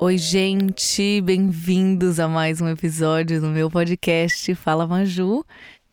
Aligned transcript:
Oi, 0.00 0.16
gente, 0.16 1.20
bem-vindos 1.20 2.18
a 2.18 2.26
mais 2.26 2.62
um 2.62 2.68
episódio 2.68 3.42
do 3.42 3.48
meu 3.48 3.70
podcast 3.70 4.54
Fala 4.54 4.86
Maju. 4.86 5.44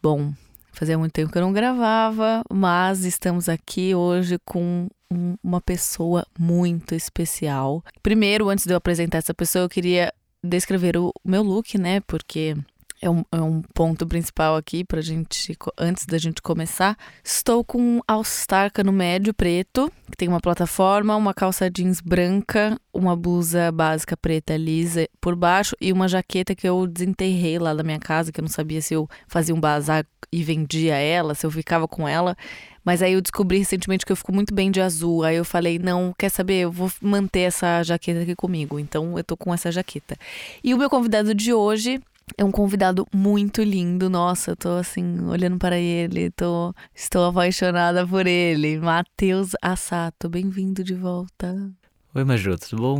Bom, 0.02 0.34
fazia 0.76 0.98
muito 0.98 1.14
tempo 1.14 1.32
que 1.32 1.38
eu 1.38 1.42
não 1.42 1.54
gravava, 1.54 2.41
mas 2.52 3.04
estamos 3.05 3.48
aqui 3.50 3.96
hoje 3.96 4.38
com 4.46 4.88
um- 5.12 5.36
uma 5.44 5.62
pessoa 5.62 6.26
muito 6.38 6.94
especial. 6.95 7.84
Primeiro, 8.04 8.50
antes 8.50 8.66
de 8.66 8.73
eu 8.73 8.77
apresentar 8.77 9.20
essa 9.20 9.34
pessoa, 9.34 9.64
eu 9.66 9.70
queria 9.70 10.12
descrever 10.44 10.98
o 10.98 11.12
meu 11.23 11.41
look, 11.41 11.77
né? 11.77 12.02
Porque 12.02 12.55
é 13.02 13.09
um, 13.09 13.23
é 13.31 13.41
um 13.41 13.62
ponto 13.73 14.08
principal 14.08 14.55
aqui 14.55 14.84
pra 14.84 15.02
gente, 15.02 15.55
antes 15.77 16.05
da 16.05 16.17
gente 16.17 16.41
começar. 16.41 16.98
Estou 17.23 17.63
com 17.63 17.77
um 17.80 18.02
All-Star 18.08 18.72
cano 18.72 18.91
médio 18.91 19.34
preto, 19.34 19.91
que 20.09 20.17
tem 20.17 20.27
uma 20.27 20.40
plataforma, 20.40 21.16
uma 21.16 21.34
calça 21.34 21.70
jeans 21.70 22.00
branca, 22.00 22.80
uma 22.94 23.16
blusa 23.16 23.72
básica 23.72 24.16
preta 24.16 24.55
lisa 24.55 25.08
por 25.20 25.36
baixo 25.36 25.76
e 25.80 25.91
uma 25.91 26.08
jaqueta 26.08 26.55
que 26.55 26.67
eu 26.67 26.88
desenterrei 26.88 27.59
lá 27.59 27.73
da 27.73 27.84
minha 27.84 28.00
casa, 28.00 28.31
que 28.31 28.39
eu 28.39 28.44
não 28.44 28.50
sabia 28.50 28.81
se 28.81 28.94
eu 28.94 29.09
fazia 29.27 29.53
um 29.53 29.59
bazar 29.59 30.05
e 30.31 30.44
vendia 30.44 30.95
ela, 30.95 31.36
se 31.36 31.45
eu 31.45 31.52
ficava 31.52 31.88
com 31.88 32.08
ela. 32.08 32.36
Mas 32.84 33.02
aí 33.02 33.14
eu 33.14 33.22
descobri 33.22 33.58
recentemente 33.58 34.05
que 34.05 34.12
eu 34.12 34.16
fico 34.16 34.31
muito 34.31 34.53
bem 34.53 34.70
de 34.70 34.80
azul. 34.80 35.23
Aí 35.23 35.36
eu 35.36 35.45
falei, 35.45 35.80
não, 35.80 36.14
quer 36.17 36.30
saber? 36.30 36.62
Eu 36.62 36.72
vou 36.72 36.91
manter 37.02 37.41
essa 37.41 37.81
jaqueta 37.81 38.22
aqui 38.22 38.36
comigo. 38.36 38.80
Então 38.80 39.17
eu 39.17 39.23
tô 39.23 39.36
com 39.36 39.52
essa 39.52 39.72
jaqueta. 39.72 40.16
E 40.64 40.72
o 40.73 40.77
meu 40.77 40.89
convidado 40.89 41.33
de 41.33 41.52
hoje 41.52 42.00
é 42.38 42.44
um 42.44 42.52
convidado 42.52 43.08
muito 43.14 43.62
lindo. 43.62 44.09
Nossa, 44.09 44.52
eu 44.52 44.56
tô 44.56 44.70
assim, 44.70 45.22
olhando 45.26 45.58
para 45.58 45.78
ele, 45.78 46.32
tô, 46.32 46.73
estou 46.94 47.26
apaixonada 47.26 48.06
por 48.06 48.26
ele. 48.26 48.80
Matheus 48.80 49.52
Assato, 49.62 50.30
bem-vindo 50.30 50.84
de 50.84 50.95
volta. 50.95 51.72
Oi, 52.14 52.23
Maju, 52.23 52.58
tudo 52.58 52.82
bom? 52.82 53.00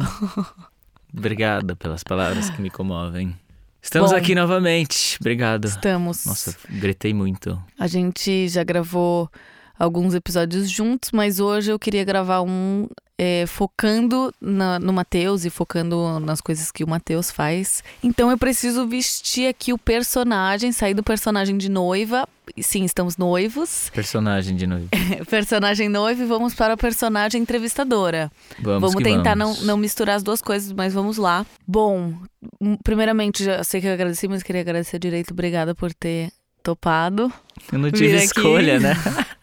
Obrigada 1.17 1.76
pelas 1.76 2.04
palavras 2.04 2.50
que 2.50 2.62
me 2.62 2.70
comovem. 2.70 3.36
Estamos 3.82 4.12
Bom. 4.12 4.17
aqui 4.17 4.34
novamente. 4.34 5.16
Obrigado. 5.22 5.66
Estamos. 5.66 6.26
Nossa, 6.26 6.58
gritei 6.70 7.14
muito. 7.14 7.62
A 7.80 7.88
gente 7.88 8.50
já 8.50 8.64
gravou 8.64 9.30
alguns 9.78 10.14
episódios 10.14 10.70
juntos, 10.70 11.12
mas 11.12 11.40
hoje 11.40 11.72
eu 11.72 11.80
queria 11.80 12.04
gravar 12.04 12.42
um 12.42 12.88
é, 13.18 13.45
focando 13.48 14.34
na- 14.42 14.78
no 14.78 14.92
Matheus 14.92 15.45
e 15.45 15.50
focando 15.50 16.20
nas 16.20 16.42
coisas 16.42 16.70
que 16.70 16.84
o 16.84 16.88
Matheus 16.88 17.32
faz. 17.32 17.82
Então 18.04 18.30
eu 18.30 18.38
preciso 18.38 18.86
vestir 18.86 19.48
aqui 19.48 19.72
o 19.72 19.78
personagem, 19.78 20.73
sair 20.73 20.94
do 20.94 21.02
personagem 21.02 21.58
de 21.58 21.70
noiva. 21.70 22.28
Sim, 22.62 22.84
estamos 22.84 23.16
noivos. 23.16 23.90
Personagem 23.95 24.58
de 24.58 24.67
novo. 24.67 24.90
personagem 25.30 25.88
noiva 25.88 26.23
e 26.23 26.26
vamos 26.26 26.54
para 26.54 26.73
o 26.73 26.78
personagem 26.78 27.42
entrevistadora. 27.42 28.30
Vamos, 28.60 28.92
Vamos 28.94 29.04
tentar 29.04 29.34
vamos. 29.38 29.60
Não, 29.62 29.67
não 29.67 29.78
misturar 29.78 30.17
as 30.17 30.23
duas 30.23 30.42
coisas, 30.42 30.73
mas 30.73 30.94
vamos 30.94 31.16
lá. 31.17 31.45
Bom, 31.66 32.14
hum, 32.60 32.78
primeiramente, 32.84 33.45
já 33.45 33.64
sei 33.64 33.80
que 33.80 33.88
eu 33.88 33.94
agradeci, 33.94 34.28
mas 34.28 34.44
queria 34.44 34.60
agradecer 34.62 35.00
direito. 35.00 35.32
Obrigada 35.32 35.73
por 35.73 35.94
ter 35.94 36.32
topado. 36.62 37.32
Eu 37.72 37.80
não 37.80 37.89
tive 37.92 38.10
vir 38.10 38.16
aqui. 38.17 38.26
escolha, 38.26 38.80
né? 38.80 38.94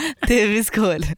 Teve 0.26 0.58
escolha. 0.58 1.16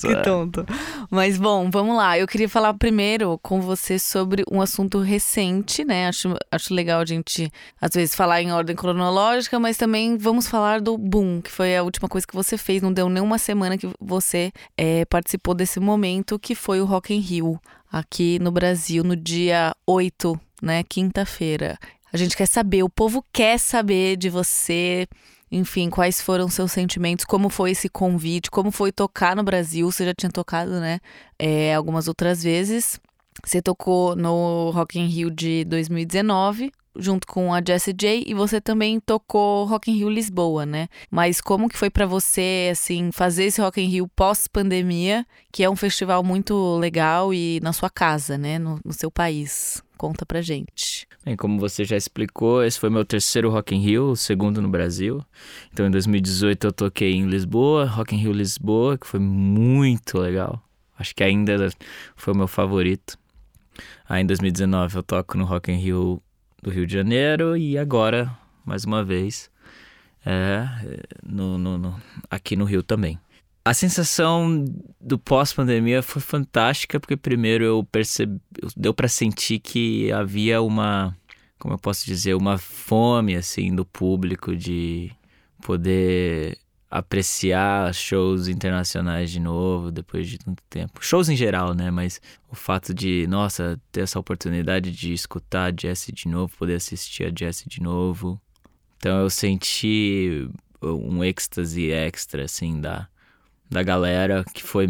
Que 0.00 0.22
tonto. 0.22 0.66
Mas 1.10 1.38
bom, 1.38 1.70
vamos 1.70 1.96
lá. 1.96 2.18
Eu 2.18 2.26
queria 2.26 2.48
falar 2.48 2.74
primeiro 2.74 3.38
com 3.42 3.60
você 3.60 3.98
sobre 3.98 4.42
um 4.50 4.60
assunto 4.60 4.98
recente, 4.98 5.84
né? 5.84 6.08
Acho, 6.08 6.36
acho 6.50 6.74
legal 6.74 7.00
a 7.00 7.04
gente, 7.04 7.50
às 7.80 7.92
vezes, 7.92 8.14
falar 8.14 8.42
em 8.42 8.52
ordem 8.52 8.74
cronológica, 8.74 9.58
mas 9.58 9.76
também 9.76 10.16
vamos 10.16 10.48
falar 10.48 10.80
do 10.80 10.98
Boom, 10.98 11.40
que 11.40 11.50
foi 11.50 11.76
a 11.76 11.82
última 11.82 12.08
coisa 12.08 12.26
que 12.26 12.34
você 12.34 12.58
fez. 12.58 12.82
Não 12.82 12.92
deu 12.92 13.08
nem 13.08 13.22
uma 13.22 13.38
semana 13.38 13.78
que 13.78 13.88
você 14.00 14.52
eh, 14.76 15.04
participou 15.06 15.54
desse 15.54 15.78
momento, 15.78 16.38
que 16.38 16.54
foi 16.54 16.80
o 16.80 16.84
Rock 16.84 17.14
in 17.14 17.20
Rio, 17.20 17.60
aqui 17.90 18.38
no 18.40 18.50
Brasil, 18.50 19.04
no 19.04 19.16
dia 19.16 19.74
8, 19.86 20.38
né? 20.62 20.82
Quinta-feira. 20.82 21.78
A 22.12 22.16
gente 22.16 22.36
quer 22.36 22.46
saber, 22.46 22.82
o 22.82 22.90
povo 22.90 23.24
quer 23.32 23.58
saber 23.58 24.16
de 24.16 24.28
você. 24.28 25.06
Enfim, 25.50 25.90
quais 25.90 26.20
foram 26.20 26.48
seus 26.48 26.72
sentimentos? 26.72 27.24
Como 27.24 27.48
foi 27.48 27.72
esse 27.72 27.88
convite? 27.88 28.50
Como 28.50 28.70
foi 28.70 28.92
tocar 28.92 29.34
no 29.34 29.42
Brasil? 29.42 29.90
Você 29.90 30.04
já 30.04 30.14
tinha 30.14 30.30
tocado, 30.30 30.78
né? 30.80 31.00
é, 31.40 31.74
algumas 31.74 32.06
outras 32.06 32.42
vezes. 32.42 33.00
Você 33.42 33.62
tocou 33.62 34.14
no 34.14 34.70
Rock 34.70 34.98
in 35.00 35.06
Rio 35.06 35.30
de 35.30 35.64
2019, 35.64 36.70
junto 36.94 37.26
com 37.26 37.54
a 37.54 37.62
Jessie 37.66 37.94
J, 37.94 38.24
e 38.26 38.34
você 38.34 38.60
também 38.60 39.00
tocou 39.00 39.64
Rock 39.64 39.90
in 39.90 39.94
Rio 39.96 40.10
Lisboa, 40.10 40.66
né? 40.66 40.88
Mas 41.10 41.40
como 41.40 41.68
que 41.68 41.78
foi 41.78 41.88
pra 41.88 42.04
você, 42.04 42.68
assim, 42.70 43.10
fazer 43.10 43.44
esse 43.44 43.62
Rock 43.62 43.80
in 43.80 43.86
Rio 43.86 44.08
pós-pandemia, 44.08 45.26
que 45.50 45.64
é 45.64 45.70
um 45.70 45.76
festival 45.76 46.22
muito 46.22 46.76
legal 46.76 47.32
e 47.32 47.58
na 47.62 47.72
sua 47.72 47.88
casa, 47.88 48.36
né? 48.36 48.58
No, 48.58 48.78
no 48.84 48.92
seu 48.92 49.10
país. 49.10 49.82
Conta 50.00 50.24
pra 50.24 50.40
gente. 50.40 51.06
Bem, 51.22 51.36
como 51.36 51.60
você 51.60 51.84
já 51.84 51.94
explicou, 51.94 52.64
esse 52.64 52.80
foi 52.80 52.88
meu 52.88 53.04
terceiro 53.04 53.50
Rock 53.50 53.74
in 53.74 53.80
Rio, 53.80 54.12
o 54.12 54.16
segundo 54.16 54.62
no 54.62 54.68
Brasil. 54.70 55.22
Então, 55.70 55.86
em 55.86 55.90
2018 55.90 56.68
eu 56.68 56.72
toquei 56.72 57.12
em 57.12 57.26
Lisboa, 57.26 57.84
Rock 57.84 58.14
in 58.14 58.18
Rio 58.18 58.32
Lisboa, 58.32 58.96
que 58.96 59.06
foi 59.06 59.20
muito 59.20 60.18
legal. 60.18 60.58
Acho 60.98 61.14
que 61.14 61.22
ainda 61.22 61.68
foi 62.16 62.32
o 62.32 62.36
meu 62.38 62.48
favorito. 62.48 63.18
Aí, 64.08 64.22
em 64.22 64.26
2019 64.26 64.96
eu 64.96 65.02
toco 65.02 65.36
no 65.36 65.44
Rock 65.44 65.70
in 65.70 65.76
Rio 65.76 66.22
do 66.62 66.70
Rio 66.70 66.86
de 66.86 66.94
Janeiro 66.94 67.54
e 67.54 67.76
agora, 67.76 68.34
mais 68.64 68.84
uma 68.86 69.04
vez, 69.04 69.50
é, 70.24 70.66
no, 71.22 71.58
no- 71.58 71.76
no- 71.76 72.00
aqui 72.30 72.56
no 72.56 72.64
Rio 72.64 72.82
também. 72.82 73.18
A 73.62 73.74
sensação 73.74 74.64
do 75.00 75.18
pós-pandemia 75.18 76.02
foi 76.02 76.22
fantástica, 76.22 76.98
porque 76.98 77.16
primeiro 77.16 77.62
eu 77.62 77.84
percebi, 77.84 78.40
deu 78.74 78.94
pra 78.94 79.06
sentir 79.06 79.58
que 79.58 80.10
havia 80.12 80.62
uma, 80.62 81.14
como 81.58 81.74
eu 81.74 81.78
posso 81.78 82.06
dizer, 82.06 82.34
uma 82.34 82.56
fome 82.56 83.36
assim 83.36 83.74
do 83.74 83.84
público 83.84 84.56
de 84.56 85.12
poder 85.62 86.56
apreciar 86.90 87.94
shows 87.94 88.48
internacionais 88.48 89.30
de 89.30 89.38
novo 89.38 89.92
depois 89.92 90.26
de 90.26 90.38
tanto 90.38 90.62
tempo. 90.68 91.04
Shows 91.04 91.28
em 91.28 91.36
geral, 91.36 91.74
né, 91.74 91.90
mas 91.90 92.20
o 92.50 92.56
fato 92.56 92.92
de, 92.92 93.26
nossa, 93.28 93.80
ter 93.92 94.00
essa 94.00 94.18
oportunidade 94.18 94.90
de 94.90 95.12
escutar 95.12 95.70
a 95.70 95.76
Jessie 95.76 96.12
de 96.12 96.26
novo, 96.28 96.56
poder 96.56 96.76
assistir 96.76 97.24
a 97.24 97.32
Jessie 97.36 97.68
de 97.68 97.80
novo. 97.80 98.40
Então 98.96 99.20
eu 99.20 99.30
senti 99.30 100.48
um 100.82 101.22
êxtase 101.22 101.90
extra 101.90 102.44
assim 102.44 102.80
da 102.80 103.06
da 103.70 103.82
galera 103.82 104.44
que 104.52 104.62
foi 104.62 104.88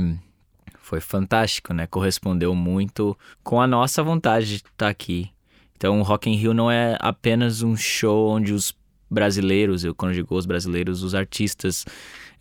foi 0.90 1.00
fantástico, 1.00 1.72
né? 1.72 1.86
Correspondeu 1.86 2.52
muito 2.52 3.16
com 3.44 3.60
a 3.60 3.66
nossa 3.66 4.02
vontade 4.02 4.46
de 4.46 4.54
estar 4.56 4.88
aqui. 4.88 5.30
Então, 5.76 6.00
o 6.00 6.02
Rock 6.02 6.28
in 6.28 6.34
Rio 6.34 6.52
não 6.52 6.68
é 6.68 6.96
apenas 6.98 7.62
um 7.62 7.76
show 7.76 8.28
onde 8.28 8.52
os 8.52 8.74
brasileiros, 9.08 9.84
eu 9.84 9.94
quando 9.94 10.14
digo 10.14 10.34
os 10.34 10.46
brasileiros, 10.46 11.04
os 11.04 11.14
artistas, 11.14 11.86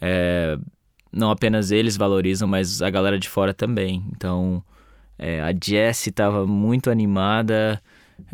é, 0.02 0.58
não 1.12 1.30
apenas 1.30 1.70
eles 1.70 1.96
valorizam, 1.96 2.48
mas 2.48 2.82
a 2.82 2.90
galera 2.90 3.20
de 3.20 3.30
fora 3.30 3.54
também. 3.54 4.04
Então, 4.16 4.64
é, 5.18 5.42
a 5.42 5.52
Jessie 5.54 6.10
estava 6.10 6.48
muito 6.48 6.90
animada, 6.90 7.82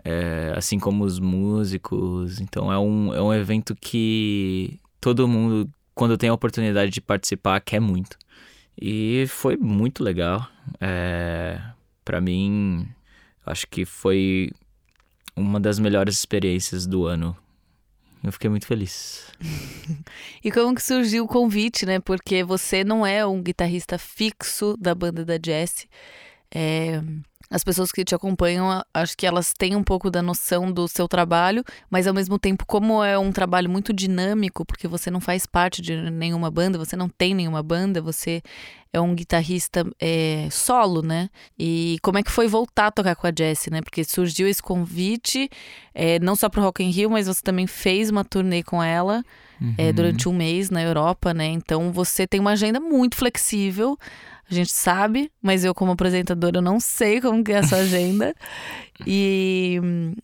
é, 0.04 0.54
assim 0.56 0.80
como 0.80 1.04
os 1.04 1.20
músicos. 1.20 2.40
Então, 2.40 2.72
é 2.72 2.80
um, 2.80 3.14
é 3.14 3.22
um 3.22 3.34
evento 3.34 3.76
que 3.76 4.80
todo 5.02 5.28
mundo 5.28 5.70
quando 5.96 6.18
tem 6.18 6.30
a 6.30 6.34
oportunidade 6.34 6.92
de 6.92 7.02
participar, 7.02 7.60
quer 7.62 7.80
muito. 7.80 8.18
E 8.80 9.26
foi 9.30 9.56
muito 9.56 10.04
legal. 10.04 10.48
É, 10.82 11.60
para 12.04 12.20
mim, 12.20 12.88
acho 13.46 13.66
que 13.68 13.86
foi 13.86 14.52
uma 15.36 15.60
das 15.60 15.80
melhores 15.80 16.20
experiências 16.20 16.86
do 16.86 17.06
ano. 17.06 17.36
Eu 18.22 18.32
fiquei 18.32 18.50
muito 18.50 18.68
feliz. 18.68 19.32
E 20.44 20.52
como 20.52 20.76
que 20.76 20.84
surgiu 20.84 21.24
o 21.24 21.28
convite, 21.28 21.88
né? 21.88 22.00
Porque 22.00 22.44
você 22.44 22.84
não 22.84 23.04
é 23.04 23.26
um 23.26 23.42
guitarrista 23.42 23.98
fixo 23.98 24.78
da 24.78 24.94
banda 24.94 25.26
da 25.26 25.40
Jessie. 25.44 25.88
É, 26.54 27.02
as 27.50 27.64
pessoas 27.64 27.92
que 27.92 28.04
te 28.04 28.16
acompanham, 28.16 28.84
acho 28.94 29.16
que 29.16 29.26
elas 29.26 29.54
têm 29.54 29.76
um 29.76 29.84
pouco 29.84 30.10
da 30.10 30.22
noção 30.22 30.72
do 30.72 30.88
seu 30.88 31.08
trabalho, 31.08 31.64
mas 31.90 32.08
ao 32.08 32.14
mesmo 32.14 32.40
tempo, 32.40 32.66
como 32.66 33.04
é 33.04 33.18
um 33.20 33.32
trabalho 33.32 33.70
muito 33.70 33.94
dinâmico, 33.94 34.66
porque 34.66 34.88
você 34.88 35.12
não 35.12 35.22
faz 35.22 35.46
parte 35.46 35.82
de 35.82 35.96
nenhuma 36.10 36.50
banda, 36.50 36.78
você 36.78 36.96
não 36.96 37.08
tem 37.08 37.36
nenhuma 37.36 37.62
banda, 37.62 38.02
você 38.02 38.42
é 38.92 39.00
um 39.00 39.14
guitarrista 39.14 39.86
é, 40.00 40.48
solo, 40.50 41.02
né? 41.02 41.30
E 41.58 41.98
como 42.02 42.18
é 42.18 42.24
que 42.24 42.32
foi 42.32 42.48
voltar 42.48 42.88
a 42.88 42.92
tocar 42.92 43.16
com 43.16 43.28
a 43.28 43.34
Jessie, 43.38 43.72
né? 43.72 43.82
Porque 43.82 44.04
surgiu 44.04 44.48
esse 44.48 44.62
convite, 44.62 45.50
é, 45.94 46.20
não 46.20 46.36
só 46.36 46.50
pro 46.50 46.62
Rock 46.62 46.84
in 46.84 46.90
Rio, 46.90 47.12
mas 47.12 47.28
você 47.28 47.42
também 47.42 47.68
fez 47.68 48.10
uma 48.10 48.24
turnê 48.24 48.64
com 48.64 48.82
ela. 48.82 49.24
Uhum. 49.62 49.74
É, 49.78 49.94
durante 49.94 50.28
um 50.28 50.34
mês 50.34 50.70
na 50.70 50.84
Europa, 50.84 51.34
né? 51.34 51.46
Então 51.46 51.90
você 51.90 52.28
tem 52.28 52.42
uma 52.42 52.52
agenda 52.52 52.78
muito 52.78 53.16
flexível. 53.16 53.98
A 54.50 54.54
gente 54.54 54.72
sabe, 54.72 55.32
mas 55.42 55.66
eu 55.66 55.74
como 55.74 55.92
apresentadora 55.92 56.62
não 56.62 56.80
sei 56.80 57.20
como 57.20 57.44
que 57.44 57.52
é 57.52 57.56
essa 57.56 57.78
agenda. 57.78 58.34
e 59.06 59.80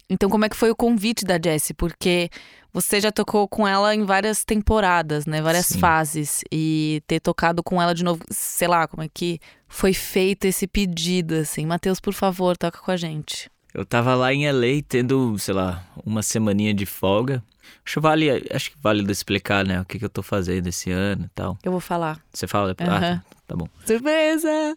então 0.09 0.29
como 0.29 0.45
é 0.45 0.49
que 0.49 0.55
foi 0.55 0.69
o 0.69 0.75
convite 0.75 1.25
da 1.25 1.39
Jessie? 1.43 1.73
Porque 1.73 2.29
você 2.73 3.01
já 3.01 3.11
tocou 3.11 3.47
com 3.47 3.67
ela 3.67 3.93
em 3.93 4.03
várias 4.05 4.45
temporadas, 4.45 5.25
né? 5.25 5.41
Várias 5.41 5.67
Sim. 5.67 5.79
fases 5.79 6.43
e 6.51 7.01
ter 7.07 7.19
tocado 7.19 7.61
com 7.63 7.81
ela 7.81 7.93
de 7.93 8.03
novo, 8.03 8.21
sei 8.29 8.67
lá, 8.67 8.87
como 8.87 9.03
é 9.03 9.09
que 9.11 9.39
foi 9.67 9.93
feito 9.93 10.45
esse 10.45 10.67
pedido 10.67 11.35
assim? 11.35 11.65
Matheus, 11.65 11.99
por 11.99 12.13
favor, 12.13 12.55
toca 12.55 12.79
com 12.79 12.91
a 12.91 12.97
gente. 12.97 13.49
Eu 13.73 13.85
tava 13.85 14.15
lá 14.15 14.33
em 14.33 14.49
LA 14.49 14.83
tendo, 14.87 15.37
sei 15.39 15.53
lá, 15.53 15.85
uma 16.05 16.21
semaninha 16.21 16.73
de 16.73 16.85
folga. 16.85 17.43
Acho, 17.85 17.99
vale, 18.01 18.29
acho 18.51 18.71
que 18.71 18.77
válido 18.81 19.11
explicar, 19.11 19.65
né, 19.65 19.81
o 19.81 19.85
que, 19.85 19.97
que 19.99 20.05
eu 20.05 20.09
tô 20.09 20.21
fazendo 20.23 20.67
esse 20.67 20.91
ano 20.91 21.25
e 21.25 21.29
tal. 21.29 21.57
Eu 21.63 21.71
vou 21.71 21.81
falar. 21.81 22.19
Você 22.33 22.47
fala 22.47 22.69
depois? 22.69 22.89
Aham. 22.89 23.21
Ah, 23.25 23.35
tá 23.47 23.55
bom. 23.55 23.67
Surpresa! 23.85 24.75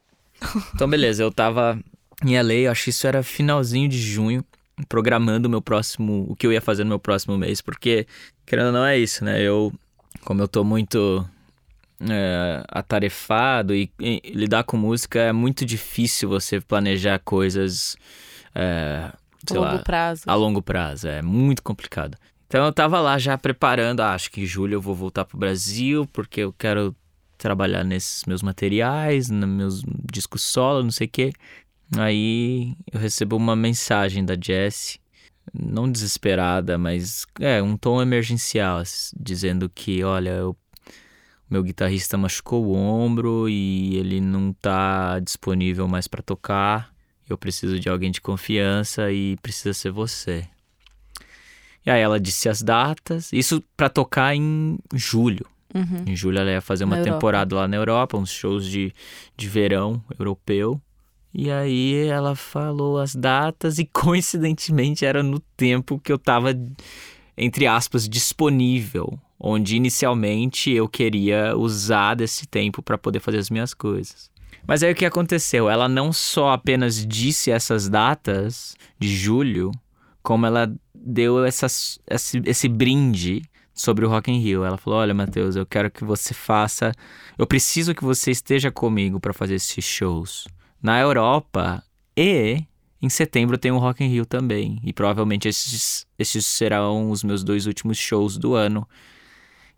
Então, 0.75 0.89
beleza, 0.89 1.23
eu 1.23 1.31
tava 1.33 1.79
em 2.25 2.37
LA, 2.37 2.71
acho 2.71 2.85
que 2.85 2.91
isso 2.91 3.07
era 3.07 3.23
finalzinho 3.23 3.89
de 3.89 3.99
junho, 3.99 4.45
programando 4.89 5.47
o 5.47 5.51
meu 5.51 5.63
próximo, 5.63 6.27
o 6.29 6.35
que 6.37 6.47
eu 6.47 6.53
ia 6.53 6.61
fazer 6.61 6.85
no 6.85 6.89
meu 6.89 6.99
próximo 6.99 7.37
mês, 7.39 7.61
porque, 7.61 8.07
querendo 8.45 8.67
ou 8.67 8.73
não, 8.73 8.85
é 8.85 8.99
isso, 8.99 9.25
né? 9.25 9.41
Eu, 9.41 9.73
como 10.25 10.43
eu 10.43 10.49
tô 10.49 10.65
muito 10.65 11.27
é, 12.01 12.63
atarefado 12.69 13.75
e, 13.75 13.91
e 14.01 14.21
lidar 14.35 14.65
com 14.65 14.77
música 14.77 15.21
é 15.21 15.33
muito 15.33 15.65
difícil 15.65 16.29
você 16.29 16.61
planejar 16.61 17.19
coisas, 17.21 17.97
é, 18.55 19.11
A 19.13 19.17
sei 19.49 19.61
longo 19.61 19.73
lá, 19.77 19.79
prazo. 19.79 20.23
a 20.27 20.35
longo 20.35 20.63
prazo, 20.63 21.09
é 21.09 21.23
muito 21.23 21.63
complicado. 21.63 22.17
Então 22.55 22.67
eu 22.67 22.73
tava 22.73 23.01
lá 23.01 23.19
já 23.19 23.37
preparando, 23.37 23.99
ah, 23.99 24.15
acho 24.15 24.31
que 24.31 24.43
em 24.43 24.47
julho 24.47 24.75
eu 24.75 24.81
vou 24.81 24.95
voltar 24.95 25.25
pro 25.25 25.37
Brasil, 25.37 26.07
porque 26.13 26.43
eu 26.43 26.53
quero 26.53 26.95
trabalhar 27.37 27.83
nesses 27.83 28.25
meus 28.27 28.43
materiais, 28.43 29.29
nos 29.29 29.49
meus 29.49 29.83
discos 30.09 30.43
solo, 30.45 30.85
não 30.85 30.93
sei 30.93 31.09
o 31.09 31.11
quê. 31.11 31.33
Aí 31.99 32.77
eu 32.93 33.01
recebo 33.01 33.37
uma 33.37 33.57
mensagem 33.57 34.25
da 34.25 34.37
Jessie, 34.41 35.01
não 35.53 35.91
desesperada, 35.91 36.79
mas 36.79 37.27
é 37.41 37.61
um 37.61 37.77
tom 37.77 38.01
emergencial, 38.01 38.81
dizendo 39.19 39.69
que, 39.69 40.05
olha, 40.05 40.31
eu- 40.31 40.57
meu 41.51 41.61
guitarrista 41.61 42.17
machucou 42.17 42.65
o 42.67 42.73
ombro 42.77 43.49
e 43.49 43.97
ele 43.97 44.21
não 44.21 44.53
tá 44.53 45.19
disponível 45.19 45.89
mais 45.89 46.07
pra 46.07 46.23
tocar. 46.23 46.95
Eu 47.29 47.37
preciso 47.37 47.81
de 47.81 47.89
alguém 47.89 48.13
de 48.13 48.21
confiança 48.21 49.11
e 49.11 49.37
precisa 49.43 49.75
ser 49.75 49.91
você. 49.91 50.47
E 51.85 51.91
aí 51.91 52.01
ela 52.01 52.19
disse 52.19 52.49
as 52.49 52.63
datas, 52.63 53.33
isso 53.33 53.63
pra 53.77 53.89
tocar 53.89 54.35
em 54.35 54.79
julho. 54.95 55.47
Uhum. 55.75 56.05
Em 56.07 56.17
julho 56.17 56.39
ela 56.39 56.51
ia 56.51 56.61
fazer 56.61 56.85
uma 56.85 56.97
Na 56.97 57.03
Europa. 57.03 57.17
temporada 57.17 57.57
lá 57.57 57.69
na 57.69 57.77
Europa, 57.77 58.17
uns 58.17 58.31
shows 58.31 58.65
de, 58.67 58.93
de 59.37 59.49
verão 59.49 60.03
europeu. 60.19 60.81
E 61.33 61.51
aí 61.51 62.07
ela 62.07 62.37
falou 62.37 62.99
as 62.99 63.15
datas 63.15 63.79
e 63.79 63.85
coincidentemente 63.93 65.05
era 65.05 65.23
no 65.23 65.41
tempo 65.57 65.99
que 65.99 66.13
eu 66.13 66.19
tava, 66.19 66.57
entre 67.37 67.67
aspas, 67.67 68.09
disponível. 68.09 69.19
Onde 69.39 69.77
inicialmente 69.77 70.71
eu 70.71 70.89
queria 70.89 71.55
usar 71.57 72.15
desse 72.15 72.47
tempo 72.47 72.81
para 72.81 72.97
poder 72.97 73.21
fazer 73.21 73.39
as 73.39 73.51
minhas 73.51 73.75
coisas. 73.75 74.31
Mas 74.67 74.83
aí 74.83 74.93
o 74.93 74.95
que 74.95 75.05
aconteceu? 75.05 75.69
Ela 75.69 75.87
não 75.89 76.13
só 76.13 76.53
apenas 76.53 77.05
disse 77.07 77.51
essas 77.51 77.89
datas 77.89 78.75
de 78.99 79.15
julho, 79.15 79.71
como 80.23 80.47
ela 80.47 80.73
deu 81.05 81.45
essas, 81.45 81.99
esse, 82.09 82.41
esse 82.47 82.69
brinde 82.69 83.43
sobre 83.73 84.05
o 84.07 84.09
Rock 84.09 84.31
in 84.31 84.39
Rio. 84.39 84.65
Ela 84.65 84.77
falou: 84.79 84.99
"Olha, 85.01 85.13
Matheus, 85.15 85.57
eu 85.57 85.67
quero 85.67 85.91
que 85.91 86.05
você 86.05 86.33
faça, 86.33 86.93
eu 87.37 87.47
preciso 87.47 87.95
que 87.95 88.05
você 88.05 88.31
esteja 88.31 88.71
comigo 88.71 89.19
para 89.21 89.33
fazer 89.33 89.55
esses 89.57 89.85
shows 89.85 90.47
na 90.83 91.01
Europa 91.01 91.83
e 92.17 92.63
em 93.03 93.09
setembro 93.09 93.59
tem 93.59 93.71
o 93.73 93.79
Rock 93.79 94.03
in 94.03 94.09
Rio 94.09 94.25
também. 94.25 94.81
E 94.85 94.93
provavelmente 94.93 95.47
esses, 95.49 96.07
esses 96.19 96.47
serão 96.47 97.11
os 97.11 97.23
meus 97.23 97.45
dois 97.45 97.67
últimos 97.67 97.99
shows 97.99 98.39
do 98.39 98.55
ano. 98.55 98.89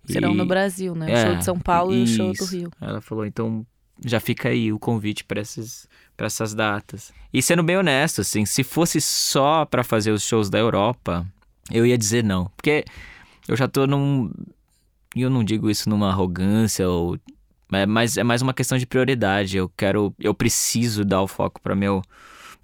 Serão 0.04 0.32
E- 0.32 0.36
no 0.36 0.46
Brasil, 0.46 0.94
né? 0.94 1.06
O 1.06 1.10
É, 1.10 1.26
show 1.26 1.34
de 1.36 1.44
São 1.44 1.58
Paulo 1.58 1.92
e 1.94 2.02
o 2.02 2.06
show 2.06 2.28
do 2.28 2.32
isso. 2.34 2.44
Rio. 2.56 2.70
Ela 2.80 3.00
falou, 3.00 3.26
então 3.26 3.66
já 4.04 4.20
fica 4.20 4.48
aí 4.48 4.72
o 4.72 4.78
convite 4.78 5.24
para 5.24 5.40
essas, 5.40 5.88
pra 6.16 6.26
essas 6.26 6.54
datas. 6.54 7.12
E 7.32 7.42
sendo 7.42 7.62
bem 7.62 7.76
honesto, 7.76 8.20
assim, 8.20 8.44
se 8.44 8.62
fosse 8.62 9.00
só 9.00 9.64
para 9.64 9.84
fazer 9.84 10.10
os 10.10 10.22
shows 10.22 10.50
da 10.50 10.58
Europa, 10.58 11.26
eu 11.70 11.86
ia 11.86 11.98
dizer 11.98 12.22
não. 12.22 12.50
Porque 12.56 12.84
eu 13.48 13.56
já 13.56 13.68
tô 13.68 13.86
num. 13.86 14.30
E 15.14 15.22
eu 15.22 15.30
não 15.30 15.42
digo 15.42 15.70
isso 15.70 15.88
numa 15.88 16.08
arrogância 16.10 16.88
ou. 16.88 17.18
É 17.72 17.84
mais, 17.84 18.16
é 18.16 18.22
mais 18.22 18.42
uma 18.42 18.54
questão 18.54 18.78
de 18.78 18.86
prioridade. 18.86 19.56
Eu 19.56 19.70
quero. 19.76 20.14
Eu 20.18 20.34
preciso 20.34 21.04
dar 21.04 21.22
o 21.22 21.26
foco 21.26 21.60
para 21.60 21.74
meu 21.74 22.02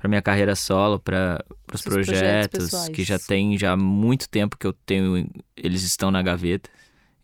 para 0.02 0.08
minha 0.08 0.22
carreira 0.22 0.56
solo, 0.56 0.98
para 0.98 1.44
os 1.72 1.80
projetos 1.80 2.70
projetos 2.70 2.88
que 2.88 3.04
já 3.04 3.20
tem 3.20 3.56
já 3.56 3.72
há 3.72 3.76
muito 3.76 4.28
tempo 4.28 4.58
que 4.58 4.66
eu 4.66 4.72
tenho, 4.72 5.30
eles 5.56 5.84
estão 5.84 6.10
na 6.10 6.20
gaveta. 6.20 6.68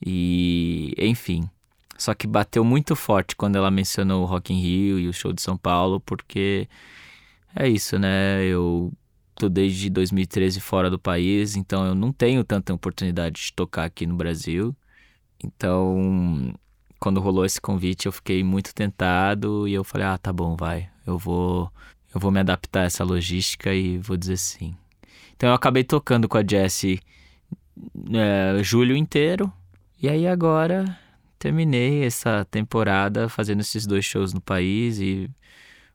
E, 0.00 0.94
enfim, 0.96 1.50
só 1.98 2.14
que 2.14 2.26
bateu 2.26 2.64
muito 2.64 2.94
forte 2.94 3.34
quando 3.36 3.56
ela 3.56 3.70
mencionou 3.70 4.22
o 4.22 4.24
Rock 4.24 4.54
in 4.54 4.60
Rio 4.60 4.98
e 5.00 5.08
o 5.08 5.12
show 5.12 5.32
de 5.32 5.42
São 5.42 5.56
Paulo, 5.58 6.00
porque 6.00 6.68
é 7.54 7.68
isso, 7.68 7.98
né? 7.98 8.44
Eu 8.44 8.92
tô 9.34 9.48
desde 9.48 9.90
2013 9.90 10.60
fora 10.60 10.88
do 10.88 10.98
país, 10.98 11.56
então 11.56 11.84
eu 11.84 11.94
não 11.94 12.12
tenho 12.12 12.44
tanta 12.44 12.72
oportunidade 12.72 13.40
de 13.42 13.52
tocar 13.52 13.84
aqui 13.84 14.06
no 14.06 14.16
Brasil. 14.16 14.74
Então, 15.42 16.54
quando 17.00 17.20
rolou 17.20 17.44
esse 17.44 17.60
convite, 17.60 18.06
eu 18.06 18.12
fiquei 18.12 18.44
muito 18.44 18.74
tentado 18.74 19.66
e 19.68 19.74
eu 19.74 19.84
falei: 19.84 20.06
"Ah, 20.06 20.18
tá 20.18 20.32
bom, 20.32 20.56
vai. 20.56 20.88
Eu 21.06 21.18
vou 21.18 21.70
eu 22.14 22.20
vou 22.20 22.30
me 22.30 22.40
adaptar 22.40 22.82
a 22.82 22.84
essa 22.84 23.04
logística 23.04 23.74
e 23.74 23.98
vou 23.98 24.16
dizer 24.16 24.36
sim". 24.36 24.74
Então 25.36 25.48
eu 25.48 25.54
acabei 25.54 25.84
tocando 25.84 26.28
com 26.28 26.38
a 26.38 26.44
Jessie 26.48 27.00
é, 28.12 28.62
julho 28.62 28.96
inteiro. 28.96 29.52
E 30.00 30.08
aí 30.08 30.26
agora 30.26 30.98
terminei 31.38 32.05
essa 32.05 32.44
temporada 32.50 33.29
fazendo 33.29 33.61
esses 33.61 33.87
dois 33.87 34.05
shows 34.05 34.32
no 34.32 34.40
país 34.40 34.99
e 34.99 35.31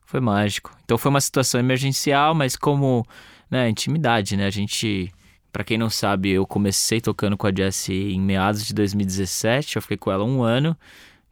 foi 0.04 0.20
mágico. 0.20 0.76
Então 0.84 0.98
foi 0.98 1.10
uma 1.10 1.20
situação 1.20 1.60
emergencial, 1.60 2.34
mas 2.34 2.56
como, 2.56 3.06
né, 3.50 3.68
intimidade, 3.68 4.36
né? 4.36 4.46
A 4.46 4.50
gente, 4.50 5.12
Pra 5.54 5.62
quem 5.62 5.78
não 5.78 5.88
sabe, 5.88 6.30
eu 6.30 6.44
comecei 6.44 7.00
tocando 7.00 7.36
com 7.36 7.46
a 7.46 7.52
Jessie 7.56 8.12
em 8.12 8.20
meados 8.20 8.66
de 8.66 8.74
2017, 8.74 9.76
eu 9.76 9.82
fiquei 9.82 9.96
com 9.96 10.10
ela 10.10 10.24
um 10.24 10.42
ano, 10.42 10.76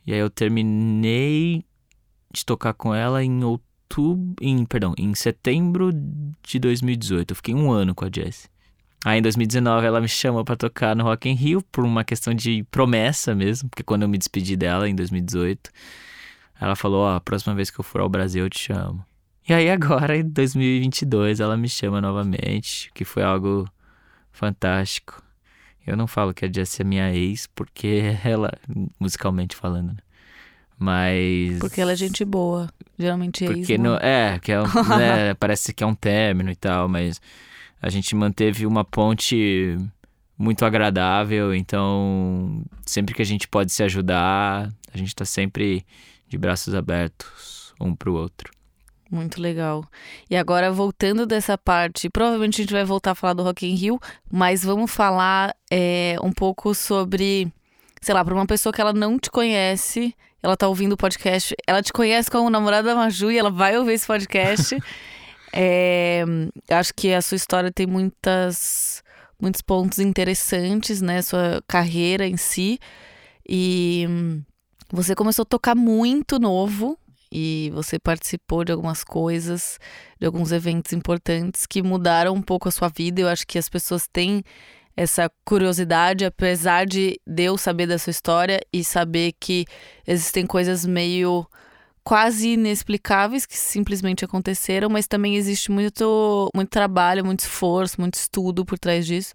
e 0.07 0.13
aí 0.13 0.21
eu 0.21 0.31
terminei 0.31 1.65
de 2.33 2.47
tocar 2.47 2.73
com 2.73 2.95
ela 2.95 3.25
em 3.25 3.43
outubro, 3.43 4.37
em, 4.41 4.65
perdão, 4.65 4.95
em 4.97 5.13
setembro 5.13 5.91
de 6.41 6.61
2018. 6.61 7.33
Eu 7.33 7.37
fiquei 7.37 7.53
um 7.53 7.73
ano 7.73 7.97
com 7.97 8.05
a 8.05 8.11
Jessie. 8.15 8.49
Aí 9.05 9.19
em 9.19 9.23
2019 9.23 9.87
ela 9.87 10.01
me 10.01 10.09
chamou 10.09 10.45
pra 10.45 10.55
tocar 10.57 10.95
no 10.95 11.03
Rock 11.03 11.29
in 11.29 11.35
Rio 11.35 11.63
por 11.73 11.85
uma 11.85 12.05
questão 12.05 12.33
de 12.33 12.63
promessa 12.71 13.35
mesmo, 13.35 13.69
porque 13.69 13.83
quando 13.83 14.03
eu 14.03 14.09
me 14.09 14.17
despedi 14.17 14.57
dela 14.57 14.89
em 14.89 14.95
2018, 14.95 15.71
ela 16.61 16.77
falou: 16.77 17.03
"Ó, 17.03 17.17
a 17.17 17.21
próxima 17.21 17.55
vez 17.55 17.71
que 17.71 17.81
eu 17.81 17.85
for 17.85 18.01
ao 18.01 18.09
Brasil 18.09 18.45
eu 18.45 18.51
te 18.51 18.61
chamo". 18.61 19.05
E 19.49 19.53
aí 19.53 19.69
agora 19.69 20.17
em 20.17 20.23
2022 20.29 21.41
ela 21.41 21.57
me 21.57 21.69
chama 21.69 22.01
novamente, 22.01 22.91
que 22.95 23.05
foi 23.05 23.25
algo 23.25 23.69
fantástico. 24.31 25.21
Eu 25.85 25.97
não 25.97 26.07
falo 26.07 26.33
que 26.33 26.45
a 26.45 26.53
Jessie 26.53 26.83
é 26.83 26.85
minha 26.85 27.13
ex, 27.13 27.49
porque 27.49 28.17
ela, 28.25 28.53
musicalmente 29.01 29.57
falando, 29.57 29.89
né? 29.89 29.99
Mas. 30.79 31.59
Porque 31.59 31.81
ela 31.81 31.93
é 31.93 31.97
gente 31.97 32.25
boa. 32.25 32.69
Geralmente 32.99 33.45
é 33.45 33.49
Porque 33.49 33.75
isso. 33.75 33.83
não, 33.83 33.97
é, 33.97 34.39
que 34.41 34.53
é 34.53 34.61
um, 34.61 34.65
né, 34.99 35.35
parece 35.35 35.73
que 35.73 35.83
é 35.83 35.87
um 35.87 35.95
término 35.95 36.51
e 36.51 36.57
tal, 36.57 36.89
mas 36.89 37.21
a 37.83 37.91
gente 37.91 38.15
manteve 38.15 38.65
uma 38.65 38.85
ponte 38.85 39.77
muito 40.39 40.65
agradável, 40.65 41.55
então 41.55 42.63
sempre 42.87 43.15
que 43.15 43.21
a 43.21 43.27
gente 43.27 43.49
pode 43.49 43.73
se 43.73 43.83
ajudar, 43.83 44.73
a 44.93 44.97
gente 44.97 45.15
tá 45.15 45.25
sempre 45.25 45.85
de 46.29 46.39
braços 46.39 46.75
abertos 46.75 47.75
um 47.81 47.95
pro 47.95 48.15
outro. 48.15 48.51
Muito 49.11 49.43
legal. 49.43 49.85
E 50.31 50.37
agora, 50.37 50.73
voltando 50.73 51.27
dessa 51.27 51.59
parte, 51.59 52.09
provavelmente 52.09 52.63
a 52.63 52.65
gente 52.65 52.73
vai 52.73 52.85
voltar 52.85 53.11
a 53.11 53.15
falar 53.15 53.35
do 53.35 53.43
Rock 53.43 53.67
in 53.67 53.75
Rio, 53.75 54.01
mas 54.31 54.65
vamos 54.65 54.91
falar 54.91 55.55
é, 55.71 56.17
um 56.23 56.33
pouco 56.33 56.75
sobre 56.75 57.53
sei 58.03 58.15
lá, 58.15 58.25
pra 58.25 58.35
uma 58.35 58.47
pessoa 58.47 58.73
que 58.73 58.81
ela 58.81 58.93
não 58.93 59.17
te 59.17 59.31
conhece, 59.31 60.15
ela 60.43 60.57
tá 60.57 60.67
ouvindo 60.67 60.95
o 60.95 60.97
podcast, 60.97 61.55
ela 61.67 61.81
te 61.81 61.93
conhece 61.93 62.29
como 62.29 62.51
namorada 62.51 62.89
da 62.89 62.97
Maju 62.97 63.31
e 63.31 63.39
ela 63.39 63.51
vai 63.51 63.79
ouvir 63.79 63.93
esse 63.93 64.07
podcast. 64.07 64.77
é, 65.53 66.25
acho 66.71 66.95
que 66.95 67.13
a 67.13 67.21
sua 67.21 67.37
história 67.37 67.71
tem 67.71 67.87
muitas, 67.87 69.03
muitos 69.41 69.61
pontos 69.61 69.99
interessantes, 69.99 71.01
né? 71.03 71.21
Sua 71.23 71.63
carreira 71.67 72.27
em 72.27 72.37
si. 72.37 72.79
E 73.49 74.07
hum, 74.09 74.43
você 74.91 75.15
começou 75.15 75.43
a 75.43 75.47
tocar 75.47 75.75
muito 75.75 76.39
novo, 76.39 76.99
e 77.33 77.71
você 77.73 77.99
participou 77.99 78.63
de 78.63 78.73
algumas 78.73 79.03
coisas, 79.03 79.79
de 80.21 80.27
alguns 80.27 80.53
eventos 80.53 80.93
importantes 80.93 81.65
que 81.65 81.83
mudaram 81.83 82.35
um 82.35 82.43
pouco 82.43 82.69
a 82.69 82.71
sua 82.71 82.89
vida. 82.89 83.23
Eu 83.23 83.29
acho 83.29 83.47
que 83.47 83.59
as 83.59 83.71
pessoas 83.71 84.07
têm 84.07 84.45
essa 84.95 85.31
curiosidade, 85.43 86.27
apesar 86.27 86.85
de 86.85 87.19
eu 87.39 87.57
saber 87.57 87.87
da 87.87 87.99
sua 87.99 88.11
história 88.11 88.61
e 88.71 88.85
saber 88.85 89.33
que 89.41 89.65
existem 90.07 90.47
coisas 90.47 90.85
meio 90.85 91.47
quase 92.05 92.51
inexplicáveis 92.55 93.47
que 93.47 93.57
simplesmente 93.57 94.25
aconteceram, 94.25 94.89
mas 94.89 95.07
também 95.07 95.37
existe 95.37 95.71
muito, 95.71 96.49
muito 96.55 96.69
trabalho, 96.69 97.25
muito 97.25 97.41
esforço, 97.41 98.01
muito 98.01 98.15
estudo 98.15 98.65
por 98.65 98.79
trás 98.79 99.07
disso. 99.07 99.33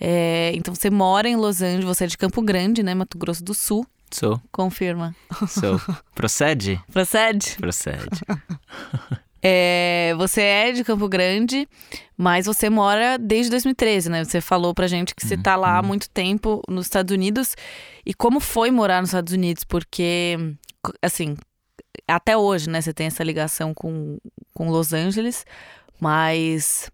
É, 0.00 0.52
então 0.54 0.74
você 0.74 0.90
mora 0.90 1.28
em 1.28 1.36
Los 1.36 1.62
Angeles, 1.62 1.84
você 1.84 2.04
é 2.04 2.06
de 2.06 2.18
Campo 2.18 2.42
Grande, 2.42 2.82
né, 2.82 2.94
Mato 2.94 3.16
Grosso 3.16 3.42
do 3.42 3.54
Sul. 3.54 3.86
Sou. 4.10 4.40
Confirma. 4.52 5.14
Sou. 5.48 5.80
Procede? 6.14 6.80
Procede? 6.92 7.56
Procede. 7.58 8.06
É, 9.46 10.14
você 10.16 10.40
é 10.40 10.72
de 10.72 10.82
Campo 10.82 11.06
Grande, 11.06 11.68
mas 12.16 12.46
você 12.46 12.70
mora 12.70 13.18
desde 13.18 13.50
2013, 13.50 14.08
né? 14.08 14.24
Você 14.24 14.40
falou 14.40 14.72
pra 14.72 14.86
gente 14.86 15.14
que 15.14 15.26
você 15.26 15.36
tá 15.36 15.54
lá 15.54 15.76
há 15.76 15.80
Uhum. 15.82 15.88
muito 15.88 16.08
tempo 16.08 16.62
nos 16.66 16.86
Estados 16.86 17.14
Unidos. 17.14 17.54
E 18.06 18.14
como 18.14 18.40
foi 18.40 18.70
morar 18.70 19.02
nos 19.02 19.10
Estados 19.10 19.34
Unidos? 19.34 19.62
Porque, 19.62 20.38
assim, 21.02 21.36
até 22.08 22.36
hoje, 22.36 22.68
né? 22.68 22.80
Você 22.80 22.92
tem 22.92 23.06
essa 23.06 23.24
ligação 23.24 23.72
com, 23.72 24.18
com 24.52 24.70
Los 24.70 24.92
Angeles, 24.92 25.44
mas 26.00 26.90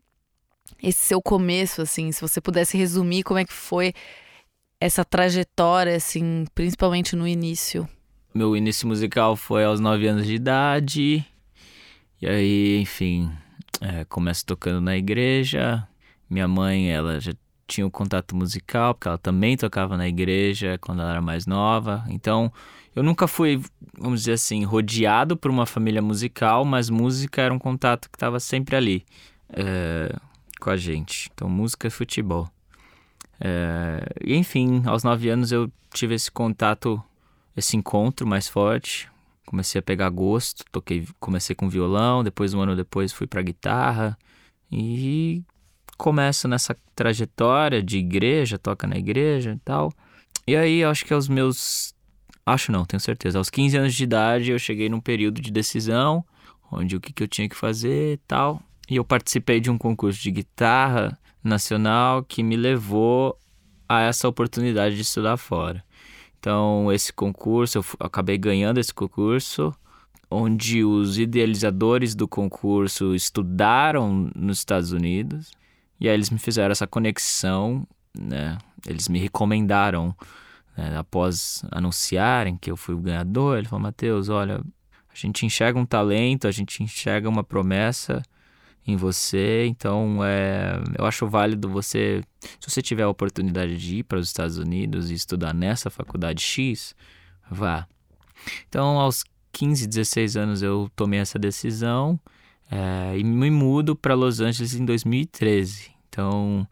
esse 0.83 1.07
seu 1.07 1.21
começo, 1.21 1.83
assim, 1.83 2.13
se 2.13 2.21
você 2.21 2.41
pudesse 2.41 2.77
resumir 2.77 3.23
como 3.23 3.39
é 3.39 3.45
que 3.45 3.53
foi 3.53 3.93
essa 4.81 5.05
trajetória, 5.05 5.97
assim, 5.97 6.45
principalmente 6.55 7.15
no 7.15 7.29
início. 7.29 7.89
Meu 8.35 8.57
início 8.57 8.89
musical 8.89 9.37
foi 9.37 9.65
aos 9.65 9.81
9 9.81 10.07
anos 10.07 10.27
de 10.27 10.35
idade. 10.35 11.27
E 12.23 12.27
aí, 12.27 12.81
enfim, 12.81 13.31
é, 13.81 14.05
começo 14.05 14.47
tocando 14.47 14.81
na 14.81 14.97
igreja. 14.97 15.87
Minha 16.29 16.47
mãe, 16.47 16.91
ela 16.91 17.21
já 17.21 17.33
tinha 17.67 17.87
um 17.87 17.91
contato 17.91 18.35
musical, 18.35 18.95
porque 18.95 19.09
ela 19.09 19.19
também 19.19 19.57
tocava 19.57 19.97
na 19.97 20.09
igreja 20.09 20.79
quando 20.79 21.03
ela 21.03 21.11
era 21.13 21.23
mais 21.23 21.47
nova. 21.47 22.05
Então, 22.09 22.53
eu 22.95 23.03
nunca 23.03 23.29
fui, 23.29 23.63
vamos 23.97 24.21
dizer 24.21 24.33
assim, 24.33 24.65
rodeado 24.65 25.37
por 25.37 25.51
uma 25.51 25.67
família 25.67 26.03
musical, 26.03 26.65
mas 26.65 26.91
música 26.91 27.41
era 27.43 27.55
um 27.55 27.59
contato 27.59 28.11
que 28.11 28.17
estava 28.17 28.41
sempre 28.41 28.75
ali 28.75 29.05
é, 29.49 30.15
com 30.61 30.71
a 30.71 30.77
gente. 30.77 31.31
Então, 31.33 31.49
música 31.49 31.87
e 31.87 31.91
futebol. 31.91 32.51
É, 33.41 34.05
enfim, 34.27 34.83
aos 34.87 35.05
nove 35.05 35.29
anos 35.29 35.53
eu 35.53 35.71
tive 35.95 36.15
esse 36.15 36.31
contato, 36.31 37.03
esse 37.57 37.77
encontro 37.77 38.27
mais 38.27 38.49
forte. 38.49 39.09
Comecei 39.47 39.79
a 39.79 39.83
pegar 39.83 40.11
gosto, 40.11 40.65
toquei, 40.71 41.07
comecei 41.19 41.57
com 41.57 41.69
violão, 41.69 42.23
depois 42.23 42.55
um 42.55 42.61
ano 42.61 42.77
depois 42.77 43.13
fui 43.13 43.27
para 43.27 43.43
guitarra 43.43 44.17
e 44.71 45.43
começo 45.97 46.47
nessa 46.47 46.77
trajetória 46.95 47.83
de 47.83 47.99
igreja, 47.99 48.59
toca 48.59 48.87
na 48.87 48.97
igreja 48.97 49.53
e 49.53 49.59
tal. 49.59 49.93
E 50.47 50.57
aí, 50.57 50.85
acho 50.85 51.05
que 51.05 51.13
aos 51.13 51.29
meus 51.29 51.95
acho 52.51 52.73
não, 52.73 52.85
tenho 52.85 53.01
certeza, 53.01 53.39
aos 53.39 53.51
15 53.51 53.77
anos 53.77 53.95
de 53.95 54.05
idade 54.05 54.51
eu 54.51 54.59
cheguei 54.59 54.89
num 54.89 55.01
período 55.01 55.41
de 55.41 55.51
decisão, 55.51 56.25
onde 56.71 56.97
o 56.97 57.01
que, 57.01 57.13
que 57.13 57.23
eu 57.23 57.29
tinha 57.29 57.49
que 57.49 57.57
fazer 57.57 58.15
e 58.15 58.17
tal. 58.19 58.63
E 58.89 58.97
eu 58.97 59.05
participei 59.05 59.61
de 59.61 59.71
um 59.71 59.79
concurso 59.79 60.21
de 60.21 60.31
guitarra 60.31 61.19
nacional 61.43 62.23
que 62.23 62.43
me 62.43 62.57
levou 62.57 63.39
a 63.89 64.03
essa 64.03 64.29
oportunidade 64.29 64.95
de 64.95 65.03
estudar 65.03 65.37
fora. 65.37 65.83
Então, 66.39 66.91
esse 66.93 67.13
concurso, 67.13 67.79
eu 67.79 67.85
acabei 67.99 68.39
ganhando 68.39 68.79
esse 68.79 68.95
concurso, 68.95 69.75
onde 70.31 70.85
os 70.85 71.19
idealizadores 71.19 72.15
do 72.15 72.27
concurso 72.29 73.15
estudaram 73.15 74.31
nos 74.35 74.59
Estados 74.59 74.93
Unidos, 74.93 75.51
e 76.01 76.09
aí 76.09 76.15
eles 76.15 76.31
me 76.31 76.39
fizeram 76.39 76.73
essa 76.73 76.87
conexão, 76.87 77.87
né? 78.19 78.57
Eles 78.87 79.09
me 79.09 79.19
recomendaram, 79.19 80.15
né? 80.77 80.97
após 80.97 81.63
anunciarem 81.71 82.57
que 82.57 82.71
eu 82.71 82.77
fui 82.77 82.95
o 82.95 83.01
ganhador, 83.01 83.59
ele 83.59 83.69
falou, 83.69 83.83
Matheus, 83.83 84.29
olha, 84.29 84.61
a 85.09 85.15
gente 85.15 85.45
enxerga 85.45 85.79
um 85.79 85.87
talento, 85.87 86.47
a 86.47 86.51
gente 86.51 86.83
enxerga 86.83 87.29
uma 87.29 87.45
promessa 87.45 88.23
em 88.87 88.97
você, 88.97 89.67
então 89.67 90.25
é, 90.25 90.81
eu 90.99 91.05
acho 91.05 91.27
válido 91.27 91.69
você, 91.69 92.23
se 92.59 92.71
você 92.71 92.81
tiver 92.81 93.03
a 93.03 93.09
oportunidade 93.09 93.77
de 93.77 93.99
ir 93.99 94.03
para 94.05 94.19
os 94.19 94.29
Estados 94.29 94.57
Unidos 94.59 95.11
e 95.11 95.15
estudar 95.15 95.53
nessa 95.53 95.91
faculdade 95.91 96.43
X, 96.43 96.95
vá. 97.51 97.87
Então, 98.69 98.99
aos 98.99 99.25
15, 99.53 99.87
16 99.87 100.37
anos 100.37 100.63
eu 100.63 100.91
tomei 100.97 101.21
essa 101.21 101.39
decisão 101.39 102.19
é, 102.71 103.19
e 103.19 103.25
me 103.25 103.51
mudo 103.51 103.97
para 103.97 104.15
Los 104.15 104.41
Angeles 104.41 104.75
em 104.75 104.85
2013. 104.85 105.91
Então, 106.09 106.67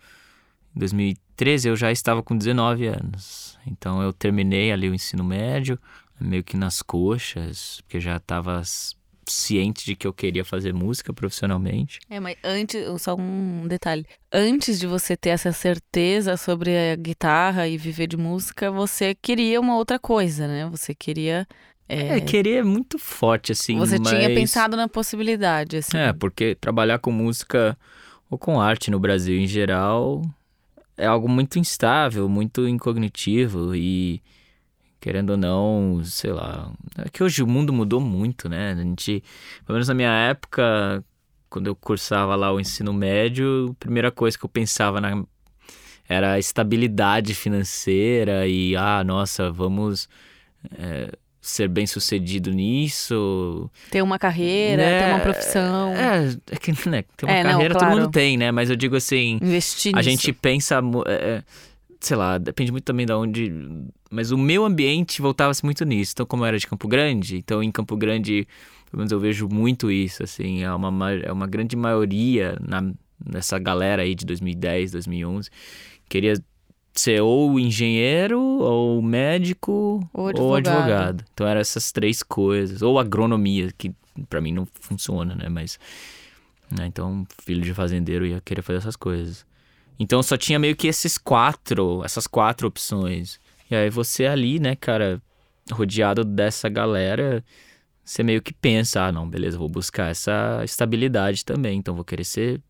em 0.75 0.79
2013 0.79 1.69
eu 1.69 1.77
já 1.77 1.91
estava 1.91 2.23
com 2.23 2.37
19 2.37 2.87
anos. 2.87 3.58
Então, 3.71 4.03
eu 4.03 4.13
terminei 4.13 4.73
ali 4.73 4.89
o 4.89 4.95
ensino 4.95 5.23
médio, 5.25 5.79
meio 6.21 6.43
que 6.43 6.57
nas 6.57 6.83
coxas, 6.83 7.81
porque 7.83 8.01
já 8.01 8.17
estava 8.17 8.63
ciente 9.31 9.85
de 9.85 9.95
que 9.95 10.07
eu 10.07 10.13
queria 10.13 10.45
fazer 10.45 10.73
música 10.73 11.13
profissionalmente. 11.13 12.01
É, 12.09 12.19
mas 12.19 12.37
antes, 12.43 12.83
só 13.03 13.15
um 13.15 13.67
detalhe. 13.69 14.07
Antes 14.33 14.81
de 14.81 14.87
você 14.87 15.17
ter 15.17 15.31
essa 15.31 15.53
certeza 15.53 16.37
sobre 16.37 16.77
a 16.93 16.97
guitarra 16.97 17.69
e 17.69 17.77
viver 17.77 18.07
de 18.07 18.17
música, 18.17 18.71
você 18.71 19.15
queria 19.15 19.61
uma 19.61 19.77
outra 19.77 19.99
coisa, 19.99 20.47
né? 20.49 20.67
Você 20.71 20.95
queria. 20.95 21.47
É, 21.89 22.21
querer 22.21 22.59
é 22.59 22.63
muito 22.63 22.99
forte, 22.99 23.53
assim. 23.53 23.79
você 23.79 23.99
tinha 23.99 24.29
mas- 24.29 24.35
pensado 24.35 24.77
na 24.77 24.89
possibilidade, 24.89 25.79
assim. 25.79 25.97
É, 25.97 26.13
porque 26.13 26.55
trabalhar 26.55 26.99
com 26.99 27.11
música 27.11 27.79
ou 28.31 28.37
com 28.37 28.61
arte 28.61 28.91
no 28.91 29.01
Brasil 29.01 29.39
em 29.39 29.47
geral 29.47 30.23
é 30.99 31.07
algo 31.07 31.29
muito 31.29 31.59
instável, 31.59 32.29
muito 32.29 32.67
incognitivo 32.69 33.75
e 33.75 34.21
querendo 35.01 35.31
ou 35.31 35.37
não, 35.37 36.03
sei 36.05 36.33
lá, 36.33 36.73
é 36.99 37.09
que 37.09 37.23
hoje 37.23 37.43
o 37.43 37.47
mundo 37.47 37.73
mudou 37.73 38.01
muito, 38.01 38.49
né? 38.49 38.73
A 38.73 38.75
gente, 38.75 39.23
pelo 39.65 39.77
menos 39.77 39.89
na 39.89 39.95
minha 39.95 40.13
época, 40.13 41.05
quando 41.49 41.69
eu 41.69 41.77
cursava 41.77 42.35
lá 42.35 42.53
o 42.53 42.61
ensino 42.61 42.93
médio, 42.93 43.71
a 43.71 43.75
primeira 43.75 44.11
coisa 44.11 44.37
que 44.37 44.45
eu 44.45 44.49
pensava 44.49 45.01
na 45.01 45.25
era 46.09 46.39
estabilidade 46.39 47.35
financeira 47.35 48.47
e 48.47 48.75
ah, 48.75 49.05
nossa, 49.05 49.51
vamos 49.53 50.09
é, 50.77 51.13
ser 51.41 51.69
bem 51.69 51.87
sucedido 51.87 52.51
nisso, 52.53 53.71
Ter 53.91 54.03
uma 54.03 54.19
carreira, 54.19 54.83
né? 54.83 54.99
ter 54.99 55.07
uma 55.07 55.21
profissão, 55.21 55.93
É, 55.95 56.37
é 56.53 56.57
que 56.57 56.73
né, 56.89 57.05
ter 57.17 57.27
uma 57.27 57.35
É, 57.35 57.45
não, 57.45 57.53
carreira 57.53 57.75
claro. 57.75 57.91
todo 57.91 58.01
mundo 58.01 58.11
tem, 58.11 58.37
né? 58.37 58.51
Mas 58.51 58.71
eu 58.71 58.77
digo 58.77 58.97
assim, 58.97 59.39
investir 59.41 59.93
a 59.95 59.99
nisso. 59.99 60.11
gente 60.11 60.33
pensa, 60.33 60.81
é, 61.07 61.13
é, 61.13 61.43
sei 62.01 62.17
lá, 62.17 62.39
depende 62.39 62.73
muito 62.73 62.85
também 62.85 63.07
de 63.07 63.13
onde. 63.13 63.53
Mas 64.11 64.31
o 64.31 64.39
meu 64.39 64.65
ambiente 64.65 65.21
voltava-se 65.23 65.65
muito 65.65 65.85
nisso. 65.85 66.13
Então, 66.15 66.27
como 66.27 66.43
eu 66.43 66.47
era 66.49 66.59
de 66.59 66.67
Campo 66.67 66.89
Grande, 66.89 67.37
então 67.37 67.63
em 67.63 67.71
Campo 67.71 67.97
Grande, 67.97 68.47
pelo 68.91 68.99
menos 68.99 69.13
eu 69.13 69.21
vejo 69.21 69.49
muito 69.49 69.91
isso, 69.91 70.23
assim, 70.23 70.63
é 70.63 70.73
uma, 70.73 70.91
ma- 70.91 71.13
é 71.13 71.31
uma 71.33 71.47
grande 71.47 71.77
maioria 71.77 72.57
na, 72.61 72.91
nessa 73.25 73.59
galera 73.59 74.03
aí 74.03 74.15
de 74.15 74.25
2010, 74.27 74.93
2011, 74.93 75.51
queria 76.09 76.35
ser 76.99 77.21
ou 77.23 77.59
engenheiro, 77.59 78.41
ou 78.41 79.01
médico, 79.01 80.07
Ou 80.13 80.25
ou 80.25 80.29
advogado. 80.29 80.69
advogado. 80.69 81.25
Então 81.33 81.47
eram 81.47 81.61
essas 81.61 81.93
três 81.93 82.23
coisas. 82.23 82.83
Ou 82.83 82.99
agronomia, 82.99 83.71
que 83.77 83.93
pra 84.29 84.41
mim 84.41 84.53
não 84.53 84.67
funciona, 84.81 85.35
né? 85.35 85.49
Mas. 85.49 85.79
né, 86.71 86.87
Então, 86.87 87.27
filho 87.43 87.63
de 87.63 87.73
fazendeiro 87.73 88.27
ia 88.27 88.41
querer 88.41 88.63
fazer 88.63 88.79
essas 88.79 88.97
coisas. 88.97 89.47
Então 89.99 90.23
só 90.23 90.37
tinha 90.37 90.59
meio 90.59 90.77
que 90.77 90.87
esses 90.87 91.19
quatro, 91.19 92.03
essas 92.05 92.27
quatro 92.27 92.69
opções. 92.69 93.41
E 93.71 93.75
aí 93.75 93.91
você 93.91 94.27
ali, 94.27 94.59
né, 94.61 94.77
cara, 94.77 95.21
rodeado 95.73 96.25
dessa 96.25 96.69
galera, 96.69 97.45
você 98.05 98.23
meio 98.23 98.41
que 98.41 98.55
pensa, 98.55 99.03
ah, 99.03 99.13
não, 99.13 99.29
beleza, 99.29 99.59
vou 99.59 99.69
buscar 99.69 100.11
essa 100.11 100.61
estabilidade 100.65 101.45
também. 101.45 101.79
Então 101.79 101.95
vou 101.95 102.05
querer 102.05 102.25
ser, 102.25 102.61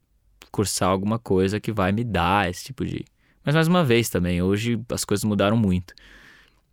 cursar 0.51 0.89
alguma 0.89 1.19
coisa 1.19 1.61
que 1.61 1.71
vai 1.71 1.93
me 1.93 2.03
dar 2.03 2.49
esse 2.51 2.65
tipo 2.65 2.85
de. 2.85 3.05
Mas 3.49 3.55
mais 3.55 3.67
uma 3.67 3.83
vez 3.83 4.11
também, 4.11 4.43
hoje 4.43 4.79
as 4.91 5.07
coisas 5.07 5.25
mudaram 5.25 5.57
muito. 5.57 5.95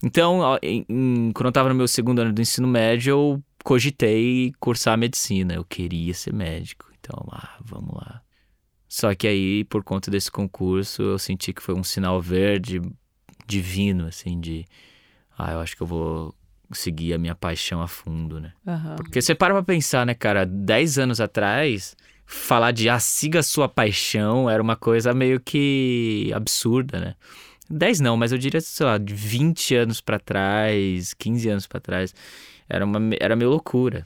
Então, 0.03 0.41
em- 0.61 0.85
em- 0.89 1.31
quando 1.31 1.45
eu 1.45 1.51
tava 1.53 1.69
no 1.69 1.75
meu 1.75 1.87
segundo 1.87 2.19
ano 2.19 2.33
do 2.33 2.41
ensino 2.41 2.67
médio, 2.67 3.11
eu 3.11 3.43
cogitei 3.63 4.51
cursar 4.59 4.97
medicina. 4.97 5.53
Eu 5.53 5.63
queria 5.63 6.13
ser 6.13 6.33
médico. 6.33 6.91
Então, 6.99 7.25
ah, 7.31 7.55
vamos 7.63 7.95
lá. 7.95 8.21
Só 8.89 9.15
que 9.15 9.25
aí, 9.25 9.63
por 9.63 9.85
conta 9.85 10.11
desse 10.11 10.29
concurso, 10.29 11.01
eu 11.01 11.17
senti 11.17 11.53
que 11.53 11.63
foi 11.63 11.73
um 11.73 11.81
sinal 11.83 12.21
verde 12.21 12.81
divino, 13.47 14.07
assim, 14.07 14.37
de. 14.37 14.65
Ah, 15.37 15.53
eu 15.53 15.61
acho 15.61 15.77
que 15.77 15.81
eu 15.81 15.87
vou 15.87 16.35
seguir 16.73 17.13
a 17.13 17.17
minha 17.17 17.35
paixão 17.35 17.81
a 17.81 17.87
fundo, 17.87 18.41
né? 18.41 18.51
Aham. 18.67 18.97
Porque 18.97 19.21
você 19.21 19.33
para 19.33 19.53
pra 19.53 19.63
pensar, 19.63 20.05
né, 20.05 20.13
cara? 20.13 20.45
Dez 20.45 20.99
anos 20.99 21.21
atrás, 21.21 21.95
falar 22.25 22.71
de 22.71 22.89
ah, 22.89 22.99
siga 22.99 23.43
sua 23.43 23.69
paixão 23.69 24.49
era 24.49 24.61
uma 24.61 24.75
coisa 24.75 25.13
meio 25.13 25.39
que 25.39 26.31
absurda, 26.33 26.99
né? 26.99 27.15
10 27.69 27.99
não, 27.99 28.15
mas 28.15 28.31
eu 28.31 28.37
diria, 28.37 28.61
sei 28.61 28.85
lá, 28.85 28.97
de 28.97 29.13
20 29.13 29.75
anos 29.75 30.01
pra 30.01 30.19
trás, 30.19 31.13
15 31.15 31.49
anos 31.49 31.67
pra 31.67 31.79
trás, 31.79 32.13
era, 32.69 32.85
uma, 32.85 32.99
era 33.19 33.35
meio 33.35 33.49
loucura. 33.49 34.05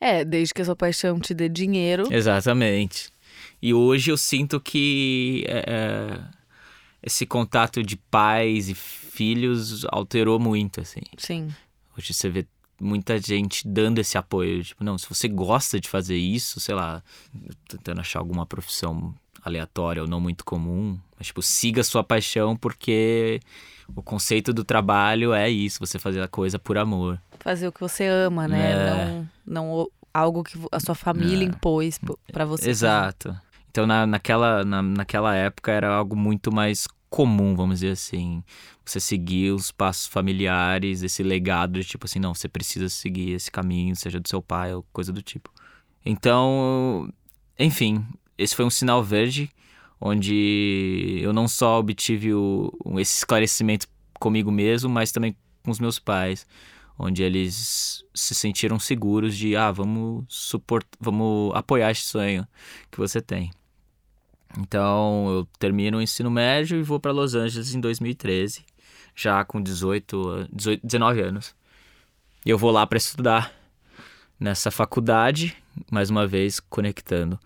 É, 0.00 0.24
desde 0.24 0.54
que 0.54 0.62
a 0.62 0.64
sua 0.64 0.76
paixão 0.76 1.18
te 1.18 1.34
dê 1.34 1.48
dinheiro. 1.48 2.04
Exatamente. 2.10 3.10
E 3.60 3.74
hoje 3.74 4.10
eu 4.10 4.16
sinto 4.16 4.60
que 4.60 5.44
é, 5.46 5.64
é, 5.66 6.20
esse 7.02 7.26
contato 7.26 7.82
de 7.82 7.96
pais 7.96 8.68
e 8.68 8.74
filhos 8.74 9.84
alterou 9.90 10.38
muito, 10.38 10.80
assim. 10.80 11.02
Sim. 11.18 11.48
Hoje 11.96 12.14
você 12.14 12.30
vê 12.30 12.46
muita 12.80 13.18
gente 13.18 13.66
dando 13.68 13.98
esse 13.98 14.16
apoio. 14.16 14.62
Tipo, 14.64 14.82
não, 14.82 14.96
se 14.96 15.08
você 15.08 15.28
gosta 15.28 15.78
de 15.80 15.88
fazer 15.88 16.16
isso, 16.16 16.58
sei 16.60 16.74
lá, 16.74 17.02
tentando 17.68 18.00
achar 18.00 18.18
alguma 18.18 18.46
profissão 18.46 19.14
aleatória 19.42 20.02
ou 20.02 20.08
não 20.08 20.20
muito 20.20 20.44
comum, 20.44 20.98
mas 21.18 21.28
tipo, 21.28 21.42
siga 21.42 21.80
a 21.80 21.84
sua 21.84 22.02
paixão 22.04 22.56
porque 22.56 23.40
o 23.94 24.02
conceito 24.02 24.52
do 24.52 24.64
trabalho 24.64 25.32
é 25.32 25.48
isso, 25.48 25.78
você 25.80 25.98
fazer 25.98 26.20
a 26.22 26.28
coisa 26.28 26.58
por 26.58 26.76
amor. 26.78 27.20
Fazer 27.38 27.68
o 27.68 27.72
que 27.72 27.80
você 27.80 28.06
ama, 28.06 28.46
né? 28.46 28.72
É. 28.72 28.86
Não, 28.90 29.28
não 29.46 29.88
algo 30.12 30.42
que 30.44 30.58
a 30.72 30.78
sua 30.80 30.94
família 30.94 31.44
É. 31.44 31.48
impôs 31.48 31.98
p- 31.98 32.14
pra 32.32 32.44
você. 32.44 32.62
fazer. 32.62 32.70
Exato. 32.70 33.36
Então, 33.70 33.86
na, 33.86 34.06
naquela, 34.06 34.64
na, 34.64 34.82
naquela 34.82 35.34
época 35.34 35.70
era 35.72 35.88
algo 35.94 36.16
muito 36.16 36.52
mais 36.52 36.86
comum, 37.10 37.54
vamos 37.54 37.80
dizer 37.80 37.92
assim. 37.92 38.42
Você 38.84 39.00
seguir 39.00 39.52
os 39.52 39.70
passos 39.70 40.06
familiares, 40.06 41.02
esse 41.02 41.22
legado 41.22 41.80
de 41.80 41.84
tipo 41.86 42.06
assim, 42.06 42.18
não, 42.18 42.34
você 42.34 42.48
precisa 42.48 42.88
seguir 42.88 43.32
esse 43.32 43.50
caminho, 43.50 43.94
seja 43.96 44.20
do 44.20 44.28
seu 44.28 44.40
pai 44.40 44.74
ou 44.74 44.84
coisa 44.92 45.12
do 45.12 45.20
tipo. 45.20 45.52
Então, 46.06 47.12
enfim, 47.58 48.06
esse 48.38 48.56
foi 48.56 48.64
um 48.64 48.70
sinal 48.70 49.02
verde, 49.02 49.50
onde 50.00 51.20
eu 51.22 51.32
não 51.32 51.46
só 51.46 51.78
obtive 51.78 52.32
o, 52.32 52.72
esse 52.98 53.18
esclarecimento 53.18 53.86
comigo 54.18 54.50
mesmo, 54.50 54.88
mas 54.88 55.12
também 55.12 55.36
com 55.62 55.70
os 55.70 55.80
meus 55.80 55.98
pais 55.98 56.46
onde 56.98 57.22
eles 57.22 58.04
se 58.14 58.34
sentiram 58.34 58.78
seguros 58.78 59.34
de 59.34 59.56
ah 59.56 59.70
vamos 59.72 60.24
suportar 60.28 60.98
vamos 61.00 61.50
apoiar 61.54 61.90
esse 61.90 62.02
sonho 62.02 62.46
que 62.90 62.98
você 62.98 63.22
tem 63.22 63.50
então 64.58 65.26
eu 65.30 65.48
termino 65.58 65.98
o 65.98 66.02
ensino 66.02 66.30
médio 66.30 66.78
e 66.78 66.82
vou 66.82 66.98
para 67.00 67.12
Los 67.12 67.34
Angeles 67.34 67.74
em 67.74 67.80
2013 67.80 68.64
já 69.14 69.44
com 69.44 69.60
18, 69.62 70.28
an- 70.28 70.48
18 70.52 70.86
19 70.86 71.20
anos 71.22 71.54
e 72.44 72.50
eu 72.50 72.58
vou 72.58 72.70
lá 72.70 72.86
para 72.86 72.98
estudar 72.98 73.52
nessa 74.38 74.70
faculdade 74.70 75.56
mais 75.90 76.10
uma 76.10 76.26
vez 76.26 76.58
conectando 76.60 77.38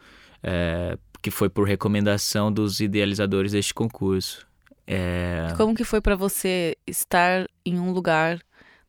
é, 0.42 0.96
que 1.20 1.30
foi 1.30 1.48
por 1.48 1.66
recomendação 1.66 2.52
dos 2.52 2.80
idealizadores 2.80 3.52
deste 3.52 3.74
concurso 3.74 4.46
é, 4.86 5.48
Como 5.56 5.74
que 5.74 5.84
foi 5.84 6.00
pra 6.00 6.14
você 6.14 6.76
estar 6.86 7.48
em 7.64 7.78
um 7.78 7.90
lugar 7.90 8.38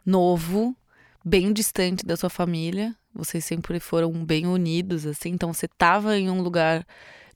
novo, 0.05 0.75
bem 1.23 1.53
distante 1.53 2.05
da 2.05 2.17
sua 2.17 2.29
família? 2.29 2.93
Vocês 3.13 3.45
sempre 3.45 3.79
foram 3.79 4.11
bem 4.25 4.45
unidos, 4.45 5.05
assim. 5.05 5.29
Então 5.29 5.53
você 5.53 5.69
tava 5.69 6.17
em 6.17 6.29
um 6.29 6.41
lugar 6.41 6.85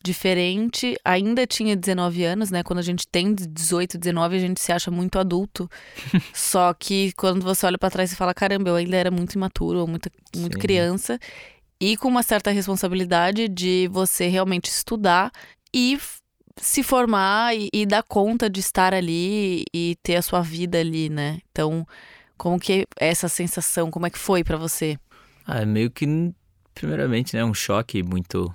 diferente, 0.04 0.96
ainda 1.04 1.46
tinha 1.46 1.76
19 1.76 2.24
anos, 2.24 2.52
né? 2.52 2.64
Quando 2.64 2.80
a 2.80 2.84
gente 2.84 3.08
tem 3.08 3.34
18, 3.34 3.98
19, 3.98 4.36
a 4.36 4.40
gente 4.40 4.62
se 4.62 4.72
acha 4.72 4.90
muito 4.90 5.20
adulto. 5.20 5.70
Só 6.34 6.74
que 6.74 7.12
quando 7.14 7.44
você 7.44 7.66
olha 7.66 7.78
pra 7.78 7.90
trás 7.90 8.12
e 8.12 8.16
fala, 8.16 8.34
caramba, 8.34 8.70
eu 8.70 8.76
ainda 8.76 8.96
era 8.98 9.12
muito 9.12 9.34
imaturo, 9.34 9.80
ou 9.80 9.88
muito, 9.88 10.10
muito 10.36 10.54
Sim. 10.54 10.60
criança. 10.60 11.20
E 11.80 11.96
com 11.98 12.08
uma 12.08 12.24
certa 12.24 12.52
responsabilidade 12.52 13.48
de 13.48 13.88
você 13.92 14.28
realmente 14.28 14.70
estudar 14.70 15.32
e 15.74 15.98
se 16.58 16.84
formar 16.84 17.56
e, 17.56 17.70
e 17.74 17.86
dar 17.86 18.04
conta 18.04 18.50
de 18.50 18.60
estar 18.60 18.94
ali 18.94 19.64
e 19.74 19.96
ter 20.04 20.18
a 20.18 20.22
sua 20.22 20.42
vida 20.42 20.78
ali, 20.80 21.10
né? 21.10 21.40
Então, 21.52 21.88
como 22.38 22.60
que 22.60 22.86
é 23.00 23.10
essa 23.10 23.30
sensação, 23.30 23.90
como 23.90 24.08
é 24.08 24.10
que 24.10 24.20
foi 24.20 24.44
pra 24.44 24.58
você? 24.58 24.98
ah, 25.50 25.62
é 25.62 25.66
meio 25.66 25.90
que 25.90 26.06
primeiramente 26.76 27.36
né 27.36 27.44
um 27.44 27.56
choque 27.56 28.04
muito 28.04 28.54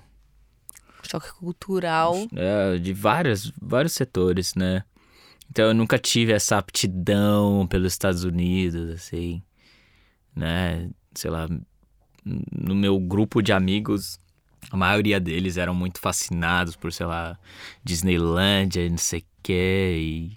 Choque 1.09 1.33
cultural. 1.33 2.27
É, 2.35 2.79
de 2.79 2.93
vários, 2.93 3.53
vários 3.61 3.93
setores, 3.93 4.55
né? 4.55 4.85
Então 5.51 5.67
eu 5.67 5.75
nunca 5.75 5.99
tive 5.99 6.33
essa 6.33 6.59
aptidão 6.59 7.67
pelos 7.67 7.93
Estados 7.93 8.25
Unidos, 8.25 8.91
assim, 8.91 9.43
né? 10.35 10.91
Sei 11.15 11.31
lá, 11.31 11.49
no 12.25 12.75
meu 12.75 12.99
grupo 12.99 13.43
de 13.43 13.53
amigos, 13.53 14.19
a 14.71 14.77
maioria 14.77 15.21
deles 15.21 15.57
eram 15.57 15.75
muito 15.75 16.01
fascinados 16.01 16.75
por, 16.75 16.93
sei 16.93 17.07
lá, 17.07 17.39
Disneylândia 17.85 18.85
e 18.85 18.91
não 18.91 18.99
sei 18.99 19.21
o 19.21 19.25
quê, 19.43 19.97
e 19.99 20.37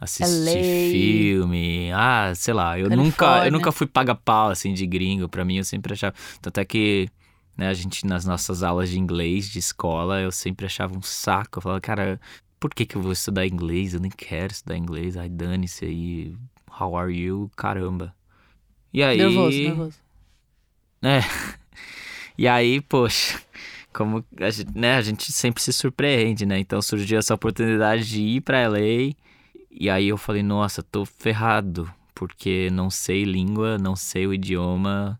assistir 0.00 0.58
LA. 0.58 0.90
filme. 0.90 1.92
Ah, 1.92 2.32
sei 2.34 2.54
lá, 2.54 2.78
eu 2.78 2.88
nunca, 2.88 3.46
eu 3.46 3.52
nunca 3.52 3.72
fui 3.72 3.86
paga-pau, 3.86 4.50
assim, 4.50 4.72
de 4.72 4.86
gringo. 4.86 5.28
Pra 5.28 5.44
mim, 5.44 5.56
eu 5.56 5.64
sempre 5.64 5.94
achava... 5.94 6.14
Tanto 6.40 6.58
é 6.58 6.64
que 6.64 7.08
né? 7.56 7.68
A 7.68 7.74
gente, 7.74 8.06
nas 8.06 8.24
nossas 8.24 8.62
aulas 8.62 8.90
de 8.90 8.98
inglês 8.98 9.48
de 9.48 9.58
escola, 9.58 10.20
eu 10.20 10.32
sempre 10.32 10.66
achava 10.66 10.96
um 10.96 11.02
saco. 11.02 11.58
Eu 11.58 11.62
falava, 11.62 11.80
cara, 11.80 12.20
por 12.58 12.74
que, 12.74 12.86
que 12.86 12.96
eu 12.96 13.02
vou 13.02 13.12
estudar 13.12 13.46
inglês? 13.46 13.94
Eu 13.94 14.00
nem 14.00 14.10
quero 14.10 14.52
estudar 14.52 14.76
inglês. 14.76 15.16
Ai, 15.16 15.28
dane-se 15.28 15.84
aí. 15.84 16.36
How 16.80 16.96
are 16.96 17.12
you? 17.12 17.50
Caramba. 17.56 18.14
E 18.92 19.02
aí. 19.02 19.18
Nervoso, 19.18 19.58
nervoso. 19.58 19.98
É. 21.02 21.20
E 22.36 22.48
aí, 22.48 22.80
poxa, 22.80 23.40
como 23.92 24.24
a 24.40 24.50
gente, 24.50 24.76
né, 24.76 24.96
a 24.96 25.02
gente 25.02 25.30
sempre 25.30 25.62
se 25.62 25.72
surpreende, 25.72 26.44
né? 26.44 26.58
Então 26.58 26.82
surgiu 26.82 27.16
essa 27.16 27.32
oportunidade 27.32 28.04
de 28.08 28.20
ir 28.20 28.40
pra 28.40 28.66
LA. 28.66 29.14
E 29.70 29.88
aí 29.88 30.08
eu 30.08 30.16
falei, 30.18 30.42
nossa, 30.42 30.82
tô 30.82 31.04
ferrado, 31.04 31.88
porque 32.12 32.68
não 32.72 32.90
sei 32.90 33.22
língua, 33.22 33.78
não 33.78 33.94
sei 33.94 34.26
o 34.26 34.34
idioma, 34.34 35.18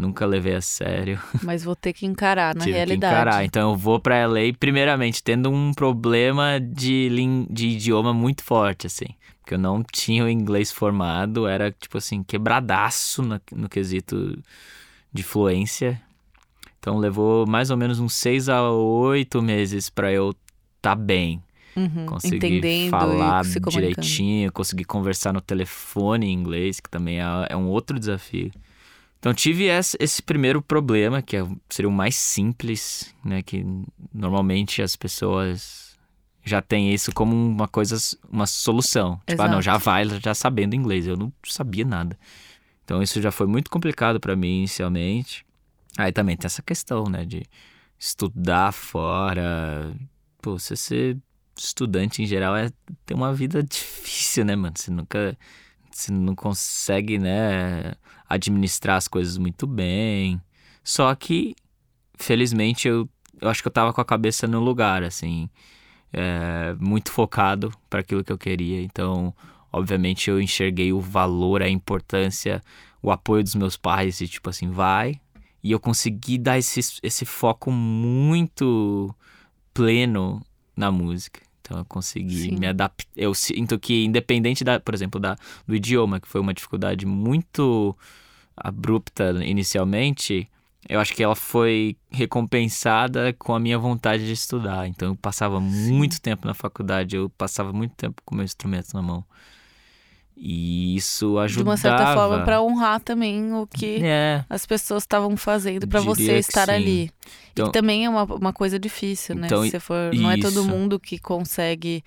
nunca 0.00 0.26
levei 0.26 0.54
a 0.54 0.60
sério. 0.60 1.20
Mas 1.42 1.62
vou 1.62 1.76
ter 1.76 1.92
que 1.92 2.06
encarar 2.06 2.54
na 2.54 2.64
Tive 2.64 2.76
realidade. 2.76 3.14
que 3.14 3.20
encarar. 3.20 3.44
Então 3.44 3.70
eu 3.70 3.76
vou 3.76 4.00
pra 4.00 4.26
LA, 4.26 4.52
primeiramente, 4.58 5.22
tendo 5.22 5.50
um 5.50 5.72
problema 5.72 6.58
de, 6.60 7.08
de 7.50 7.68
idioma 7.68 8.12
muito 8.12 8.42
forte, 8.42 8.86
assim. 8.86 9.06
Porque 9.40 9.54
eu 9.54 9.58
não 9.58 9.82
tinha 9.82 10.24
o 10.24 10.28
inglês 10.28 10.70
formado, 10.72 11.46
era, 11.46 11.70
tipo 11.70 11.98
assim, 11.98 12.22
quebradaço 12.22 13.22
no, 13.22 13.40
no 13.52 13.68
quesito 13.68 14.38
de 15.12 15.22
fluência. 15.22 16.00
Então 16.78 16.96
levou 16.96 17.46
mais 17.46 17.70
ou 17.70 17.76
menos 17.76 18.00
uns 18.00 18.14
seis 18.14 18.48
a 18.48 18.70
oito 18.70 19.42
meses 19.42 19.90
pra 19.90 20.10
eu 20.12 20.34
tá 20.80 20.94
bem. 20.94 21.42
Uhum, 21.76 22.06
Conseguir 22.06 22.90
falar 22.90 23.44
e 23.44 23.60
direitinho, 23.70 24.50
conseguir 24.52 24.84
conversar 24.84 25.32
no 25.32 25.40
telefone 25.40 26.26
em 26.26 26.32
inglês, 26.32 26.80
que 26.80 26.90
também 26.90 27.20
é, 27.20 27.24
é 27.50 27.56
um 27.56 27.68
outro 27.68 27.98
desafio. 27.98 28.50
Então 29.20 29.34
tive 29.34 29.66
esse, 29.66 30.22
primeiro 30.22 30.62
problema, 30.62 31.20
que 31.20 31.36
é- 31.36 31.46
seria 31.68 31.88
o 31.88 31.92
mais 31.92 32.16
simples, 32.16 33.14
né? 33.22 33.42
Que 33.42 33.64
normalmente 34.12 34.80
as 34.80 34.96
pessoas 34.96 35.98
já 36.42 36.62
têm 36.62 36.92
isso 36.92 37.12
como 37.12 37.36
uma 37.36 37.68
coisa, 37.68 37.96
uma 38.30 38.46
solução. 38.46 39.20
Tipo, 39.26 39.42
ah, 39.42 39.46
não, 39.48 39.58
Exato. 39.60 39.62
já 39.62 39.76
vai 39.76 40.08
já 40.20 40.34
sabendo 40.34 40.74
inglês. 40.74 41.06
Eu 41.06 41.18
não 41.18 41.30
sabia 41.44 41.84
nada. 41.84 42.18
Então 42.82 43.02
isso 43.02 43.20
já 43.20 43.30
foi 43.30 43.46
muito 43.46 43.70
complicado 43.70 44.18
para 44.18 44.34
mim 44.34 44.58
inicialmente. 44.60 45.44
Aí 45.98 46.10
também 46.12 46.34
tem 46.36 46.46
essa 46.46 46.62
questão, 46.62 47.04
né? 47.04 47.26
De 47.26 47.42
estudar 47.98 48.72
fora. 48.72 49.94
Pô, 50.40 50.58
você 50.58 50.74
ser 50.74 51.18
estudante 51.54 52.22
em 52.22 52.26
geral 52.26 52.56
é 52.56 52.70
ter 53.04 53.12
uma 53.12 53.34
vida 53.34 53.62
difícil, 53.62 54.46
né, 54.46 54.56
mano? 54.56 54.74
Você 54.76 54.90
nunca. 54.90 55.36
Você 55.90 56.12
não 56.12 56.34
consegue, 56.34 57.18
né? 57.18 57.94
Administrar 58.28 58.96
as 58.96 59.08
coisas 59.08 59.36
muito 59.38 59.66
bem. 59.66 60.40
Só 60.84 61.14
que, 61.14 61.54
felizmente, 62.18 62.88
eu, 62.88 63.08
eu 63.40 63.48
acho 63.48 63.62
que 63.62 63.68
eu 63.68 63.72
tava 63.72 63.92
com 63.92 64.00
a 64.00 64.04
cabeça 64.04 64.46
no 64.46 64.60
lugar, 64.60 65.02
assim. 65.02 65.48
é, 66.12 66.74
muito 66.80 67.10
focado 67.12 67.72
para 67.88 68.00
aquilo 68.00 68.24
que 68.24 68.32
eu 68.32 68.38
queria. 68.38 68.82
Então, 68.82 69.34
obviamente, 69.72 70.30
eu 70.30 70.40
enxerguei 70.40 70.92
o 70.92 71.00
valor, 71.00 71.62
a 71.62 71.68
importância, 71.68 72.62
o 73.02 73.10
apoio 73.10 73.42
dos 73.42 73.54
meus 73.54 73.76
pais 73.76 74.20
e, 74.20 74.28
tipo 74.28 74.50
assim, 74.50 74.70
vai. 74.70 75.20
E 75.62 75.72
eu 75.72 75.80
consegui 75.80 76.38
dar 76.38 76.58
esse, 76.58 76.80
esse 77.02 77.24
foco 77.24 77.70
muito 77.70 79.14
pleno 79.74 80.42
na 80.76 80.90
música. 80.90 81.40
Então 81.70 81.78
eu 81.78 81.84
consegui 81.84 82.50
Sim. 82.50 82.58
me 82.58 82.66
adaptar. 82.66 83.06
Eu 83.16 83.32
sinto 83.32 83.78
que, 83.78 84.04
independente, 84.04 84.64
da, 84.64 84.80
por 84.80 84.92
exemplo, 84.92 85.20
da, 85.20 85.36
do 85.66 85.76
idioma, 85.76 86.18
que 86.18 86.26
foi 86.26 86.40
uma 86.40 86.52
dificuldade 86.52 87.06
muito 87.06 87.96
abrupta 88.56 89.30
inicialmente, 89.44 90.48
eu 90.88 90.98
acho 90.98 91.14
que 91.14 91.22
ela 91.22 91.36
foi 91.36 91.96
recompensada 92.10 93.32
com 93.34 93.54
a 93.54 93.60
minha 93.60 93.78
vontade 93.78 94.26
de 94.26 94.32
estudar. 94.32 94.88
Então 94.88 95.10
eu 95.10 95.16
passava 95.16 95.60
muito 95.60 96.20
tempo 96.20 96.44
na 96.44 96.54
faculdade, 96.54 97.14
eu 97.14 97.30
passava 97.30 97.72
muito 97.72 97.94
tempo 97.94 98.20
com 98.24 98.34
meu 98.34 98.44
instrumento 98.44 98.92
na 98.92 99.00
mão. 99.00 99.24
E 100.42 100.96
isso 100.96 101.34
De 101.34 101.38
ajudava. 101.40 101.70
uma 101.70 101.76
certa 101.76 102.14
forma, 102.14 102.42
pra 102.44 102.62
honrar 102.62 102.98
também 103.00 103.52
o 103.52 103.66
que 103.66 104.00
É, 104.02 104.42
as 104.48 104.64
pessoas 104.64 105.02
estavam 105.02 105.36
fazendo 105.36 105.86
pra 105.86 106.00
Diria 106.00 106.14
você 106.14 106.38
estar 106.38 106.64
sim. 106.66 106.72
ali. 106.72 107.02
e 107.04 107.10
Então- 107.52 107.66
que 107.66 107.72
também 107.72 108.06
é 108.06 108.08
uma, 108.08 108.24
uma 108.24 108.52
coisa 108.52 108.78
difícil, 108.78 109.34
né? 109.34 109.46
Então, 109.48 109.62
Se 109.68 109.78
for, 109.78 110.14
não 110.14 110.30
é 110.30 110.38
todo 110.38 110.64
mundo 110.64 110.98
que 110.98 111.18
consegue. 111.18 112.02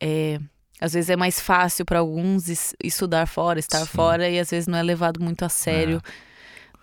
é, 0.00 0.40
às 0.80 0.92
vezes 0.92 1.08
é 1.10 1.16
mais 1.16 1.38
fácil 1.40 1.84
pra 1.84 1.98
alguns 2.00 2.48
es- 2.48 2.74
estudar 2.82 3.26
fora, 3.26 3.58
estar 3.60 3.80
Sim. 3.80 3.86
fora, 3.86 4.28
e 4.28 4.38
às 4.40 4.50
vezes 4.50 4.66
não 4.66 4.78
é 4.78 4.82
levado 4.82 5.20
muito 5.20 5.44
a 5.44 5.48
sério. 5.48 6.02
E- 6.04 6.27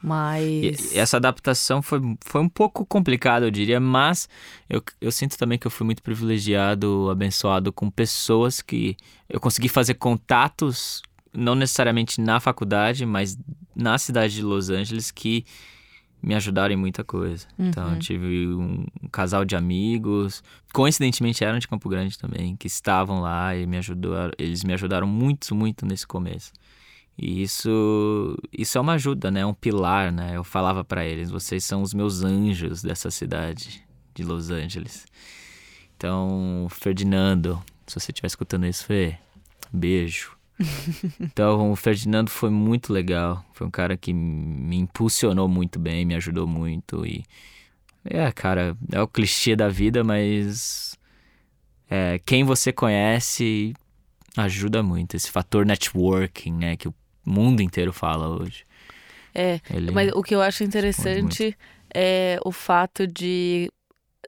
Mas. 0.05 0.93
e 0.93 0.97
essa 0.99 1.17
adaptação 1.17 1.81
foi, 1.81 1.99
foi 2.23 2.41
um 2.41 2.47
pouco 2.49 2.85
complicada, 2.85 3.45
eu 3.45 3.51
diria, 3.51 3.79
mas 3.79 4.29
eu, 4.69 4.81
eu 5.01 5.11
sinto 5.11 5.35
também 5.37 5.57
que 5.57 5.65
eu 5.65 5.71
fui 5.71 5.83
muito 5.85 6.03
privilegiado, 6.03 7.09
abençoado 7.09 7.73
com 7.73 7.89
pessoas 7.89 8.61
que 8.61 8.95
eu 9.27 9.39
consegui 9.39 9.67
fazer 9.67 9.95
contatos, 9.95 11.01
não 11.33 11.55
necessariamente 11.55 12.21
na 12.21 12.39
faculdade, 12.39 13.05
mas 13.05 13.37
na 13.75 13.97
cidade 13.97 14.35
de 14.35 14.43
Los 14.43 14.69
Angeles, 14.69 15.09
que 15.09 15.43
me 16.21 16.33
ajudaram 16.33 16.73
em 16.73 16.77
muita 16.77 17.03
coisa. 17.03 17.45
Então, 17.57 17.85
eu 17.87 17.93
Uhum. 17.93 17.99
tive 17.99 18.47
um, 18.47 18.85
um 19.03 19.07
casal 19.11 19.43
de 19.45 19.55
amigos, 19.55 20.43
coincidentemente 20.73 21.43
eram 21.43 21.59
de 21.59 21.67
Campo 21.67 21.87
Grande 21.89 22.17
também, 22.17 22.55
que 22.55 22.67
estavam 22.67 23.21
lá 23.21 23.55
e 23.55 23.65
me 23.67 23.77
ajudaram, 23.77 24.31
eles 24.37 24.63
me 24.63 24.73
ajudaram 24.73 25.05
muito, 25.07 25.53
muito 25.53 25.85
nesse 25.85 26.05
começo. 26.07 26.51
E 27.17 27.41
isso, 27.41 28.37
isso 28.51 28.77
é 28.77 28.81
uma 28.81 28.93
ajuda, 28.93 29.31
né? 29.31 29.41
É 29.41 29.45
um 29.45 29.53
pilar, 29.53 30.11
né? 30.11 30.35
Eu 30.35 30.43
falava 30.43 30.83
pra 30.83 31.05
eles, 31.05 31.29
vocês 31.29 31.63
são 31.63 31.81
os 31.81 31.93
meus 31.93 32.23
anjos 32.23 32.81
dessa 32.81 33.09
cidade 33.09 33.85
de 34.13 34.23
Los 34.23 34.49
Angeles. 34.49 35.05
Então, 35.95 36.67
Ferdinando, 36.69 37.61
se 37.87 37.99
você 37.99 38.11
estiver 38.11 38.27
escutando 38.27 38.65
isso, 38.65 38.85
Fê, 38.85 39.17
beijo. 39.71 40.35
Então, 41.19 41.71
o 41.71 41.75
Ferdinando 41.75 42.29
foi 42.29 42.49
muito 42.49 42.93
legal. 42.93 43.45
Foi 43.53 43.67
um 43.67 43.71
cara 43.71 43.97
que 43.97 44.13
me 44.13 44.77
impulsionou 44.77 45.47
muito 45.47 45.79
bem, 45.79 46.05
me 46.05 46.15
ajudou 46.15 46.47
muito. 46.47 47.05
E. 47.05 47.25
É, 48.03 48.31
cara, 48.31 48.77
é 48.91 49.01
o 49.01 49.07
clichê 49.07 49.55
da 49.55 49.67
vida, 49.67 50.03
mas. 50.03 50.97
É, 51.89 52.19
quem 52.25 52.43
você 52.43 52.71
conhece 52.71 53.73
ajuda 54.37 54.81
muito. 54.81 55.15
Esse 55.15 55.29
fator 55.29 55.65
networking, 55.65 56.53
né? 56.53 56.77
Que 56.77 56.87
o 56.87 56.93
mundo 57.25 57.61
inteiro 57.61 57.91
fala 57.93 58.27
hoje. 58.27 58.63
É, 59.33 59.59
Ele- 59.69 59.91
Mas 59.91 60.11
o 60.13 60.21
que 60.23 60.33
eu 60.33 60.41
acho 60.41 60.63
interessante 60.63 61.57
é 61.93 62.39
o 62.45 62.51
fato 62.51 63.05
de 63.05 63.69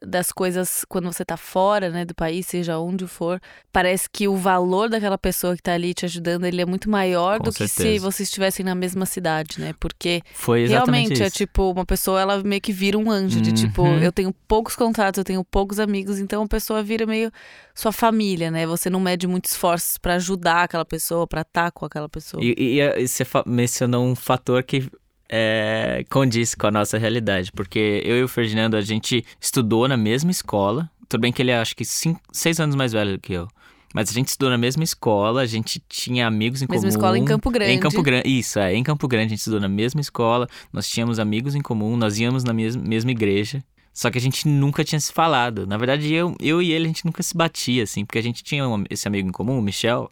das 0.06 0.32
coisas 0.32 0.86
quando 0.88 1.12
você 1.12 1.24
tá 1.26 1.38
fora, 1.38 1.90
né, 1.90 2.06
do 2.06 2.14
país, 2.16 2.46
seja 2.46 2.78
onde 2.80 3.08
for, 3.08 3.40
parece 3.72 4.10
que 4.12 4.28
o 4.28 4.36
valor 4.36 4.90
daquela 4.90 5.18
pessoa 5.18 5.56
que 5.56 5.62
tá 5.62 5.74
ali 5.74 5.94
te 5.94 6.06
ajudando, 6.06 6.46
ele 6.46 6.62
é 6.62 6.66
muito 6.66 6.90
maior 6.90 7.38
Com 7.40 7.46
do 7.46 7.52
que 7.52 7.68
se 7.68 7.74
certeza. 7.76 8.04
vocês 8.06 8.30
estivessem 8.30 8.66
na 8.66 8.76
mesma 8.76 9.06
cidade, 9.06 9.60
né? 9.60 9.74
Porque 9.80 10.22
realmente 10.70 11.22
é 11.24 11.28
isso. 11.28 11.36
tipo 11.38 11.72
uma 11.72 11.86
pessoa, 11.86 12.20
ela 12.22 12.44
meio 12.44 12.62
que 12.62 12.72
vira 12.72 12.98
um 12.98 13.10
anjo 13.12 13.42
de 13.42 13.52
tipo, 13.52 13.82
Uhum. 13.84 14.00
eu 14.00 14.12
tenho 14.12 14.34
poucos 14.48 14.76
contatos, 14.76 15.18
eu 15.18 15.24
tenho 15.24 15.44
poucos 15.44 15.80
amigos, 15.80 16.20
então 16.20 16.44
a 16.44 16.48
pessoa 16.48 16.82
vira 16.84 17.06
meio 17.06 17.32
sua 17.76 17.92
família, 17.92 18.50
né? 18.52 18.66
Você 18.66 18.90
não 18.90 19.00
mede 19.00 19.28
muitos 19.28 19.52
esforços 19.52 19.98
pra 19.98 20.16
ajudar 20.16 20.64
aquela 20.64 20.86
pessoa, 20.86 21.28
pra 21.28 21.42
estar 21.42 21.72
com 21.72 21.86
aquela 21.86 22.10
pessoa. 22.10 22.44
E, 22.44 22.54
e, 22.58 22.82
e 22.82 23.08
você 23.08 23.24
mencionou 23.46 24.06
um 24.06 24.16
fator 24.16 24.64
que 24.64 24.90
é, 25.30 26.06
condiz 26.10 26.56
com 26.56 26.68
a 26.68 26.72
nossa 26.72 26.98
realidade, 26.98 27.52
porque 27.52 28.02
eu 28.06 28.18
e 28.18 28.24
o 28.24 28.28
Ferdinando, 28.28 28.76
a 28.78 28.82
gente 28.82 29.26
estudou 29.40 29.88
na 29.88 29.98
mesma 29.98 30.32
escola, 30.32 30.90
tudo 31.10 31.22
bem 31.22 31.32
que 31.32 31.42
ele 31.42 31.52
é 31.52 31.58
acho 31.58 31.76
que 31.76 31.86
cinco, 31.86 32.20
seis 32.32 32.60
anos 32.60 32.76
mais 32.76 32.94
velho 32.94 33.14
do 33.14 33.20
que 33.20 33.34
eu, 33.34 33.48
mas 33.94 34.10
a 34.10 34.14
gente 34.14 34.28
estudou 34.28 34.50
na 34.50 34.58
mesma 34.58 34.84
escola, 34.84 35.42
a 35.42 35.46
gente 35.46 35.82
tinha 35.90 36.28
amigos 36.28 36.62
em 36.62 36.66
Mesma 36.70 36.78
comum. 36.82 36.90
escola 36.90 37.18
em 37.18 37.26
Campo 37.26 37.50
Grande. 37.50 37.72
Em 37.72 37.80
Campo 37.80 38.02
Grande, 38.04 38.30
isso, 38.30 38.60
é, 38.60 38.74
em 38.76 38.84
Campo 38.84 39.08
Grande 39.08 39.26
a 39.26 39.30
gente 39.30 39.40
estudou 39.40 39.60
na 39.60 39.70
mesma 39.70 40.02
escola, 40.02 40.48
nós 40.72 40.88
tínhamos 40.88 41.20
amigos 41.20 41.56
em 41.56 41.62
comum, 41.62 41.96
nós 41.98 42.20
íamos 42.20 42.44
na 42.44 42.54
mes 42.54 42.76
mesma 42.76 43.12
igreja, 43.12 43.64
só 43.94 44.12
que 44.12 44.18
a 44.18 44.22
gente 44.22 44.48
nunca 44.48 44.84
tinha 44.84 45.00
se 45.00 45.12
falado. 45.12 45.66
Na 45.66 45.76
verdade, 45.76 46.14
eu, 46.14 46.36
eu 46.40 46.62
e 46.62 46.72
ele, 46.72 46.86
a 46.86 46.88
gente 46.88 47.04
nunca 47.04 47.24
se 47.24 47.36
batia, 47.36 47.82
assim, 47.82 48.06
porque 48.06 48.20
a 48.20 48.22
gente 48.22 48.44
tinha 48.44 48.68
um- 48.68 48.84
esse 48.92 49.08
amigo 49.08 49.28
em 49.28 49.32
comum, 49.32 49.58
o 49.58 49.62
Michel. 49.62 50.12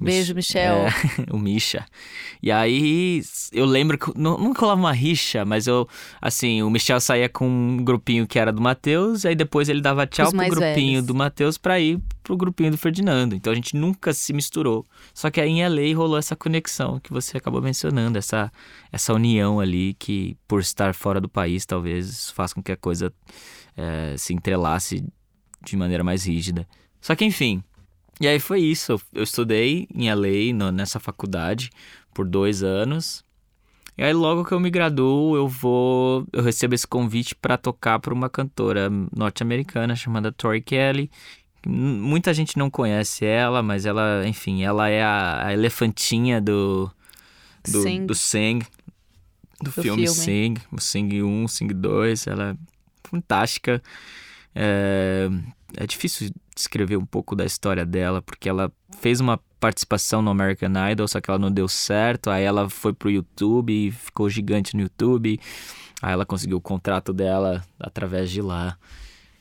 Beijo, 0.00 0.34
Michel. 0.34 0.86
É, 0.86 0.90
o 1.30 1.38
Misha. 1.38 1.86
E 2.42 2.50
aí, 2.50 3.22
eu 3.52 3.64
lembro 3.64 3.96
que 3.96 4.18
não, 4.18 4.36
nunca 4.36 4.60
rolava 4.60 4.80
uma 4.80 4.92
rixa, 4.92 5.44
mas 5.44 5.66
eu, 5.66 5.88
assim, 6.20 6.62
o 6.62 6.70
Michel 6.70 7.00
saía 7.00 7.28
com 7.28 7.48
um 7.48 7.84
grupinho 7.84 8.26
que 8.26 8.38
era 8.38 8.52
do 8.52 8.60
Matheus, 8.60 9.24
aí 9.24 9.34
depois 9.34 9.68
ele 9.68 9.80
dava 9.80 10.06
tchau 10.06 10.26
Os 10.26 10.32
pro 10.32 10.48
grupinho 10.48 10.94
velhos. 10.94 11.06
do 11.06 11.14
Matheus 11.14 11.56
pra 11.56 11.78
ir 11.78 12.00
pro 12.22 12.36
grupinho 12.36 12.72
do 12.72 12.78
Ferdinando. 12.78 13.34
Então 13.34 13.52
a 13.52 13.56
gente 13.56 13.76
nunca 13.76 14.12
se 14.12 14.32
misturou. 14.32 14.84
Só 15.12 15.30
que 15.30 15.40
aí 15.40 15.48
em 15.48 15.66
LA 15.66 15.96
rolou 15.96 16.18
essa 16.18 16.34
conexão 16.34 16.98
que 16.98 17.12
você 17.12 17.36
acabou 17.36 17.62
mencionando, 17.62 18.18
essa, 18.18 18.50
essa 18.90 19.14
união 19.14 19.60
ali 19.60 19.94
que, 19.94 20.36
por 20.48 20.60
estar 20.60 20.92
fora 20.94 21.20
do 21.20 21.28
país, 21.28 21.64
talvez 21.64 22.30
faz 22.30 22.52
com 22.52 22.62
que 22.62 22.72
a 22.72 22.76
coisa 22.76 23.12
eh, 23.76 24.14
se 24.18 24.34
entrelace 24.34 25.04
de 25.64 25.76
maneira 25.76 26.02
mais 26.02 26.26
rígida. 26.26 26.66
Só 27.00 27.14
que 27.14 27.24
enfim, 27.24 27.62
e 28.20 28.26
aí 28.28 28.38
foi 28.38 28.60
isso. 28.60 29.00
Eu- 29.12 29.22
estudei 29.22 29.86
em 29.94 30.08
LA, 30.08 30.52
no- 30.54 30.70
nessa 30.72 30.98
faculdade, 31.00 31.70
por 32.12 32.26
dois 32.26 32.62
anos. 32.62 33.24
E 33.96 34.02
aí 34.02 34.12
logo 34.12 34.44
que 34.44 34.52
eu 34.52 34.58
me 34.60 34.70
graduo, 34.70 35.36
eu 35.36 35.46
vou. 35.48 36.26
Eu 36.32 36.42
recebo 36.42 36.74
esse 36.74 36.86
convite 36.86 37.34
para 37.34 37.56
tocar 37.56 37.98
para 38.00 38.12
uma 38.12 38.28
cantora 38.28 38.90
norte-americana 39.16 39.94
chamada 39.94 40.32
Tori 40.32 40.60
Kelly. 40.60 41.10
Muita 41.66 42.34
gente 42.34 42.58
não 42.58 42.68
conhece 42.68 43.24
ela, 43.24 43.62
mas 43.62 43.86
ela, 43.86 44.26
enfim, 44.26 44.64
ela 44.64 44.88
é 44.88 45.02
a, 45.02 45.46
a 45.46 45.52
elefantinha 45.52 46.40
do. 46.40 46.90
Do 47.70 47.82
Sing. 47.82 48.06
do 48.06 48.14
Sing. 48.14 48.58
Do, 49.62 49.70
filme, 49.72 50.02
filme. 50.02 50.08
Sing. 50.08 50.54
O 50.72 50.80
Sing 50.80 51.22
1, 51.22 51.48
Sing 51.48 51.68
2. 51.68 52.26
Ela 52.26 52.50
é 52.50 52.56
fantástica. 53.08 53.80
É, 54.54 55.30
é 55.76 55.86
difícil 55.86 56.30
descrever 56.54 56.96
um 56.96 57.04
pouco 57.04 57.34
da 57.34 57.44
história 57.44 57.84
dela, 57.84 58.22
porque 58.22 58.48
ela 58.48 58.72
fez 59.00 59.20
uma 59.20 59.38
participação 59.58 60.20
no 60.20 60.30
American 60.30 60.72
Idol, 60.90 61.08
só 61.08 61.20
que 61.20 61.30
ela 61.30 61.38
não 61.38 61.50
deu 61.50 61.66
certo. 61.68 62.30
Aí 62.30 62.44
ela 62.44 62.68
foi 62.68 62.92
pro 62.92 63.10
YouTube 63.10 63.72
e 63.72 63.90
ficou 63.90 64.28
gigante 64.28 64.76
no 64.76 64.82
YouTube. 64.82 65.40
Aí 66.02 66.12
ela 66.12 66.26
conseguiu 66.26 66.58
o 66.58 66.60
contrato 66.60 67.12
dela 67.12 67.64
através 67.80 68.30
de 68.30 68.42
lá. 68.42 68.76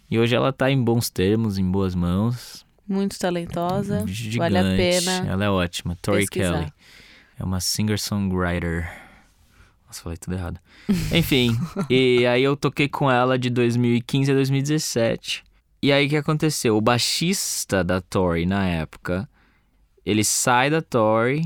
E 0.10 0.18
hoje 0.18 0.36
ela 0.36 0.54
tá 0.54 0.70
em 0.72 0.82
bons 0.82 1.10
termos, 1.10 1.58
em 1.58 1.70
boas 1.70 1.94
mãos. 1.96 2.66
Muito 2.88 3.18
talentosa. 3.18 4.06
Gigante. 4.08 4.38
Vale 4.38 4.58
a 4.58 4.64
pena 4.64 5.26
Ela 5.28 5.46
é 5.46 5.50
ótima. 5.50 5.98
Tori 6.02 6.22
pesquisar. 6.22 6.60
Kelly. 6.60 6.74
É 7.40 7.44
uma 7.44 7.60
singer-songwriter. 7.60 8.90
Nossa, 9.88 10.02
falei 10.02 10.18
tudo 10.18 10.36
errado. 10.36 10.60
Enfim, 11.12 11.58
e 11.90 12.26
aí 12.26 12.44
eu 12.44 12.56
toquei 12.56 12.88
com 12.88 13.10
ela 13.10 13.38
de 13.38 13.50
2015 13.50 14.32
a 14.32 14.36
2017. 14.36 15.44
E 15.84 15.92
aí 15.92 16.06
o 16.06 16.10
que 16.10 16.16
aconteceu? 16.16 16.78
O 16.78 16.82
baixista 16.82 17.84
da 17.84 18.00
Tori 18.00 18.46
na 18.46 18.66
época, 18.66 19.30
ele 20.06 20.24
sai 20.24 20.70
da 20.70 20.82
Tori 20.82 21.44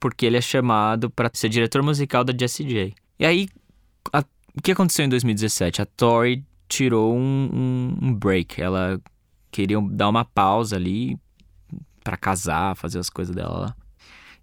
porque 0.00 0.26
ele 0.26 0.36
é 0.36 0.40
chamado 0.40 1.08
para 1.08 1.30
ser 1.32 1.48
diretor 1.48 1.84
musical 1.84 2.24
da 2.24 2.34
Jessie 2.36 2.66
J. 2.66 2.92
E 3.16 3.24
aí, 3.24 3.48
a- 4.12 4.24
o 4.58 4.60
que 4.60 4.72
aconteceu 4.72 5.04
em 5.04 5.08
2017? 5.08 5.80
A 5.80 5.86
Tori 5.86 6.44
tirou 6.68 7.14
um, 7.16 7.48
um- 7.52 7.98
um 8.08 8.12
break. 8.12 8.60
Ela 8.60 9.00
queria 9.52 9.80
dar 9.80 10.08
uma 10.08 10.24
pausa 10.24 10.74
ali 10.74 11.16
para 12.02 12.16
casar, 12.16 12.74
fazer 12.74 12.98
as 12.98 13.08
coisas 13.08 13.36
dela 13.36 13.56
lá. 13.66 13.76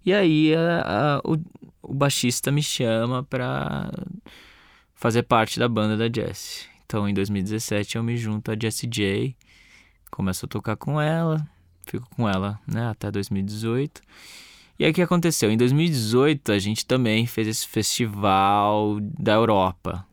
E 0.06 0.14
aí 0.14 0.54
a- 0.54 1.16
a- 1.16 1.20
o, 1.22 1.36
o 1.82 1.92
baixista 1.94 2.50
me 2.50 2.62
chama 2.62 3.22
pra 3.22 3.90
fazer 4.94 5.22
parte 5.24 5.58
da 5.60 5.68
banda 5.68 5.98
da 5.98 6.08
Jessie. 6.10 6.66
Então 6.94 7.08
em 7.08 7.12
2017 7.12 7.96
eu 7.96 8.04
me 8.04 8.16
junto 8.16 8.52
a 8.52 8.56
Jessie 8.56 8.88
J, 8.88 9.36
começo 10.12 10.46
a 10.46 10.48
tocar 10.48 10.76
com 10.76 11.00
ela, 11.00 11.44
fico 11.84 12.08
com 12.14 12.28
ela 12.28 12.60
né, 12.64 12.86
até 12.86 13.10
2018. 13.10 14.00
E 14.78 14.84
aí 14.84 14.92
o 14.92 14.94
que 14.94 15.02
aconteceu? 15.02 15.50
Em 15.50 15.56
2018 15.56 16.52
a 16.52 16.58
gente 16.60 16.86
também 16.86 17.26
fez 17.26 17.48
esse 17.48 17.66
festival 17.66 19.00
da 19.00 19.32
Europa. 19.32 20.06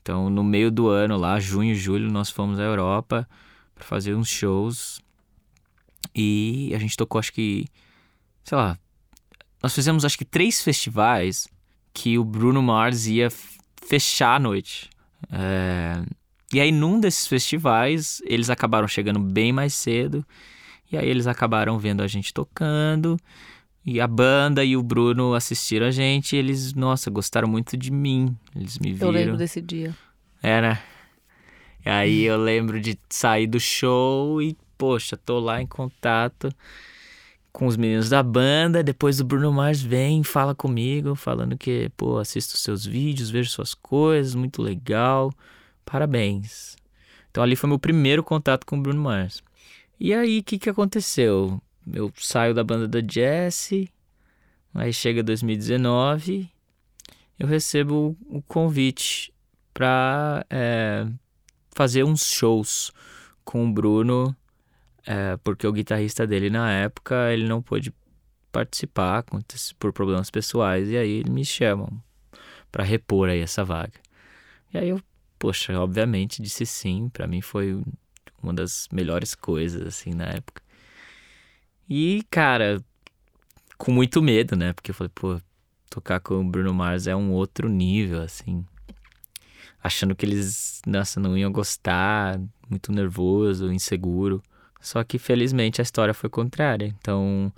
Então 0.00 0.30
no 0.30 0.42
meio 0.42 0.70
do 0.70 0.88
ano 0.88 1.18
lá, 1.18 1.38
junho, 1.38 1.74
julho, 1.74 2.10
nós 2.10 2.30
fomos 2.30 2.58
à 2.58 2.62
Europa 2.62 3.28
para 3.74 3.84
fazer 3.84 4.14
uns 4.14 4.30
shows. 4.30 5.02
E 6.14 6.72
a 6.74 6.78
gente 6.78 6.96
tocou 6.96 7.18
acho 7.18 7.34
que, 7.34 7.66
sei 8.44 8.56
lá, 8.56 8.78
nós 9.62 9.74
fizemos 9.74 10.06
acho 10.06 10.16
que 10.16 10.24
três 10.24 10.62
festivais 10.62 11.46
que 11.92 12.16
o 12.16 12.24
Bruno 12.24 12.62
Mars 12.62 13.06
ia 13.06 13.28
fechar 13.86 14.36
a 14.36 14.38
noite. 14.38 14.88
É, 15.32 16.02
E 16.52 16.60
aí, 16.60 16.72
num 16.72 16.98
desses 16.98 17.26
festivais, 17.26 18.22
eles 18.24 18.48
acabaram 18.50 18.88
chegando 18.88 19.18
bem 19.20 19.52
mais 19.52 19.74
cedo. 19.74 20.24
E 20.90 20.96
aí, 20.96 21.08
eles 21.08 21.26
acabaram 21.26 21.78
vendo 21.78 22.02
a 22.02 22.06
gente 22.06 22.32
tocando. 22.32 23.18
E 23.84 24.00
a 24.00 24.06
banda 24.06 24.64
e 24.64 24.76
o 24.76 24.82
Bruno 24.82 25.34
assistiram 25.34 25.86
a 25.86 25.90
gente. 25.90 26.34
E 26.34 26.38
eles, 26.38 26.72
nossa, 26.74 27.10
gostaram 27.10 27.48
muito 27.48 27.76
de 27.76 27.90
mim. 27.90 28.36
Eles 28.54 28.78
me 28.78 28.90
Eu 28.90 28.94
viram. 28.96 29.10
lembro 29.10 29.36
desse 29.36 29.60
dia. 29.60 29.94
É, 30.42 30.60
né? 30.60 30.82
E 31.84 31.88
aí 31.90 32.22
eu 32.24 32.36
lembro 32.36 32.80
de 32.80 32.98
sair 33.08 33.46
do 33.46 33.58
show 33.60 34.42
e, 34.42 34.56
poxa, 34.76 35.16
tô 35.16 35.38
lá 35.38 35.60
em 35.62 35.66
contato 35.66 36.50
com 37.52 37.66
os 37.66 37.76
meninos 37.76 38.08
da 38.08 38.22
banda. 38.22 38.82
Depois 38.82 39.20
o 39.20 39.24
Bruno 39.24 39.52
Mars 39.52 39.80
vem, 39.80 40.22
fala 40.22 40.54
comigo, 40.54 41.14
falando 41.14 41.56
que, 41.56 41.90
pô, 41.96 42.18
assisto 42.18 42.56
seus 42.56 42.84
vídeos, 42.84 43.30
vejo 43.30 43.50
suas 43.50 43.74
coisas, 43.74 44.34
muito 44.34 44.62
legal. 44.62 45.32
Parabéns. 45.84 46.76
Então 47.30 47.42
ali 47.42 47.56
foi 47.56 47.68
meu 47.68 47.78
primeiro 47.78 48.22
contato 48.22 48.64
com 48.64 48.76
o 48.76 48.82
Bruno 48.82 49.02
Mars. 49.02 49.42
E 50.00 50.14
aí, 50.14 50.38
o 50.38 50.44
que, 50.44 50.58
que 50.58 50.70
aconteceu? 50.70 51.60
Eu 51.92 52.12
saio 52.16 52.54
da 52.54 52.62
banda 52.62 52.86
da 52.86 53.00
Jesse, 53.00 53.90
aí 54.74 54.92
chega 54.92 55.22
2019, 55.22 56.48
eu 57.38 57.46
recebo 57.46 58.16
o 58.28 58.42
convite 58.42 59.32
para 59.72 60.44
é, 60.50 61.06
fazer 61.70 62.04
uns 62.04 62.26
shows 62.26 62.92
com 63.44 63.66
o 63.66 63.72
Bruno, 63.72 64.36
é, 65.10 65.38
porque 65.38 65.66
o 65.66 65.72
guitarrista 65.72 66.26
dele 66.26 66.50
na 66.50 66.70
época 66.70 67.32
ele 67.32 67.48
não 67.48 67.62
pôde 67.62 67.94
participar 68.52 69.24
por 69.78 69.90
problemas 69.90 70.30
pessoais 70.30 70.90
e 70.90 70.98
aí 70.98 71.10
eles 71.20 71.32
me 71.32 71.46
chamam 71.46 71.88
para 72.70 72.84
repor 72.84 73.30
aí 73.30 73.40
essa 73.40 73.64
vaga. 73.64 73.98
E 74.70 74.76
aí 74.76 74.90
eu, 74.90 75.00
poxa, 75.38 75.80
obviamente 75.80 76.42
disse 76.42 76.66
sim, 76.66 77.08
para 77.08 77.26
mim 77.26 77.40
foi 77.40 77.82
uma 78.42 78.52
das 78.52 78.86
melhores 78.92 79.34
coisas 79.34 79.80
assim 79.86 80.10
na 80.10 80.26
época. 80.26 80.62
E 81.88 82.22
cara, 82.30 82.78
com 83.78 83.90
muito 83.90 84.20
medo, 84.20 84.56
né? 84.56 84.74
Porque 84.74 84.90
eu 84.90 84.94
falei, 84.94 85.10
pô, 85.14 85.40
tocar 85.88 86.20
com 86.20 86.34
o 86.34 86.44
Bruno 86.44 86.74
Mars 86.74 87.06
é 87.06 87.16
um 87.16 87.32
outro 87.32 87.66
nível 87.66 88.20
assim 88.20 88.62
achando 89.82 90.14
que 90.14 90.26
eles, 90.26 90.82
nossa, 90.86 91.18
não 91.18 91.38
iam 91.38 91.50
gostar, 91.50 92.38
muito 92.68 92.92
nervoso, 92.92 93.72
inseguro. 93.72 94.42
Só 94.80 95.02
que 95.04 95.18
felizmente 95.18 95.80
a 95.80 95.82
história 95.82 96.14
foi 96.14 96.30
contrária. 96.30 96.94
Então 97.00 97.52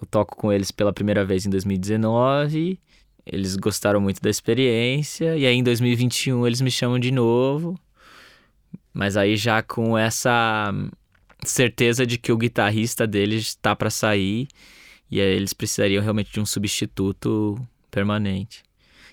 eu 0.00 0.06
toco 0.06 0.36
com 0.36 0.52
eles 0.52 0.70
pela 0.70 0.92
primeira 0.92 1.24
vez 1.24 1.46
em 1.46 1.50
2019, 1.50 2.78
eles 3.26 3.56
gostaram 3.56 4.00
muito 4.00 4.22
da 4.22 4.30
experiência, 4.30 5.36
e 5.36 5.46
aí 5.46 5.54
em 5.54 5.62
2021 5.62 6.46
eles 6.46 6.60
me 6.60 6.70
chamam 6.70 6.98
de 6.98 7.10
novo. 7.10 7.78
Mas 8.92 9.16
aí 9.16 9.36
já 9.36 9.62
com 9.62 9.96
essa 9.96 10.72
certeza 11.44 12.04
de 12.06 12.18
que 12.18 12.32
o 12.32 12.36
guitarrista 12.36 13.06
deles 13.06 13.46
está 13.46 13.76
para 13.76 13.90
sair 13.90 14.48
e 15.10 15.20
aí 15.20 15.36
eles 15.36 15.52
precisariam 15.52 16.02
realmente 16.02 16.32
de 16.32 16.40
um 16.40 16.46
substituto 16.46 17.58
permanente. 17.90 18.62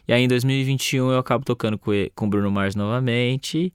E 0.08 0.14
aí 0.14 0.24
em 0.24 0.28
2021 0.28 1.12
eu 1.12 1.18
acabo 1.18 1.46
tocando 1.46 1.78
com, 1.78 1.92
com 2.14 2.30
Bruno 2.30 2.52
Mars 2.52 2.76
novamente 2.76 3.72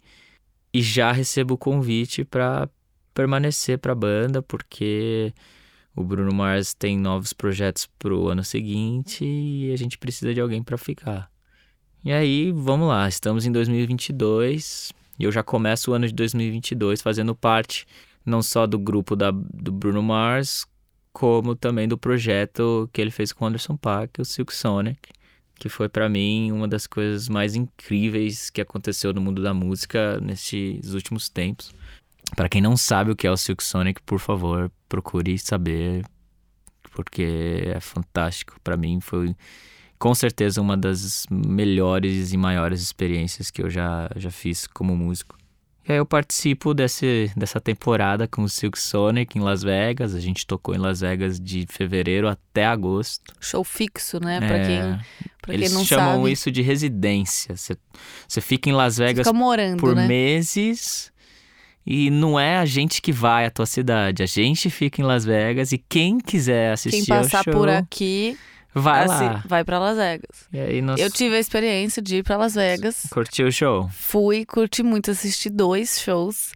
e 0.73 0.83
já 0.83 1.13
recebo 1.13 1.55
o 1.55 1.59
convite 1.59 2.25
para 2.25 2.69
permanecer 3.15 3.79
para 3.79 3.93
a 3.93 3.95
banda, 3.95 4.43
porque 4.43 5.33
o 5.95 6.05
Bruno 6.05 6.33
Mars 6.33 6.75
tem 6.75 6.99
novos 6.99 7.33
projetos 7.33 7.89
pro 7.99 8.29
ano 8.29 8.45
seguinte 8.45 9.25
e 9.25 9.73
a 9.73 9.77
gente 9.77 9.99
precisa 9.99 10.33
de 10.33 10.41
alguém 10.41 10.63
para 10.63 10.79
ficar. 10.79 11.31
E 12.05 12.13
aí, 12.13 12.53
vamos 12.53 12.89
lá, 12.89 13.09
estamos 13.09 13.45
em 13.45 13.53
2022 13.53 14.93
e 15.19 15.25
eu 15.25 15.33
já 15.33 15.43
começo 15.43 15.91
o 15.91 15.95
ano 15.95 16.07
de 16.07 16.15
2022 16.15 17.03
fazendo 17.03 17.35
parte 17.35 17.87
não 18.25 18.43
só 18.43 18.67
do 18.67 18.79
grupo 18.79 19.17
da, 19.17 19.31
do 19.31 19.73
Bruno 19.73 20.03
Mars, 20.03 20.67
como 21.13 21.55
também 21.55 21.89
do 21.89 21.99
projeto 21.99 22.89
que 22.93 23.01
ele 23.01 23.11
fez 23.11 23.33
com 23.33 23.45
o 23.45 23.49
Anderson 23.49 23.77
Paak, 23.77 24.21
o 24.21 24.25
Silk 24.25 24.55
Sonic 24.55 25.11
que 25.61 25.69
foi 25.69 25.91
para 25.91 26.09
mim 26.09 26.51
uma 26.51 26.67
das 26.67 26.87
coisas 26.87 27.29
mais 27.29 27.55
incríveis 27.55 28.49
que 28.49 28.63
aconteceu 28.63 29.13
no 29.13 29.21
mundo 29.21 29.43
da 29.43 29.53
música 29.53 30.19
nesses 30.21 30.95
últimos 30.95 31.29
tempos. 31.29 31.73
Para 32.37 32.49
quem 32.49 32.61
não 32.61 32.77
sabe 32.77 33.11
o 33.11 33.17
que 33.17 33.27
é 33.27 33.31
o 33.31 33.37
Silk 33.37 33.63
Sonic, 33.63 34.01
por 34.03 34.19
favor, 34.19 34.71
procure 34.89 35.39
saber, 35.39 36.05
porque 36.93 37.65
é 37.75 37.81
fantástico. 37.81 38.57
Para 38.63 38.77
mim 38.77 39.01
foi 39.01 39.35
com 39.99 40.15
certeza 40.15 40.61
uma 40.61 40.77
das 40.77 41.27
melhores 41.31 42.33
e 42.33 42.37
maiores 42.37 42.81
experiências 42.81 43.51
que 43.51 43.63
eu 43.63 43.69
já, 43.69 44.11
já 44.17 44.31
fiz 44.31 44.67
como 44.67 44.97
músico. 44.97 45.37
E 45.87 45.93
aí 45.93 45.99
eu 45.99 46.07
participo 46.07 46.73
desse, 46.73 47.31
dessa 47.37 47.61
temporada 47.61 48.29
com 48.29 48.43
o 48.43 48.49
Silk 48.49 48.79
Sonic 48.79 49.37
em 49.37 49.43
Las 49.43 49.63
Vegas. 49.63 50.15
A 50.15 50.21
gente 50.21 50.47
tocou 50.47 50.75
em 50.75 50.79
Las 50.79 51.01
Vegas 51.01 51.41
de 51.41 51.67
fevereiro 51.69 52.29
até 52.29 52.65
agosto. 52.65 53.35
Show 53.41 53.65
fixo, 53.65 54.21
né? 54.21 54.39
Pra, 54.39 54.57
é, 54.57 54.67
quem, 54.67 55.01
pra 55.43 55.55
eles 55.55 55.69
quem 55.69 55.79
não 55.79 55.85
chamam 55.85 56.21
sabe. 56.21 56.33
isso 56.33 56.51
de 56.51 56.63
residência. 56.63 57.57
Você, 57.57 57.77
você 58.29 58.41
fica 58.41 58.69
em 58.69 58.73
Las 58.73 58.99
Vegas 58.99 59.27
morando, 59.33 59.81
por 59.81 59.97
né? 59.97 60.07
meses 60.07 61.10
e 61.93 62.09
não 62.09 62.39
é 62.39 62.57
a 62.57 62.65
gente 62.65 63.03
que 63.03 63.11
vai 63.11 63.47
à 63.47 63.51
tua 63.51 63.67
cidade. 63.67 64.23
A 64.23 64.27
gente 64.27 64.71
fica 64.71 65.03
em 65.03 65.05
Las 65.05 65.25
Vegas 65.25 65.73
e 65.73 65.79
quem 65.79 66.21
quiser 66.21 66.73
assistir 66.73 67.05
quem 67.05 67.07
passar 67.07 67.43
show, 67.43 67.53
por 67.53 67.69
aqui 67.69 68.39
vai 68.73 69.07
assim, 69.07 69.25
lá. 69.25 69.43
vai 69.45 69.65
para 69.65 69.81
Las 69.81 69.97
Vegas. 69.97 70.49
Nós 70.85 71.01
Eu 71.01 71.11
tive 71.11 71.35
a 71.35 71.41
experiência 71.41 72.01
de 72.01 72.19
ir 72.19 72.23
para 72.23 72.37
Las 72.37 72.55
Vegas. 72.55 73.09
curtiu 73.11 73.49
o 73.49 73.51
show. 73.51 73.91
Fui, 73.93 74.47
curti 74.47 74.85
muito, 74.85 75.11
assisti 75.11 75.51
dois 75.51 76.01
shows. 76.01 76.53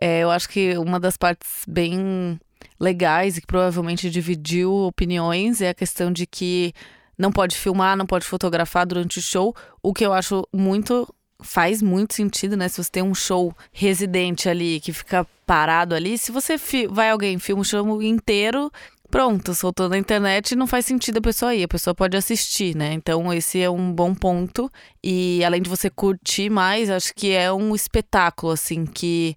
É, 0.00 0.20
eu 0.20 0.30
acho 0.30 0.48
que 0.48 0.74
uma 0.78 0.98
das 0.98 1.18
partes 1.18 1.62
bem 1.68 2.40
legais 2.80 3.36
e 3.36 3.42
que 3.42 3.46
provavelmente 3.46 4.08
dividiu 4.08 4.72
opiniões 4.72 5.60
é 5.60 5.68
a 5.68 5.74
questão 5.74 6.10
de 6.10 6.26
que 6.26 6.72
não 7.18 7.30
pode 7.30 7.54
filmar, 7.54 7.98
não 7.98 8.06
pode 8.06 8.24
fotografar 8.24 8.86
durante 8.86 9.18
o 9.18 9.22
show, 9.22 9.54
o 9.82 9.92
que 9.92 10.06
eu 10.06 10.14
acho 10.14 10.42
muito 10.50 11.06
faz 11.42 11.82
muito 11.82 12.14
sentido, 12.14 12.56
né? 12.56 12.68
Se 12.68 12.82
você 12.82 12.90
tem 12.90 13.02
um 13.02 13.14
show 13.14 13.54
residente 13.72 14.48
ali 14.48 14.80
que 14.80 14.92
fica 14.92 15.26
parado 15.46 15.94
ali, 15.94 16.16
se 16.16 16.30
você 16.30 16.56
vai 16.88 17.10
alguém 17.10 17.38
filma 17.38 17.62
o 17.62 17.64
show 17.64 18.02
inteiro, 18.02 18.70
pronto, 19.10 19.54
soltou 19.54 19.88
na 19.88 19.98
internet, 19.98 20.54
não 20.54 20.66
faz 20.66 20.86
sentido 20.86 21.18
a 21.18 21.22
pessoa 21.22 21.54
ir, 21.54 21.64
a 21.64 21.68
pessoa 21.68 21.94
pode 21.94 22.16
assistir, 22.16 22.76
né? 22.76 22.92
Então 22.92 23.32
esse 23.32 23.60
é 23.60 23.68
um 23.68 23.92
bom 23.92 24.14
ponto 24.14 24.70
e 25.02 25.42
além 25.44 25.60
de 25.60 25.68
você 25.68 25.90
curtir 25.90 26.48
mais, 26.48 26.88
acho 26.88 27.12
que 27.14 27.32
é 27.32 27.52
um 27.52 27.74
espetáculo 27.74 28.52
assim 28.52 28.86
que 28.86 29.36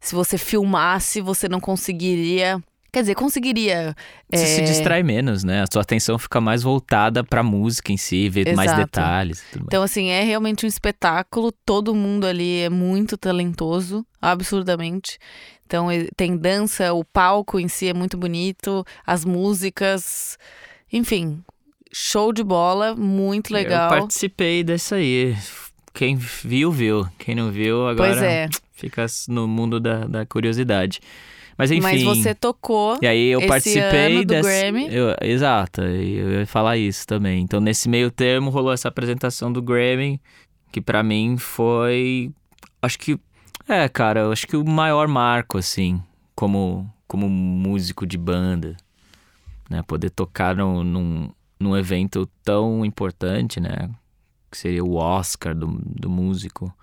se 0.00 0.14
você 0.14 0.38
filmasse, 0.38 1.20
você 1.20 1.48
não 1.48 1.60
conseguiria 1.60 2.62
Quer 2.92 3.00
dizer, 3.00 3.14
conseguiria. 3.14 3.94
Você 4.32 4.42
é... 4.42 4.46
se 4.46 4.62
distrai 4.62 5.02
menos, 5.02 5.44
né? 5.44 5.62
A 5.62 5.66
sua 5.70 5.82
atenção 5.82 6.18
fica 6.18 6.40
mais 6.40 6.62
voltada 6.62 7.22
pra 7.22 7.42
música 7.42 7.92
em 7.92 7.96
si, 7.96 8.28
ver 8.28 8.48
Exato. 8.48 8.56
mais 8.56 8.76
detalhes. 8.76 9.44
então, 9.54 9.82
assim, 9.82 10.08
é 10.08 10.22
realmente 10.22 10.66
um 10.66 10.68
espetáculo. 10.68 11.52
Todo 11.64 11.94
mundo 11.94 12.26
ali 12.26 12.60
é 12.60 12.70
muito 12.70 13.16
talentoso, 13.16 14.04
absurdamente. 14.20 15.18
Então, 15.66 15.86
tem 16.16 16.36
dança, 16.36 16.92
o 16.92 17.04
palco 17.04 17.60
em 17.60 17.68
si 17.68 17.88
é 17.88 17.94
muito 17.94 18.16
bonito, 18.16 18.84
as 19.06 19.24
músicas. 19.24 20.36
Enfim, 20.92 21.44
show 21.92 22.32
de 22.32 22.42
bola, 22.42 22.96
muito 22.96 23.52
legal. 23.52 23.92
Eu 23.92 24.00
participei 24.00 24.64
dessa 24.64 24.96
aí. 24.96 25.36
Quem 25.94 26.16
viu, 26.16 26.72
viu. 26.72 27.06
Quem 27.18 27.34
não 27.34 27.52
viu, 27.52 27.86
agora 27.86 28.24
é. 28.24 28.48
fica 28.72 29.06
no 29.28 29.46
mundo 29.46 29.78
da, 29.78 30.06
da 30.06 30.26
curiosidade. 30.26 31.00
Mas 31.60 31.70
enfim. 31.70 31.82
Mas 31.82 32.02
você 32.02 32.34
tocou. 32.34 32.98
E 33.02 33.06
aí 33.06 33.28
eu 33.28 33.46
participei 33.46 34.06
ano 34.06 34.24
do 34.24 34.28
desse, 34.28 34.48
Grammy. 34.48 34.88
Eu, 34.90 35.14
exato, 35.20 35.82
eu 35.82 36.40
ia 36.40 36.46
falar 36.46 36.78
isso 36.78 37.06
também. 37.06 37.42
Então 37.42 37.60
nesse 37.60 37.86
meio 37.86 38.10
termo 38.10 38.50
rolou 38.50 38.72
essa 38.72 38.88
apresentação 38.88 39.52
do 39.52 39.60
Grammy, 39.60 40.18
que 40.72 40.80
para 40.80 41.02
mim 41.02 41.36
foi. 41.36 42.32
Acho 42.80 42.98
que. 42.98 43.20
É, 43.68 43.86
cara, 43.90 44.30
acho 44.30 44.46
que 44.46 44.56
o 44.56 44.64
maior 44.64 45.06
marco, 45.06 45.58
assim, 45.58 46.02
como, 46.34 46.90
como 47.06 47.28
músico 47.28 48.06
de 48.06 48.16
banda. 48.16 48.74
Né? 49.68 49.82
Poder 49.82 50.08
tocar 50.08 50.56
no, 50.56 50.82
num, 50.82 51.30
num 51.60 51.76
evento 51.76 52.26
tão 52.42 52.86
importante, 52.86 53.60
né? 53.60 53.90
Que 54.50 54.56
seria 54.56 54.82
o 54.82 54.94
Oscar 54.94 55.54
do, 55.54 55.78
do 55.84 56.08
músico. 56.08 56.74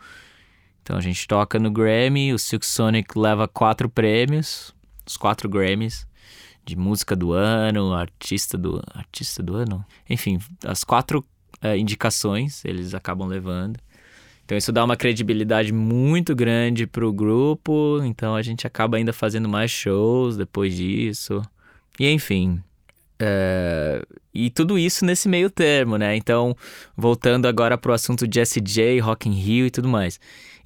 Então 0.87 0.95
a 0.95 1.01
gente 1.01 1.27
toca 1.27 1.59
no 1.59 1.69
Grammy, 1.69 2.31
o 2.31 2.39
Silk 2.39 2.65
Sonic 2.65 3.19
leva 3.19 3.45
quatro 3.45 3.89
prêmios, 3.89 4.73
os 5.05 5.17
quatro 5.17 5.49
Grammys 5.49 6.07
de 6.63 6.77
música 6.77 7.13
do 7.13 7.33
ano, 7.33 7.93
artista 7.93 8.57
do 8.57 8.81
artista 8.93 9.43
do 9.43 9.57
ano, 9.57 9.85
enfim, 10.09 10.39
as 10.63 10.85
quatro 10.85 11.25
é, 11.61 11.77
indicações 11.77 12.63
eles 12.63 12.93
acabam 12.93 13.27
levando. 13.27 13.77
Então 14.45 14.57
isso 14.57 14.71
dá 14.71 14.81
uma 14.81 14.95
credibilidade 14.95 15.73
muito 15.73 16.33
grande 16.33 16.87
pro 16.87 17.11
grupo, 17.11 17.99
então 18.05 18.33
a 18.33 18.41
gente 18.41 18.65
acaba 18.65 18.95
ainda 18.95 19.11
fazendo 19.11 19.49
mais 19.49 19.69
shows 19.69 20.37
depois 20.37 20.73
disso. 20.73 21.41
E 21.99 22.09
enfim, 22.09 22.63
é, 23.19 24.01
e 24.33 24.49
tudo 24.49 24.77
isso 24.77 25.03
nesse 25.03 25.27
meio 25.27 25.49
termo, 25.49 25.97
né? 25.97 26.15
Então, 26.15 26.55
voltando 26.95 27.45
agora 27.45 27.77
pro 27.77 27.91
assunto 27.91 28.27
de 28.27 28.39
SJ, 28.39 28.99
Rock 28.99 29.27
in 29.27 29.33
Rio 29.33 29.65
e 29.65 29.71
tudo 29.71 29.89
mais. 29.89 30.19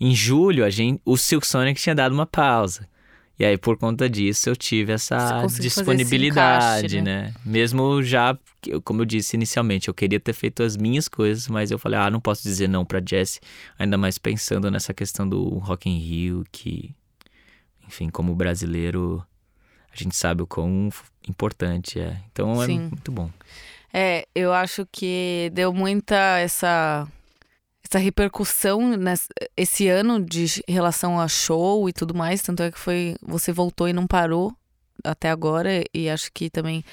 Em 0.04 0.16
julho, 0.16 0.66
a 0.66 0.70
gente, 0.72 1.00
o 1.06 1.16
Silk 1.16 1.46
Sonic 1.46 1.80
tinha 1.80 1.94
dado 1.94 2.12
uma 2.12 2.26
pausa. 2.26 2.90
E 3.38 3.46
aí, 3.46 3.56
por 3.56 3.78
conta 3.78 4.10
disso, 4.10 4.50
eu 4.50 4.56
tive 4.56 4.92
essa 4.92 5.46
disponibilidade, 5.60 6.88
encaixe, 6.88 7.02
né? 7.04 7.26
né? 7.26 7.34
Mesmo 7.46 8.02
já, 8.02 8.36
como 8.84 9.02
eu 9.02 9.06
disse 9.06 9.36
inicialmente, 9.36 9.90
eu 9.90 9.94
queria 9.94 10.20
ter 10.20 10.34
feito 10.34 10.64
as 10.64 10.76
minhas 10.76 11.08
coisas, 11.08 11.48
mas 11.48 11.70
eu 11.70 11.78
falei, 11.78 12.00
ah, 12.00 12.10
não 12.10 12.20
posso 12.20 12.42
dizer 12.42 12.68
não 12.68 12.84
pra 12.84 13.00
Jess. 13.00 13.40
Ainda 13.78 13.96
mais 13.96 14.18
pensando 14.18 14.72
nessa 14.72 14.92
questão 14.92 15.30
do 15.30 15.60
Rock 15.60 15.88
in 15.88 16.00
Rio, 16.00 16.44
que, 16.52 16.96
enfim, 17.88 18.10
como 18.10 18.34
brasileiro, 18.34 19.24
a 19.94 19.96
gente 19.96 20.16
sabe 20.16 20.42
o 20.42 20.48
quão 20.48 20.90
importante 21.30 22.00
é. 22.00 22.18
Então 22.32 22.62
é 22.62 22.66
Sim. 22.66 22.80
muito 22.80 23.12
bom. 23.12 23.30
É, 23.94 24.28
eu 24.34 24.52
acho 24.52 24.88
que 24.92 25.52
deu 25.54 25.72
muita 25.72 26.40
essa 26.40 27.08
essa 27.92 28.00
repercussão 28.00 28.96
nessa, 28.96 29.28
esse 29.58 29.90
ano 29.90 30.24
de 30.24 30.64
relação 30.66 31.20
a 31.20 31.28
show 31.28 31.90
e 31.90 31.94
tudo 31.94 32.16
mais, 32.16 32.42
tanto 32.42 32.64
é 32.64 32.72
que 32.72 32.80
foi 32.80 33.16
você 33.22 33.52
voltou 33.52 33.90
e 33.90 33.94
não 33.94 34.08
parou 34.08 34.54
até 35.04 35.30
agora 35.30 35.84
e 35.94 36.10
acho 36.10 36.32
que 36.32 36.50
também 36.50 36.86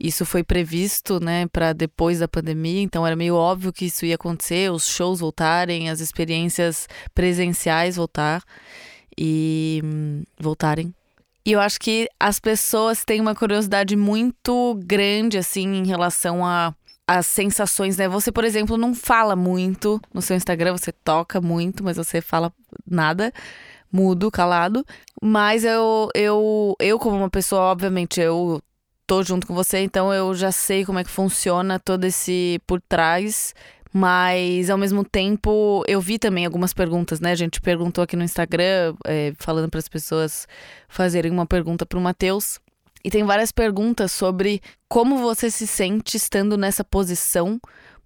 isso 0.00 0.24
foi 0.24 0.42
previsto, 0.42 1.20
né, 1.20 1.46
para 1.48 1.74
depois 1.74 2.20
da 2.20 2.28
pandemia, 2.28 2.80
então 2.80 3.06
era 3.06 3.14
meio 3.14 3.34
óbvio 3.34 3.72
que 3.72 3.84
isso 3.86 4.06
ia 4.06 4.14
acontecer, 4.14 4.72
os 4.72 4.88
shows 4.88 5.20
voltarem, 5.20 5.90
as 5.90 6.00
experiências 6.00 6.88
presenciais 7.14 7.96
voltar 7.96 8.42
e 9.16 9.82
hum, 9.84 10.22
voltarem. 10.38 10.94
E 11.44 11.52
eu 11.52 11.60
acho 11.60 11.78
que 11.78 12.08
as 12.18 12.40
pessoas 12.40 13.04
têm 13.04 13.20
uma 13.20 13.34
curiosidade 13.34 13.94
muito 13.94 14.74
grande, 14.84 15.38
assim, 15.38 15.76
em 15.76 15.86
relação 15.86 16.44
a 16.44 16.74
as 17.06 17.26
sensações, 17.26 17.96
né? 17.96 18.08
Você, 18.08 18.32
por 18.32 18.44
exemplo, 18.44 18.76
não 18.76 18.94
fala 18.94 19.36
muito 19.36 20.00
no 20.12 20.20
seu 20.20 20.36
Instagram, 20.36 20.72
você 20.72 20.90
toca 20.90 21.40
muito, 21.40 21.84
mas 21.84 21.96
você 21.96 22.20
fala 22.20 22.52
nada, 22.86 23.32
mudo, 23.92 24.30
calado. 24.30 24.84
Mas 25.22 25.64
eu, 25.64 26.08
eu, 26.14 26.74
eu 26.80 26.98
como 26.98 27.16
uma 27.16 27.30
pessoa, 27.30 27.62
obviamente, 27.62 28.20
eu 28.20 28.60
tô 29.06 29.22
junto 29.22 29.46
com 29.46 29.54
você, 29.54 29.78
então 29.78 30.12
eu 30.12 30.34
já 30.34 30.50
sei 30.50 30.84
como 30.84 30.98
é 30.98 31.04
que 31.04 31.10
funciona 31.10 31.78
todo 31.78 32.04
esse 32.04 32.60
por 32.66 32.80
trás. 32.80 33.54
Mas 33.92 34.68
ao 34.68 34.76
mesmo 34.76 35.04
tempo, 35.04 35.82
eu 35.88 36.00
vi 36.00 36.18
também 36.18 36.44
algumas 36.44 36.74
perguntas, 36.74 37.18
né? 37.18 37.30
A 37.30 37.36
gente 37.36 37.60
perguntou 37.62 38.04
aqui 38.04 38.14
no 38.14 38.24
Instagram, 38.24 38.94
é, 39.06 39.32
falando 39.38 39.70
para 39.70 39.78
as 39.78 39.88
pessoas 39.88 40.46
fazerem 40.88 41.32
uma 41.32 41.46
pergunta 41.46 41.86
para 41.86 41.98
o 41.98 42.02
Matheus. 42.02 42.60
E 43.06 43.10
tem 43.10 43.22
várias 43.22 43.52
perguntas 43.52 44.10
sobre 44.10 44.60
como 44.88 45.18
você 45.18 45.48
se 45.48 45.64
sente 45.64 46.16
estando 46.16 46.56
nessa 46.58 46.82
posição, 46.82 47.60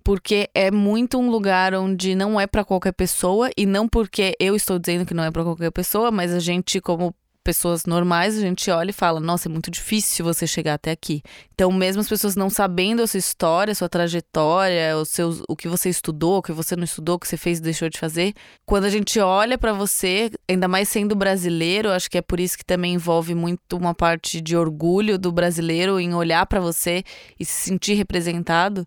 porque 0.05 0.51
é 0.55 0.71
muito 0.71 1.19
um 1.19 1.31
lugar 1.31 1.73
onde 1.75 2.15
não 2.15 2.39
é 2.39 2.47
para 2.47 2.67
qualquer 2.67 2.93
pessoa 2.93 3.49
e 3.57 3.65
não 3.65 3.89
porque 3.89 4.37
eu 4.39 4.55
estou 4.55 4.79
dizendo 4.79 5.07
que 5.07 5.15
não 5.15 5.25
é 5.25 5.31
para 5.31 5.43
qualquer 5.43 5.71
pessoa, 5.71 6.11
mas 6.11 6.35
a 6.35 6.39
gente 6.39 6.83
como 6.83 7.15
pessoas 7.51 7.85
normais, 7.85 8.39
a 8.39 8.41
gente 8.41 8.71
olha 8.71 8.91
e 8.91 8.93
fala: 8.93 9.19
"Nossa, 9.19 9.49
é 9.49 9.51
muito 9.51 9.71
difícil 9.71 10.25
você 10.25 10.47
chegar 10.47 10.75
até 10.75 10.93
aqui". 10.93 11.21
Então, 11.53 11.73
mesmo 11.73 12.01
as 12.01 12.09
pessoas 12.09 12.37
não 12.37 12.49
sabendo 12.49 13.03
a 13.03 13.07
sua 13.07 13.19
história, 13.19 13.73
a 13.73 13.75
sua 13.75 13.89
trajetória, 13.89 14.97
os 14.97 15.09
seus, 15.09 15.43
o 15.49 15.57
que 15.57 15.67
você 15.67 15.89
estudou, 15.89 16.39
o 16.39 16.43
que 16.43 16.53
você 16.53 16.77
não 16.77 16.85
estudou, 16.85 17.17
o 17.17 17.19
que 17.19 17.27
você 17.27 17.37
fez 17.37 17.59
e 17.59 17.63
deixou 17.63 17.89
de 17.89 17.99
fazer, 17.99 18.35
quando 18.65 18.85
a 18.85 18.89
gente 18.89 19.19
olha 19.19 19.59
para 19.59 19.73
você, 19.73 20.31
ainda 20.49 20.69
mais 20.69 20.89
sendo 20.89 21.17
brasileiro, 21.17 21.91
acho 21.91 22.09
que 22.09 22.19
é 22.19 22.23
por 22.23 22.39
isso 22.39 22.57
que 22.57 22.65
também 22.65 22.95
envolve 22.95 23.35
muito 23.35 23.77
uma 23.77 23.95
parte 23.95 24.41
de 24.41 24.57
orgulho 24.57 25.19
do 25.19 25.33
brasileiro 25.33 25.99
em 25.99 26.15
olhar 26.15 26.47
para 26.47 26.61
você 26.61 27.03
e 27.39 27.45
se 27.45 27.69
sentir 27.69 27.95
representado. 27.95 28.87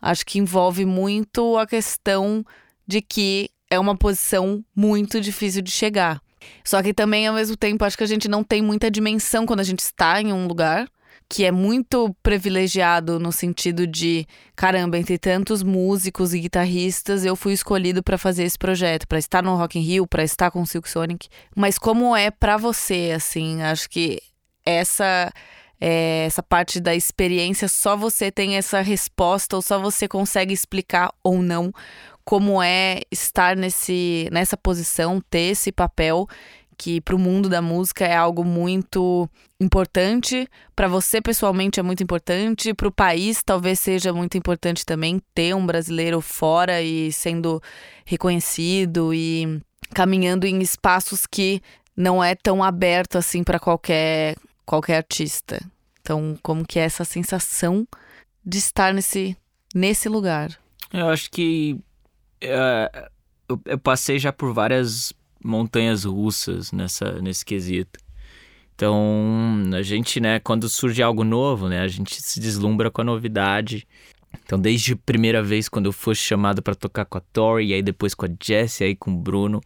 Acho 0.00 0.24
que 0.24 0.38
envolve 0.38 0.84
muito 0.84 1.58
a 1.58 1.66
questão 1.66 2.44
de 2.86 3.02
que 3.02 3.50
é 3.68 3.78
uma 3.78 3.96
posição 3.96 4.64
muito 4.74 5.20
difícil 5.20 5.62
de 5.62 5.70
chegar. 5.70 6.22
Só 6.64 6.82
que 6.82 6.94
também, 6.94 7.26
ao 7.26 7.34
mesmo 7.34 7.56
tempo, 7.56 7.84
acho 7.84 7.96
que 7.96 8.04
a 8.04 8.08
gente 8.08 8.28
não 8.28 8.42
tem 8.42 8.62
muita 8.62 8.90
dimensão 8.90 9.46
quando 9.46 9.60
a 9.60 9.64
gente 9.64 9.80
está 9.80 10.20
em 10.20 10.32
um 10.32 10.46
lugar 10.46 10.88
que 11.28 11.44
é 11.44 11.52
muito 11.52 12.14
privilegiado 12.22 13.20
no 13.20 13.30
sentido 13.30 13.86
de, 13.86 14.26
caramba, 14.56 14.96
entre 14.96 15.18
tantos 15.18 15.62
músicos 15.62 16.32
e 16.32 16.40
guitarristas, 16.40 17.22
eu 17.22 17.36
fui 17.36 17.52
escolhido 17.52 18.02
para 18.02 18.16
fazer 18.16 18.44
esse 18.44 18.56
projeto, 18.56 19.06
para 19.06 19.18
estar 19.18 19.42
no 19.42 19.54
Rock 19.54 19.78
in 19.78 19.82
Rio, 19.82 20.06
para 20.06 20.24
estar 20.24 20.50
com 20.50 20.62
o 20.62 20.66
Silk 20.66 20.88
Sonic. 20.88 21.28
Mas 21.54 21.78
como 21.78 22.16
é 22.16 22.30
para 22.30 22.56
você, 22.56 23.12
assim, 23.14 23.60
acho 23.60 23.90
que 23.90 24.18
essa 24.64 25.30
é, 25.80 26.24
essa 26.26 26.42
parte 26.42 26.80
da 26.80 26.94
experiência 26.94 27.68
só 27.68 27.96
você 27.96 28.32
tem 28.32 28.56
essa 28.56 28.80
resposta 28.80 29.54
ou 29.54 29.62
só 29.62 29.78
você 29.78 30.08
consegue 30.08 30.52
explicar 30.52 31.12
ou 31.22 31.40
não 31.42 31.72
como 32.28 32.62
é 32.62 33.00
estar 33.10 33.56
nesse, 33.56 34.28
nessa 34.30 34.54
posição, 34.54 35.18
ter 35.30 35.52
esse 35.52 35.72
papel 35.72 36.28
que 36.76 37.00
para 37.00 37.16
o 37.16 37.18
mundo 37.18 37.48
da 37.48 37.62
música 37.62 38.04
é 38.04 38.14
algo 38.14 38.44
muito 38.44 39.26
importante, 39.58 40.46
para 40.76 40.86
você 40.88 41.22
pessoalmente 41.22 41.80
é 41.80 41.82
muito 41.82 42.02
importante, 42.02 42.74
para 42.74 42.86
o 42.86 42.92
país 42.92 43.42
talvez 43.42 43.80
seja 43.80 44.12
muito 44.12 44.36
importante 44.36 44.84
também 44.84 45.22
ter 45.34 45.56
um 45.56 45.64
brasileiro 45.64 46.20
fora 46.20 46.82
e 46.82 47.10
sendo 47.12 47.62
reconhecido 48.04 49.14
e 49.14 49.58
caminhando 49.94 50.46
em 50.46 50.60
espaços 50.60 51.26
que 51.26 51.62
não 51.96 52.22
é 52.22 52.34
tão 52.34 52.62
aberto 52.62 53.16
assim 53.16 53.42
para 53.42 53.58
qualquer 53.58 54.36
qualquer 54.66 54.98
artista. 54.98 55.64
Então, 56.02 56.38
como 56.42 56.66
que 56.66 56.78
é 56.78 56.82
essa 56.82 57.06
sensação 57.06 57.88
de 58.44 58.58
estar 58.58 58.92
nesse 58.92 59.34
nesse 59.74 60.10
lugar? 60.10 60.50
Eu 60.92 61.08
acho 61.08 61.30
que 61.30 61.78
é, 62.40 63.10
eu, 63.48 63.60
eu 63.64 63.78
passei 63.78 64.18
já 64.18 64.32
por 64.32 64.52
várias 64.52 65.12
montanhas 65.42 66.04
russas 66.04 66.72
nessa, 66.72 67.20
nesse 67.20 67.44
quesito. 67.44 67.98
Então, 68.74 69.64
a 69.74 69.82
gente, 69.82 70.20
né, 70.20 70.38
quando 70.38 70.68
surge 70.68 71.02
algo 71.02 71.24
novo, 71.24 71.68
né, 71.68 71.80
a 71.80 71.88
gente 71.88 72.22
se 72.22 72.38
deslumbra 72.38 72.90
com 72.90 73.00
a 73.00 73.04
novidade. 73.04 73.86
Então, 74.44 74.58
desde 74.60 74.92
a 74.92 74.96
primeira 74.96 75.42
vez 75.42 75.68
quando 75.68 75.86
eu 75.86 75.92
fui 75.92 76.14
chamado 76.14 76.62
para 76.62 76.74
tocar 76.74 77.04
com 77.04 77.18
a 77.18 77.20
Tori, 77.32 77.66
e 77.66 77.74
aí 77.74 77.82
depois 77.82 78.14
com 78.14 78.26
a 78.26 78.28
Jessie, 78.40 78.86
aí 78.86 78.94
com 78.94 79.12
o 79.12 79.16
Bruno. 79.16 79.60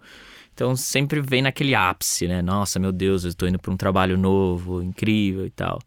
Então, 0.54 0.74
sempre 0.76 1.20
vem 1.20 1.42
naquele 1.42 1.74
ápice, 1.74 2.26
né? 2.26 2.40
Nossa, 2.40 2.78
meu 2.78 2.92
Deus, 2.92 3.24
eu 3.24 3.30
estou 3.30 3.48
indo 3.48 3.58
para 3.58 3.72
um 3.72 3.76
trabalho 3.76 4.16
novo, 4.16 4.82
incrível 4.82 5.44
e 5.46 5.50
tal. 5.50 5.78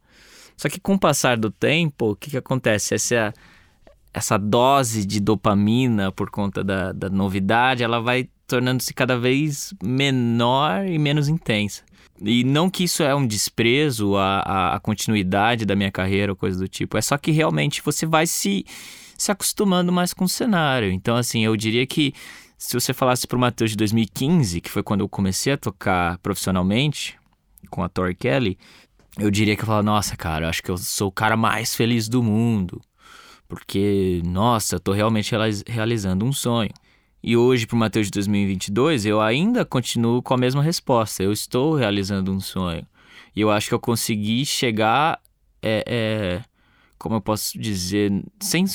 Só 0.57 0.69
que 0.69 0.79
com 0.79 0.93
o 0.93 0.99
passar 0.99 1.37
do 1.37 1.51
tempo, 1.51 2.11
o 2.11 2.15
que, 2.15 2.31
que 2.31 2.37
acontece? 2.37 2.95
Essa, 2.95 3.33
essa 4.15 4.37
dose 4.37 5.05
de 5.05 5.19
dopamina 5.19 6.09
por 6.09 6.29
conta 6.29 6.63
da, 6.63 6.93
da 6.93 7.09
novidade, 7.09 7.83
ela 7.83 7.99
vai 7.99 8.29
tornando-se 8.47 8.93
cada 8.93 9.19
vez 9.19 9.73
menor 9.83 10.85
e 10.85 10.97
menos 10.97 11.27
intensa. 11.27 11.83
E 12.21 12.45
não 12.45 12.69
que 12.69 12.85
isso 12.85 13.03
é 13.03 13.13
um 13.13 13.27
desprezo 13.27 14.15
à, 14.15 14.75
à, 14.75 14.79
continuidade 14.79 15.65
da 15.65 15.75
minha 15.75 15.91
carreira 15.91 16.31
ou 16.31 16.35
coisa 16.35 16.57
do 16.57 16.65
tipo, 16.65 16.97
é 16.97 17.01
só 17.01 17.17
que 17.17 17.29
realmente 17.29 17.81
você 17.81 18.05
vai 18.05 18.25
se, 18.25 18.65
se 19.17 19.33
acostumando 19.33 19.91
mais 19.91 20.13
com 20.13 20.23
o 20.23 20.29
cenário. 20.29 20.89
Então, 20.91 21.17
assim, 21.17 21.43
eu 21.43 21.57
diria 21.57 21.85
que 21.85 22.13
se 22.57 22.73
você 22.73 22.93
falasse 22.93 23.27
pro 23.27 23.37
Matheus 23.37 23.71
de 23.71 23.75
2015, 23.75 24.61
que 24.61 24.71
foi 24.71 24.81
quando 24.81 25.01
eu 25.01 25.09
comecei 25.09 25.51
a 25.51 25.57
tocar 25.57 26.19
profissionalmente 26.19 27.17
com 27.69 27.83
a 27.83 27.89
Tori 27.89 28.15
Kelly, 28.15 28.57
eu 29.19 29.29
diria 29.29 29.57
que 29.57 29.63
eu 29.63 29.65
falava, 29.65 29.83
nossa, 29.83 30.15
cara, 30.15 30.47
acho 30.47 30.63
que 30.63 30.71
eu 30.71 30.77
sou 30.77 31.09
o 31.09 31.11
cara 31.11 31.35
mais 31.35 31.75
feliz 31.75 32.07
do 32.07 32.23
mundo. 32.23 32.79
Porque, 33.47 34.21
nossa, 34.25 34.79
tô 34.79 34.91
realmente 34.91 35.33
realizando 35.67 36.25
um 36.25 36.33
sonho. 36.33 36.71
E 37.23 37.35
hoje, 37.35 37.65
pro 37.65 37.77
Matheus 37.77 38.07
de 38.07 38.11
2022, 38.11 39.05
eu 39.05 39.19
ainda 39.19 39.65
continuo 39.65 40.21
com 40.21 40.33
a 40.33 40.37
mesma 40.37 40.61
resposta. 40.61 41.23
Eu 41.23 41.31
estou 41.31 41.75
realizando 41.75 42.31
um 42.31 42.39
sonho. 42.39 42.85
E 43.35 43.41
eu 43.41 43.49
acho 43.49 43.67
que 43.67 43.73
eu 43.73 43.79
consegui 43.79 44.45
chegar, 44.45 45.19
é, 45.61 45.83
é, 45.87 46.41
como 46.97 47.15
eu 47.15 47.21
posso 47.21 47.59
dizer, 47.59 48.11
sem 48.39 48.65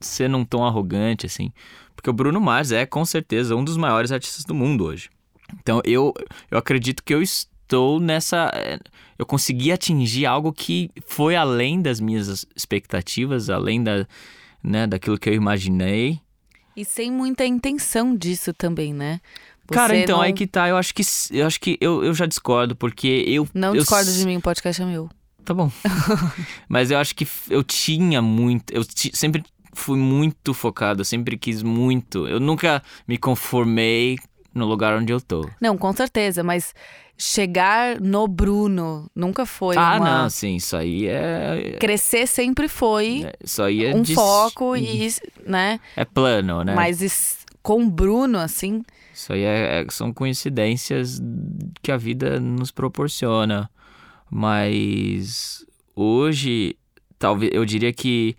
ser 0.00 0.28
num 0.28 0.44
tom 0.44 0.64
arrogante, 0.64 1.26
assim. 1.26 1.52
Porque 1.94 2.08
o 2.08 2.14
Bruno 2.14 2.40
Mars 2.40 2.72
é, 2.72 2.86
com 2.86 3.04
certeza, 3.04 3.54
um 3.54 3.62
dos 3.62 3.76
maiores 3.76 4.10
artistas 4.10 4.44
do 4.44 4.54
mundo 4.54 4.84
hoje. 4.84 5.10
Então, 5.60 5.82
eu, 5.84 6.14
eu 6.50 6.56
acredito 6.56 7.02
que 7.04 7.12
eu 7.12 7.20
estou 7.20 8.00
nessa. 8.00 8.50
Eu 9.20 9.26
consegui 9.26 9.70
atingir 9.70 10.24
algo 10.24 10.50
que 10.50 10.90
foi 11.04 11.36
além 11.36 11.82
das 11.82 12.00
minhas 12.00 12.46
expectativas, 12.56 13.50
além 13.50 13.84
da, 13.84 14.06
né, 14.64 14.86
daquilo 14.86 15.18
que 15.18 15.28
eu 15.28 15.34
imaginei. 15.34 16.18
E 16.74 16.86
sem 16.86 17.12
muita 17.12 17.44
intenção 17.44 18.16
disso 18.16 18.54
também, 18.54 18.94
né? 18.94 19.20
Você 19.68 19.74
Cara, 19.74 19.94
então 19.94 20.16
não... 20.16 20.22
aí 20.22 20.32
que 20.32 20.46
tá. 20.46 20.70
Eu 20.70 20.76
acho 20.78 20.94
que 20.94 21.02
eu 21.32 21.46
acho 21.46 21.60
que 21.60 21.76
eu, 21.82 22.02
eu 22.02 22.14
já 22.14 22.24
discordo, 22.24 22.74
porque 22.74 23.22
eu. 23.26 23.46
Não 23.52 23.74
eu, 23.74 23.82
discorda 23.82 24.10
de 24.10 24.24
mim, 24.24 24.38
o 24.38 24.40
podcast 24.40 24.80
é 24.80 24.86
meu. 24.86 25.10
Tá 25.44 25.52
bom. 25.52 25.70
Mas 26.66 26.90
eu 26.90 26.96
acho 26.96 27.14
que 27.14 27.28
eu 27.50 27.62
tinha 27.62 28.22
muito. 28.22 28.72
Eu 28.72 28.82
sempre 29.12 29.44
fui 29.74 29.98
muito 29.98 30.54
focado, 30.54 31.02
eu 31.02 31.04
sempre 31.04 31.36
quis 31.36 31.62
muito. 31.62 32.26
Eu 32.26 32.40
nunca 32.40 32.82
me 33.06 33.18
conformei 33.18 34.16
no 34.54 34.66
lugar 34.66 34.96
onde 34.96 35.12
eu 35.12 35.20
tô. 35.20 35.48
Não, 35.60 35.76
com 35.76 35.92
certeza, 35.92 36.42
mas 36.42 36.74
chegar 37.16 38.00
no 38.00 38.26
Bruno 38.26 39.10
nunca 39.14 39.44
foi 39.44 39.76
ah, 39.76 39.96
uma... 39.96 40.22
não, 40.22 40.30
sim, 40.30 40.56
isso 40.56 40.74
aí 40.76 41.06
é... 41.06 41.76
Crescer 41.78 42.26
sempre 42.26 42.66
foi 42.66 43.24
é, 43.26 43.32
isso 43.44 43.62
aí 43.62 43.84
é 43.84 43.94
um 43.94 44.00
de... 44.00 44.14
foco 44.14 44.74
e, 44.74 45.08
né? 45.44 45.78
É 45.94 46.04
plano, 46.04 46.64
né? 46.64 46.74
Mas 46.74 47.46
com 47.62 47.82
o 47.82 47.90
Bruno, 47.90 48.38
assim... 48.38 48.82
Isso 49.12 49.32
aí 49.34 49.42
é, 49.42 49.84
são 49.90 50.14
coincidências 50.14 51.20
que 51.82 51.92
a 51.92 51.96
vida 51.98 52.40
nos 52.40 52.70
proporciona. 52.70 53.68
Mas 54.30 55.64
hoje, 55.94 56.74
talvez, 57.18 57.52
eu 57.54 57.64
diria 57.66 57.92
que... 57.92 58.34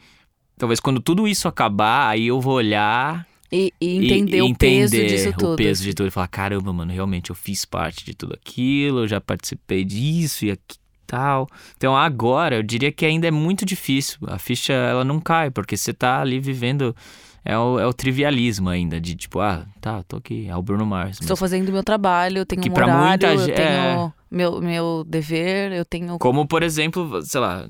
Talvez 0.57 0.80
quando 0.80 0.99
tudo 0.99 1.28
isso 1.28 1.47
acabar, 1.47 2.09
aí 2.09 2.28
eu 2.28 2.41
vou 2.41 2.55
olhar 2.55 3.28
e, 3.52 3.74
e 3.82 3.97
entender 3.97 4.38
e, 4.38 4.41
o 4.41 4.56
peso 4.56 4.95
disso 4.95 5.34
tudo. 5.34 5.54
o 5.54 5.56
peso 5.58 5.84
de 5.84 5.93
tudo. 5.93 6.08
E 6.08 6.12
falar, 6.12 6.28
caramba, 6.28 6.72
mano, 6.72 6.91
realmente 6.91 7.30
eu 7.30 7.36
fiz 7.36 7.66
parte 7.66 8.06
de 8.06 8.14
tudo 8.14 8.34
aquilo, 8.34 8.99
eu 8.99 9.08
já 9.08 9.20
participei 9.20 9.84
disso 9.84 10.45
e 10.45 10.52
aqui, 10.52 10.78
tal. 11.06 11.47
Então 11.76 11.95
agora 11.95 12.56
eu 12.56 12.64
diria 12.64 12.91
que 12.91 13.06
ainda 13.06 13.28
é 13.28 13.32
muito 13.32 13.66
difícil. 13.66 14.18
A 14.28 14.39
ficha 14.39 14.72
ela 14.72 15.04
não 15.04 15.20
cai, 15.20 15.52
porque 15.52 15.76
você 15.76 15.93
tá 15.93 16.22
ali 16.22 16.39
vivendo. 16.39 16.95
É 17.43 17.58
o, 17.58 17.80
é 17.80 17.88
o 17.88 17.91
trivialismo 17.91 18.70
ainda, 18.70 19.02
de 19.02 19.16
tipo, 19.16 19.39
ah, 19.39 19.66
tá, 19.82 20.04
tô 20.04 20.18
aqui, 20.18 20.47
é 20.47 20.56
o 20.56 20.62
Bruno 20.62 20.86
Mars. 20.86 21.18
Estou 21.20 21.36
fazendo 21.36 21.72
meu 21.72 21.84
trabalho, 21.84 22.38
eu 22.38 22.45
tenho 22.45 22.62
Que 22.62 22.70
um 22.70 22.74
horário, 22.74 22.95
muita 22.95 23.34
eu 23.34 23.45
tenho 23.47 23.58
é. 23.58 24.14
meu, 24.30 24.62
meu 24.62 25.04
dever, 25.04 25.72
eu 25.72 25.84
tenho... 25.84 26.20
Como, 26.20 26.47
por 26.47 26.62
exemplo, 26.62 27.20
sei 27.24 27.41
lá, 27.41 27.68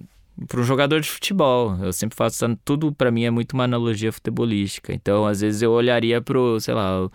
para 0.47 0.59
um 0.59 0.63
jogador 0.63 1.01
de 1.01 1.09
futebol. 1.09 1.77
Eu 1.81 1.93
sempre 1.93 2.15
faço 2.15 2.45
tudo 2.63 2.91
para 2.91 3.11
mim 3.11 3.23
é 3.25 3.29
muito 3.31 3.53
uma 3.53 3.63
analogia 3.65 4.11
futebolística. 4.11 4.93
Então, 4.93 5.25
às 5.25 5.41
vezes 5.41 5.61
eu 5.61 5.71
olharia 5.71 6.21
pro, 6.21 6.59
sei 6.59 6.73
lá, 6.73 7.05
o, 7.05 7.11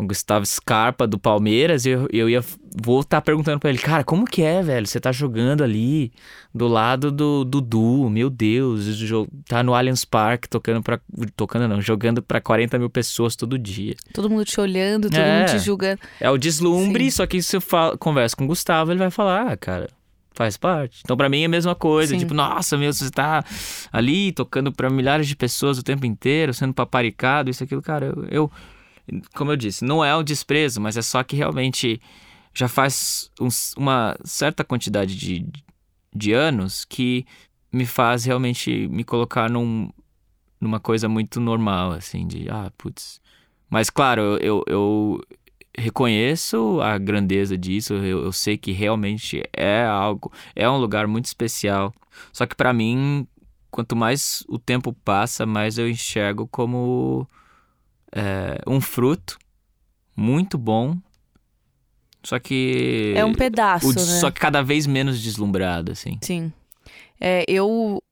Gustavo 0.00 0.46
Scarpa 0.46 1.08
do 1.08 1.18
Palmeiras 1.18 1.84
e 1.84 1.90
eu, 1.90 2.08
eu 2.12 2.30
ia 2.30 2.40
vou 2.80 3.00
estar 3.00 3.20
perguntando 3.20 3.58
para 3.58 3.68
ele, 3.70 3.80
cara, 3.80 4.04
como 4.04 4.24
que 4.24 4.42
é, 4.42 4.62
velho? 4.62 4.86
Você 4.86 5.00
tá 5.00 5.10
jogando 5.10 5.64
ali 5.64 6.12
do 6.54 6.68
lado 6.68 7.10
do 7.10 7.44
Dudu, 7.44 8.08
meu 8.08 8.30
Deus, 8.30 8.86
tá 9.48 9.60
no 9.64 9.74
Allianz 9.74 10.04
Parque 10.04 10.48
tocando 10.48 10.80
para 10.84 11.00
tocando 11.34 11.66
não, 11.66 11.80
jogando 11.80 12.22
para 12.22 12.40
40 12.40 12.78
mil 12.78 12.88
pessoas 12.88 13.34
todo 13.34 13.58
dia. 13.58 13.96
Todo 14.14 14.30
mundo 14.30 14.44
te 14.44 14.60
olhando, 14.60 15.10
todo 15.10 15.18
É. 15.18 15.40
mundo 15.40 15.50
te 15.50 15.58
julgando. 15.58 16.00
É 16.20 16.30
o 16.30 16.38
deslumbre, 16.38 17.04
Sim. 17.06 17.10
só 17.10 17.26
que 17.26 17.42
se 17.42 17.56
eu 17.56 17.60
falo, 17.60 17.98
converso 17.98 18.36
com 18.36 18.44
o 18.44 18.46
Gustavo, 18.46 18.92
ele 18.92 19.00
vai 19.00 19.10
falar, 19.10 19.50
ah, 19.50 19.56
cara, 19.56 19.88
faz 20.38 20.56
parte. 20.56 21.00
Então, 21.04 21.16
pra 21.16 21.28
mim 21.28 21.42
é 21.42 21.46
a 21.46 21.48
mesma 21.48 21.74
coisa. 21.74 22.12
Sim. 22.14 22.18
Tipo, 22.20 22.32
nossa, 22.32 22.78
meu, 22.78 22.92
você 22.92 23.10
tá 23.10 23.44
ali 23.92 24.30
tocando 24.30 24.70
pra 24.72 24.88
milhares 24.88 25.26
de 25.26 25.34
pessoas 25.34 25.78
o 25.78 25.82
tempo 25.82 26.06
inteiro, 26.06 26.54
sendo 26.54 26.72
paparicado, 26.72 27.50
isso, 27.50 27.64
aquilo, 27.64 27.82
cara, 27.82 28.06
eu, 28.06 28.24
eu- 28.30 28.52
como 29.34 29.50
eu 29.50 29.56
disse, 29.56 29.84
não 29.84 30.04
é 30.04 30.16
um 30.16 30.22
desprezo, 30.22 30.80
mas 30.80 30.96
é 30.96 31.02
só 31.02 31.24
que 31.24 31.34
realmente 31.34 32.00
já 32.54 32.68
faz 32.68 33.30
uns- 33.40 33.74
uma 33.76 34.16
certa 34.24 34.62
quantidade 34.62 35.16
de, 35.16 35.44
de 36.14 36.32
anos 36.32 36.84
que 36.84 37.26
me 37.72 37.84
faz 37.84 38.24
realmente 38.24 38.86
me 38.88 39.02
colocar 39.02 39.50
num, 39.50 39.90
numa 40.60 40.78
coisa 40.78 41.08
muito 41.08 41.40
normal, 41.40 41.92
assim, 41.92 42.26
de, 42.28 42.48
ah, 42.48 42.70
putz. 42.78 43.20
Mas, 43.68 43.90
claro, 43.90 44.38
eu, 44.40 44.62
eu 44.68 45.20
reconheço 45.78 46.80
a 46.82 46.98
grandeza 46.98 47.56
disso, 47.56 47.94
eu, 47.94 48.24
eu 48.24 48.32
sei 48.32 48.56
que 48.58 48.72
realmente 48.72 49.42
é 49.56 49.84
algo, 49.84 50.32
é 50.54 50.68
um 50.68 50.76
lugar 50.78 51.06
muito 51.06 51.26
especial. 51.26 51.94
Só 52.32 52.46
que 52.46 52.54
pra 52.54 52.72
mim, 52.72 53.26
quanto 53.70 53.94
mais 53.96 54.44
o 54.48 54.58
tempo 54.58 54.92
passa, 54.92 55.46
mais 55.46 55.78
eu 55.78 55.88
enxergo 55.88 56.46
como 56.48 57.26
é, 58.12 58.60
um 58.66 58.80
fruto 58.80 59.38
muito 60.16 60.58
bom. 60.58 60.96
Só 62.24 62.38
que. 62.38 63.14
É 63.16 63.24
um 63.24 63.32
pedaço, 63.32 63.86
o- 63.88 63.94
né? 63.94 64.20
Só 64.20 64.30
que 64.30 64.40
cada 64.40 64.62
vez 64.62 64.86
menos 64.86 65.22
deslumbrado, 65.22 65.92
assim. 65.92 66.18
Sim. 66.20 66.52
É, 67.20 67.44
eu, 67.48 68.02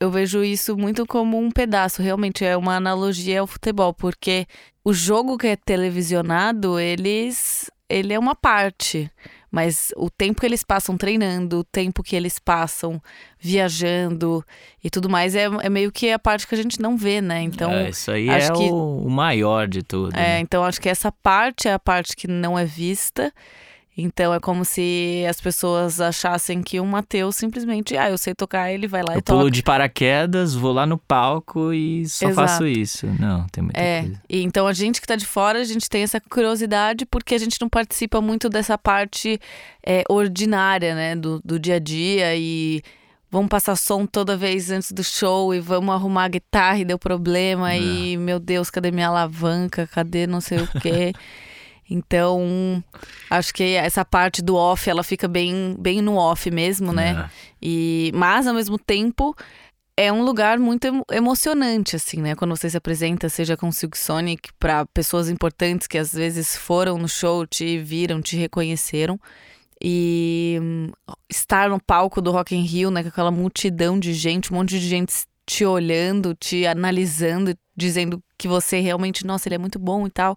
eu 0.00 0.10
vejo 0.10 0.44
isso 0.44 0.76
muito 0.76 1.06
como 1.06 1.38
um 1.38 1.50
pedaço. 1.50 2.02
Realmente 2.02 2.44
é 2.44 2.56
uma 2.56 2.76
analogia 2.76 3.40
ao 3.40 3.46
futebol, 3.46 3.92
porque 3.94 4.46
o 4.84 4.92
jogo 4.92 5.36
que 5.38 5.46
é 5.48 5.56
televisionado, 5.56 6.78
eles, 6.78 7.70
ele 7.88 8.12
é 8.12 8.18
uma 8.18 8.34
parte. 8.34 9.10
Mas 9.50 9.90
o 9.96 10.10
tempo 10.10 10.40
que 10.40 10.46
eles 10.46 10.62
passam 10.62 10.98
treinando, 10.98 11.60
o 11.60 11.64
tempo 11.64 12.02
que 12.02 12.14
eles 12.14 12.38
passam 12.38 13.00
viajando 13.38 14.44
e 14.82 14.90
tudo 14.90 15.08
mais, 15.08 15.34
é, 15.34 15.44
é 15.44 15.70
meio 15.70 15.90
que 15.90 16.10
a 16.10 16.18
parte 16.18 16.46
que 16.46 16.54
a 16.54 16.58
gente 16.58 16.80
não 16.80 16.96
vê, 16.96 17.20
né? 17.22 17.40
Então, 17.42 17.72
É, 17.72 17.88
isso 17.90 18.10
aí 18.10 18.28
acho 18.28 18.52
é 18.52 18.56
que- 18.56 18.70
o, 18.70 19.04
o 19.06 19.08
maior 19.10 19.66
de 19.66 19.82
tudo. 19.82 20.14
É, 20.14 20.18
né? 20.18 20.40
então 20.40 20.62
acho 20.64 20.80
que 20.80 20.88
essa 20.88 21.10
parte 21.10 21.68
é 21.68 21.72
a 21.72 21.78
parte 21.78 22.14
que 22.14 22.26
não 22.28 22.58
é 22.58 22.64
vista. 22.66 23.32
Então 23.98 24.34
é 24.34 24.38
como 24.38 24.62
se 24.62 25.24
as 25.26 25.40
pessoas 25.40 26.00
achassem 26.02 26.62
que 26.62 26.78
o 26.78 26.84
Matheus 26.84 27.34
simplesmente, 27.36 27.96
ah, 27.96 28.10
eu 28.10 28.18
sei 28.18 28.34
tocar, 28.34 28.70
ele 28.70 28.86
vai 28.86 29.02
lá 29.02 29.14
Eu 29.14 29.20
e 29.20 29.22
toca. 29.22 29.38
pulo 29.38 29.50
de 29.50 29.62
paraquedas, 29.62 30.54
vou 30.54 30.70
lá 30.72 30.84
no 30.84 30.98
palco 30.98 31.72
e 31.72 32.06
só 32.06 32.28
Exato. 32.28 32.48
faço 32.48 32.66
isso. 32.66 33.06
Não, 33.18 33.46
tem 33.48 33.64
muita 33.64 33.80
É, 33.80 34.02
coisa. 34.02 34.20
e 34.28 34.42
então 34.42 34.66
a 34.66 34.72
gente 34.74 35.00
que 35.00 35.06
tá 35.06 35.16
de 35.16 35.24
fora, 35.26 35.60
a 35.60 35.64
gente 35.64 35.88
tem 35.88 36.02
essa 36.02 36.20
curiosidade 36.20 37.06
porque 37.06 37.34
a 37.34 37.38
gente 37.38 37.58
não 37.58 37.70
participa 37.70 38.20
muito 38.20 38.50
dessa 38.50 38.76
parte 38.76 39.40
é, 39.84 40.04
ordinária, 40.10 40.94
né, 40.94 41.16
do, 41.16 41.40
do 41.42 41.58
dia 41.58 41.76
a 41.76 41.78
dia 41.78 42.36
e 42.36 42.82
vamos 43.30 43.48
passar 43.48 43.76
som 43.76 44.04
toda 44.04 44.36
vez 44.36 44.70
antes 44.70 44.92
do 44.92 45.02
show 45.02 45.54
e 45.54 45.60
vamos 45.60 45.94
arrumar 45.94 46.24
a 46.24 46.28
guitarra 46.28 46.78
e 46.80 46.84
deu 46.84 46.98
problema 46.98 47.72
É. 47.72 47.80
e, 47.80 48.16
meu 48.18 48.38
Deus, 48.38 48.68
cadê 48.68 48.90
minha 48.90 49.08
alavanca, 49.08 49.86
cadê 49.86 50.26
não 50.26 50.40
sei 50.42 50.58
o 50.58 50.68
quê. 50.82 51.14
Então, 51.88 52.82
acho 53.30 53.54
que 53.54 53.62
essa 53.74 54.04
parte 54.04 54.42
do 54.42 54.56
off, 54.56 54.88
ela 54.90 55.04
fica 55.04 55.28
bem, 55.28 55.76
bem 55.78 56.02
no 56.02 56.16
off 56.16 56.50
mesmo, 56.50 56.92
né? 56.92 57.26
É. 57.26 57.30
E, 57.62 58.10
mas, 58.14 58.46
ao 58.46 58.54
mesmo 58.54 58.78
tempo, 58.78 59.34
é 59.96 60.12
um 60.12 60.22
lugar 60.22 60.58
muito 60.58 60.86
emo- 60.86 61.06
emocionante, 61.10 61.96
assim, 61.96 62.20
né? 62.20 62.34
Quando 62.34 62.56
você 62.56 62.68
se 62.68 62.76
apresenta, 62.76 63.28
seja 63.28 63.56
com 63.56 63.68
o 63.68 63.72
Silk 63.72 63.96
Sonic, 63.96 64.50
para 64.58 64.84
pessoas 64.86 65.28
importantes 65.28 65.86
que 65.86 65.96
às 65.96 66.12
vezes 66.12 66.56
foram 66.56 66.98
no 66.98 67.08
show, 67.08 67.46
te 67.46 67.78
viram, 67.78 68.20
te 68.20 68.36
reconheceram. 68.36 69.18
E 69.82 70.58
estar 71.30 71.68
no 71.68 71.80
palco 71.80 72.20
do 72.20 72.30
Rock 72.32 72.56
in 72.56 72.62
Rio, 72.62 72.90
né? 72.90 73.02
Com 73.02 73.08
aquela 73.08 73.30
multidão 73.30 73.98
de 73.98 74.12
gente, 74.14 74.52
um 74.52 74.56
monte 74.56 74.70
de 74.78 74.88
gente 74.88 75.12
te 75.46 75.64
olhando, 75.64 76.34
te 76.34 76.66
analisando, 76.66 77.56
dizendo 77.76 78.22
que 78.36 78.48
você 78.48 78.80
realmente, 78.80 79.24
nossa, 79.24 79.48
ele 79.48 79.54
é 79.54 79.58
muito 79.58 79.78
bom 79.78 80.06
e 80.06 80.10
tal. 80.10 80.36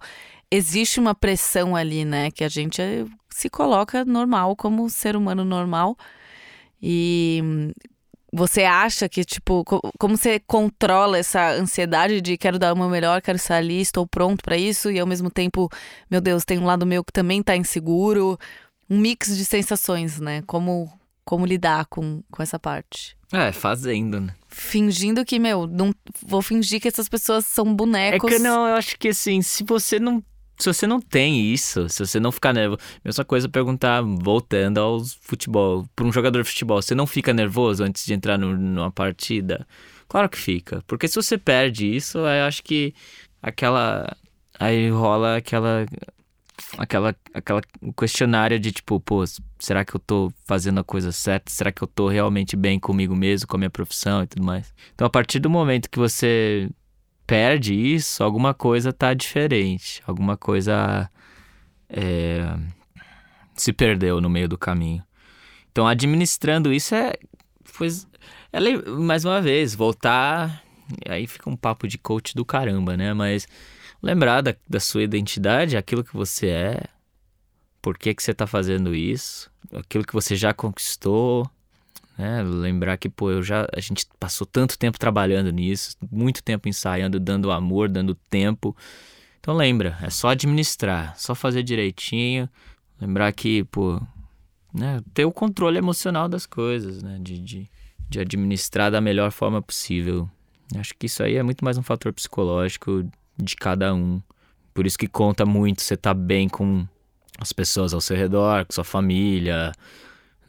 Existe 0.52 1.00
uma 1.00 1.14
pressão 1.14 1.76
ali, 1.76 2.04
né? 2.06 2.32
Que 2.32 2.44
a 2.44 2.50
gente 2.50 2.82
eh, 2.82 3.06
se 3.30 3.50
coloca 3.50 4.04
normal, 4.06 4.56
como 4.56 4.90
ser 4.90 5.16
humano 5.16 5.46
normal. 5.46 5.96
E 6.82 7.40
hum, 7.44 7.72
você 8.32 8.64
acha 8.64 9.08
que, 9.10 9.24
tipo, 9.24 9.64
co- 9.64 9.82
como 10.00 10.16
você 10.18 10.40
controla 10.40 11.18
essa 11.18 11.52
ansiedade 11.52 12.22
de 12.22 12.38
quero 12.38 12.58
dar 12.60 12.74
o 12.74 12.78
meu 12.78 12.90
melhor, 12.90 13.22
quero 13.22 13.36
estar 13.38 13.56
ali, 13.58 13.82
estou 13.82 14.08
pronto 14.08 14.44
para 14.44 14.58
isso, 14.58 14.90
e 14.92 15.00
ao 15.00 15.08
mesmo 15.08 15.30
tempo, 15.30 15.70
meu 16.10 16.22
Deus, 16.22 16.46
tem 16.46 16.58
um 16.60 16.66
lado 16.66 16.86
meu 16.86 17.04
que 17.04 17.12
também 17.14 17.42
tá 17.44 17.56
inseguro. 17.56 18.38
Um 18.90 18.98
mix 18.98 19.38
de 19.38 19.46
sensações, 19.46 20.20
né? 20.20 20.42
Como, 20.48 20.92
como 21.24 21.46
lidar 21.46 21.86
com, 21.86 22.24
com 22.32 22.42
essa 22.42 22.58
parte. 22.58 23.16
É, 23.32 23.52
fazendo, 23.52 24.20
né? 24.20 24.34
Fingindo 24.48 25.24
que, 25.24 25.38
meu, 25.38 25.68
não 25.68 25.94
vou 26.26 26.42
fingir 26.42 26.82
que 26.82 26.88
essas 26.88 27.08
pessoas 27.08 27.46
são 27.46 27.68
É 27.68 27.72
bonecos. 27.72 28.32
que 28.34 28.40
não, 28.40 28.68
eu 28.68 28.76
acho 28.76 28.98
que 28.98 29.10
assim, 29.10 29.42
se 29.44 29.64
você 29.64 30.00
não. 30.00 30.24
Se 30.60 30.68
você 30.74 30.86
não 30.86 31.00
tem 31.00 31.40
isso, 31.54 31.88
se 31.88 32.06
você 32.06 32.20
não 32.20 32.32
ficar 32.34 32.52
nervoso. 32.54 32.82
Mesma 33.04 33.24
coisa 33.24 33.48
perguntar, 33.48 34.02
voltando 34.02 34.78
ao 34.80 35.00
futebol. 35.22 35.88
Para 35.96 36.06
um 36.06 36.12
jogador 36.12 36.44
de 36.44 36.50
futebol, 36.50 36.82
você 36.82 36.94
não 36.94 37.08
fica 37.08 37.34
nervoso 37.34 37.82
antes 37.84 38.06
de 38.06 38.14
entrar 38.14 38.38
no- 38.38 38.58
numa 38.58 38.92
partida? 38.92 39.66
Claro 40.10 40.28
que 40.28 40.38
fica. 40.38 40.84
Porque 40.86 41.08
se 41.08 41.16
você 41.16 41.38
perde 41.38 41.86
isso, 41.96 42.18
eu 42.18 42.46
acho 42.46 42.62
que 42.62 42.94
aquela. 43.42 44.16
Aí 44.60 44.90
rola 44.90 45.38
aquela. 45.38 45.86
Aquela, 46.78 47.16
aquela 47.34 47.62
questionário 47.98 48.60
de 48.60 48.72
tipo, 48.74 49.00
pô, 49.00 49.24
será 49.58 49.86
que 49.86 49.96
eu 49.96 50.00
tô 50.00 50.30
fazendo 50.46 50.82
a 50.82 50.84
coisa 50.84 51.10
certa? 51.12 51.50
Será 51.50 51.72
que 51.72 51.82
eu 51.82 51.88
tô 51.88 52.10
realmente 52.10 52.58
bem 52.58 52.78
comigo 52.78 53.16
mesmo, 53.16 53.48
com 53.48 53.56
a 53.56 53.60
minha 53.60 53.70
profissão 53.70 54.24
e 54.24 54.28
tudo 54.28 54.44
mais? 54.44 54.74
Então, 54.94 55.08
a 55.08 55.10
partir 55.10 55.40
do 55.40 55.50
momento 55.50 55.90
que 55.90 55.98
você 55.98 56.70
perde 57.30 57.76
isso, 57.76 58.24
alguma 58.24 58.56
coisa 58.56 58.92
tá 58.92 59.14
diferente. 59.14 60.02
Alguma 60.08 60.36
coisa 60.36 61.08
é, 61.88 62.58
se 63.54 63.72
perdeu 63.72 64.20
no 64.20 64.28
meio 64.28 64.50
do 64.50 64.58
caminho. 64.58 65.04
Então, 65.72 65.88
administrando 65.88 66.74
isso 66.74 66.96
é. 66.96 67.14
Pois, 67.78 68.08
é 68.52 68.60
mais 68.90 69.26
uma 69.26 69.40
vez, 69.44 69.76
voltar. 69.76 70.64
Aí 71.08 71.28
fica 71.28 71.48
um 71.48 71.56
papo 71.56 71.88
de 71.88 72.00
coach 72.00 72.34
do 72.34 72.44
caramba, 72.44 72.98
né? 72.98 73.14
Mas 73.14 73.48
lembrar 74.02 74.42
da, 74.42 74.56
da 74.68 74.80
sua 74.80 75.04
identidade, 75.04 75.78
aquilo 75.78 76.04
que 76.04 76.16
você 76.16 76.48
é, 76.48 76.84
por 77.80 77.96
que, 77.96 78.16
que 78.16 78.24
você 78.24 78.34
tá 78.34 78.48
fazendo 78.48 78.96
isso, 78.96 79.52
aquilo 79.72 80.04
que 80.04 80.14
você 80.14 80.36
já 80.36 80.52
conquistou, 80.52 81.48
né? 82.20 82.44
Lembrar 82.44 82.98
que, 82.98 83.08
pô, 83.08 83.32
eu 83.32 83.42
já, 83.42 83.66
a 83.74 83.80
gente 83.80 84.06
passou 84.20 84.46
tanto 84.46 84.78
tempo 84.78 85.00
trabalhando 85.00 85.50
nisso, 85.52 85.96
muito 86.12 86.44
tempo 86.44 86.68
ensaiando, 86.68 87.18
dando 87.18 87.50
amor, 87.50 87.88
dando 87.88 88.14
tempo. 88.14 88.76
Então 89.40 89.56
lembra, 89.56 89.98
é 90.02 90.10
só 90.10 90.28
administrar, 90.28 91.18
só 91.18 91.34
fazer 91.34 91.64
direitinho, 91.64 92.50
lembrar 93.00 93.32
que, 93.32 93.64
pô, 93.64 94.02
né, 94.74 95.00
ter 95.14 95.24
o 95.24 95.32
controle 95.32 95.78
emocional 95.78 96.28
das 96.28 96.46
coisas, 96.46 97.02
né? 97.02 97.18
De, 97.22 97.40
de, 97.40 97.70
de 98.10 98.20
administrar 98.20 98.92
da 98.92 99.00
melhor 99.00 99.32
forma 99.32 99.62
possível. 99.62 100.30
Acho 100.76 100.94
que 101.00 101.06
isso 101.06 101.24
aí 101.24 101.38
é 101.38 101.44
muito 101.44 101.64
mais 101.64 101.78
um 101.78 101.84
fator 101.84 102.12
psicológico 102.12 103.10
de 103.38 103.56
cada 103.56 103.96
um. 103.96 104.22
Por 104.74 104.86
isso 104.86 104.98
que 104.98 105.08
conta 105.08 105.46
muito 105.46 105.82
você 105.82 105.94
estar 105.94 106.14
bem 106.14 106.50
com 106.50 106.86
as 107.40 107.54
pessoas 107.54 107.94
ao 107.94 108.02
seu 108.02 108.18
redor, 108.18 108.66
com 108.66 108.74
sua 108.74 108.84
família, 108.84 109.72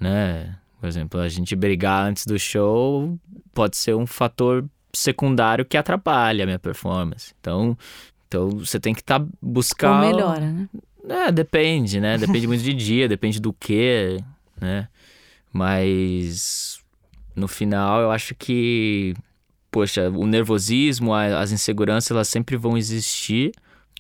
né? 0.01 0.59
Por 0.81 0.89
exemplo, 0.89 1.21
a 1.21 1.29
gente 1.29 1.55
brigar 1.55 2.07
antes 2.07 2.25
do 2.25 2.39
show 2.39 3.19
pode 3.53 3.77
ser 3.77 3.95
um 3.95 4.07
fator 4.07 4.65
secundário 4.93 5.65
que 5.65 5.77
atrapalha 5.77 6.45
a 6.45 6.47
minha 6.47 6.59
performance. 6.59 7.35
Então, 7.39 7.77
então 8.27 8.49
você 8.51 8.81
tem 8.81 8.95
que 8.95 9.01
estar 9.01 9.23
buscar 9.43 10.03
Ou 10.03 10.13
melhora, 10.13 10.51
né? 10.51 10.69
é, 11.09 11.31
depende, 11.31 12.01
né? 12.01 12.17
Depende 12.17 12.47
muito 12.47 12.63
de 12.63 12.73
dia, 12.73 13.07
depende 13.07 13.39
do 13.39 13.53
que, 13.53 14.19
né? 14.59 14.89
Mas 15.53 16.81
no 17.37 17.47
final 17.47 18.01
eu 18.01 18.11
acho 18.11 18.35
que, 18.35 19.15
poxa, 19.71 20.09
o 20.09 20.27
nervosismo, 20.27 21.13
as 21.13 21.53
inseguranças, 21.53 22.11
elas 22.11 22.29
sempre 22.29 22.57
vão 22.57 22.79
existir, 22.79 23.53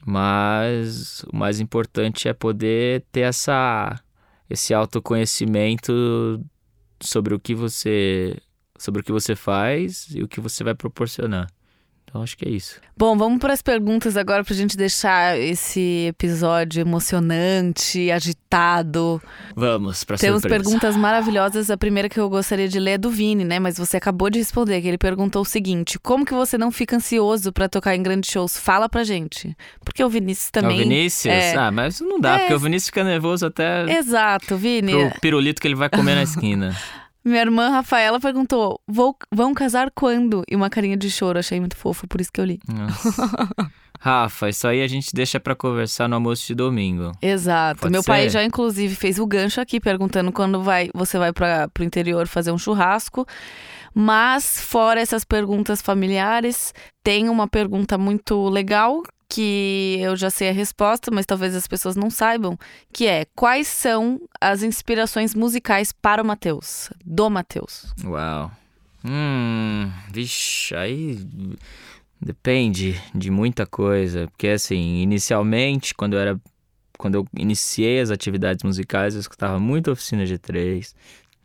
mas 0.04 1.24
o 1.24 1.36
mais 1.36 1.60
importante 1.60 2.26
é 2.26 2.32
poder 2.32 3.04
ter 3.12 3.20
essa 3.20 4.00
esse 4.48 4.74
autoconhecimento 4.74 6.44
sobre 7.02 7.34
o 7.34 7.40
que 7.40 7.54
você 7.54 8.36
sobre 8.78 9.02
o 9.02 9.04
que 9.04 9.12
você 9.12 9.36
faz 9.36 10.08
e 10.10 10.22
o 10.22 10.28
que 10.28 10.40
você 10.40 10.64
vai 10.64 10.74
proporcionar. 10.74 11.48
Então 12.10 12.24
acho 12.24 12.36
que 12.36 12.44
é 12.44 12.50
isso. 12.50 12.80
Bom, 12.96 13.16
vamos 13.16 13.38
para 13.38 13.52
as 13.52 13.62
perguntas 13.62 14.16
agora 14.16 14.42
pra 14.42 14.52
gente 14.52 14.76
deixar 14.76 15.38
esse 15.38 16.06
episódio 16.08 16.80
emocionante, 16.80 18.10
agitado. 18.10 19.22
Vamos 19.54 20.02
para 20.02 20.16
Temos 20.18 20.42
surpresa. 20.42 20.64
perguntas 20.64 20.96
maravilhosas. 20.96 21.70
A 21.70 21.76
primeira 21.76 22.08
que 22.08 22.18
eu 22.18 22.28
gostaria 22.28 22.68
de 22.68 22.80
ler 22.80 22.92
é 22.92 22.98
do 22.98 23.10
Vini, 23.10 23.44
né? 23.44 23.60
Mas 23.60 23.78
você 23.78 23.96
acabou 23.96 24.28
de 24.28 24.40
responder, 24.40 24.80
que 24.82 24.88
ele 24.88 24.98
perguntou 24.98 25.42
o 25.42 25.44
seguinte: 25.44 26.00
como 26.00 26.24
que 26.26 26.34
você 26.34 26.58
não 26.58 26.72
fica 26.72 26.96
ansioso 26.96 27.52
pra 27.52 27.68
tocar 27.68 27.94
em 27.94 28.02
grandes 28.02 28.28
shows? 28.30 28.58
Fala 28.58 28.88
pra 28.88 29.04
gente. 29.04 29.56
Porque 29.84 30.02
o 30.02 30.08
Vinícius 30.08 30.48
Ah, 30.48 30.60
também. 30.60 30.76
O 30.80 30.82
Vinícius? 30.82 31.32
é. 31.32 31.54
Ah, 31.56 31.70
mas 31.70 32.00
não 32.00 32.18
dá, 32.20 32.34
É. 32.34 32.38
porque 32.40 32.54
o 32.54 32.58
Vinícius 32.58 32.86
fica 32.86 33.04
nervoso 33.04 33.46
até 33.46 33.88
Exato, 33.98 34.56
Vini. 34.56 34.92
pro 34.92 35.20
pirulito 35.20 35.60
que 35.62 35.68
ele 35.68 35.76
vai 35.76 35.88
comer 35.88 36.16
na 36.16 36.24
esquina. 36.24 36.76
Minha 37.24 37.40
irmã 37.42 37.68
Rafaela 37.70 38.18
perguntou: 38.18 38.80
"Vou- 38.88 39.16
vão 39.32 39.52
casar 39.54 39.90
quando? 39.94 40.42
E 40.50 40.56
uma 40.56 40.70
carinha 40.70 40.96
de 40.96 41.10
choro. 41.10 41.38
Achei 41.38 41.60
muito 41.60 41.76
fofo, 41.76 42.06
por 42.08 42.20
isso 42.20 42.32
que 42.32 42.40
eu 42.40 42.44
li. 42.44 42.58
Rafa, 44.02 44.48
isso 44.48 44.66
aí 44.66 44.82
a 44.82 44.86
gente 44.86 45.10
deixa 45.14 45.38
pra 45.38 45.54
conversar 45.54 46.08
no 46.08 46.14
almoço 46.14 46.46
de 46.46 46.54
domingo. 46.54 47.12
Exato. 47.20 47.80
Pode 47.82 47.92
Meu 47.92 48.02
pai 48.02 48.22
ser. 48.24 48.30
já, 48.30 48.44
inclusive, 48.44 48.94
fez 48.94 49.18
o 49.18 49.26
gancho 49.26 49.60
aqui 49.60 49.78
perguntando 49.78 50.32
quando 50.32 50.62
vai, 50.62 50.88
você 50.94 51.18
vai 51.18 51.32
para 51.34 51.68
pro 51.68 51.84
interior 51.84 52.26
fazer 52.26 52.50
um 52.50 52.56
churrasco. 52.58 53.26
Mas, 53.94 54.58
fora 54.60 55.00
essas 55.00 55.22
perguntas 55.24 55.82
familiares, 55.82 56.72
tem 57.04 57.28
uma 57.28 57.46
pergunta 57.46 57.98
muito 57.98 58.48
legal 58.48 59.02
que 59.30 59.96
eu 60.00 60.16
já 60.16 60.28
sei 60.28 60.48
a 60.48 60.52
resposta, 60.52 61.08
mas 61.12 61.24
talvez 61.24 61.54
as 61.54 61.68
pessoas 61.68 61.94
não 61.94 62.10
saibam, 62.10 62.58
que 62.92 63.06
é 63.06 63.24
quais 63.36 63.68
são 63.68 64.20
as 64.40 64.64
inspirações 64.64 65.36
musicais 65.36 65.92
para 65.92 66.20
o 66.20 66.26
Matheus, 66.26 66.90
do 67.06 67.30
Matheus. 67.30 67.86
Uau. 68.04 68.50
Hum, 69.04 69.90
vixe, 70.12 70.74
aí 70.74 71.18
depende 72.20 73.00
de 73.14 73.30
muita 73.30 73.64
coisa. 73.64 74.26
Porque 74.26 74.48
assim, 74.48 75.00
inicialmente, 75.00 75.94
quando 75.94 76.14
eu 76.14 76.20
era. 76.20 76.40
Quando 76.98 77.14
eu 77.14 77.26
iniciei 77.34 77.98
as 78.00 78.10
atividades 78.10 78.62
musicais, 78.62 79.14
eu 79.14 79.20
escutava 79.20 79.58
muito 79.58 79.90
oficina 79.90 80.24
G3. 80.24 80.92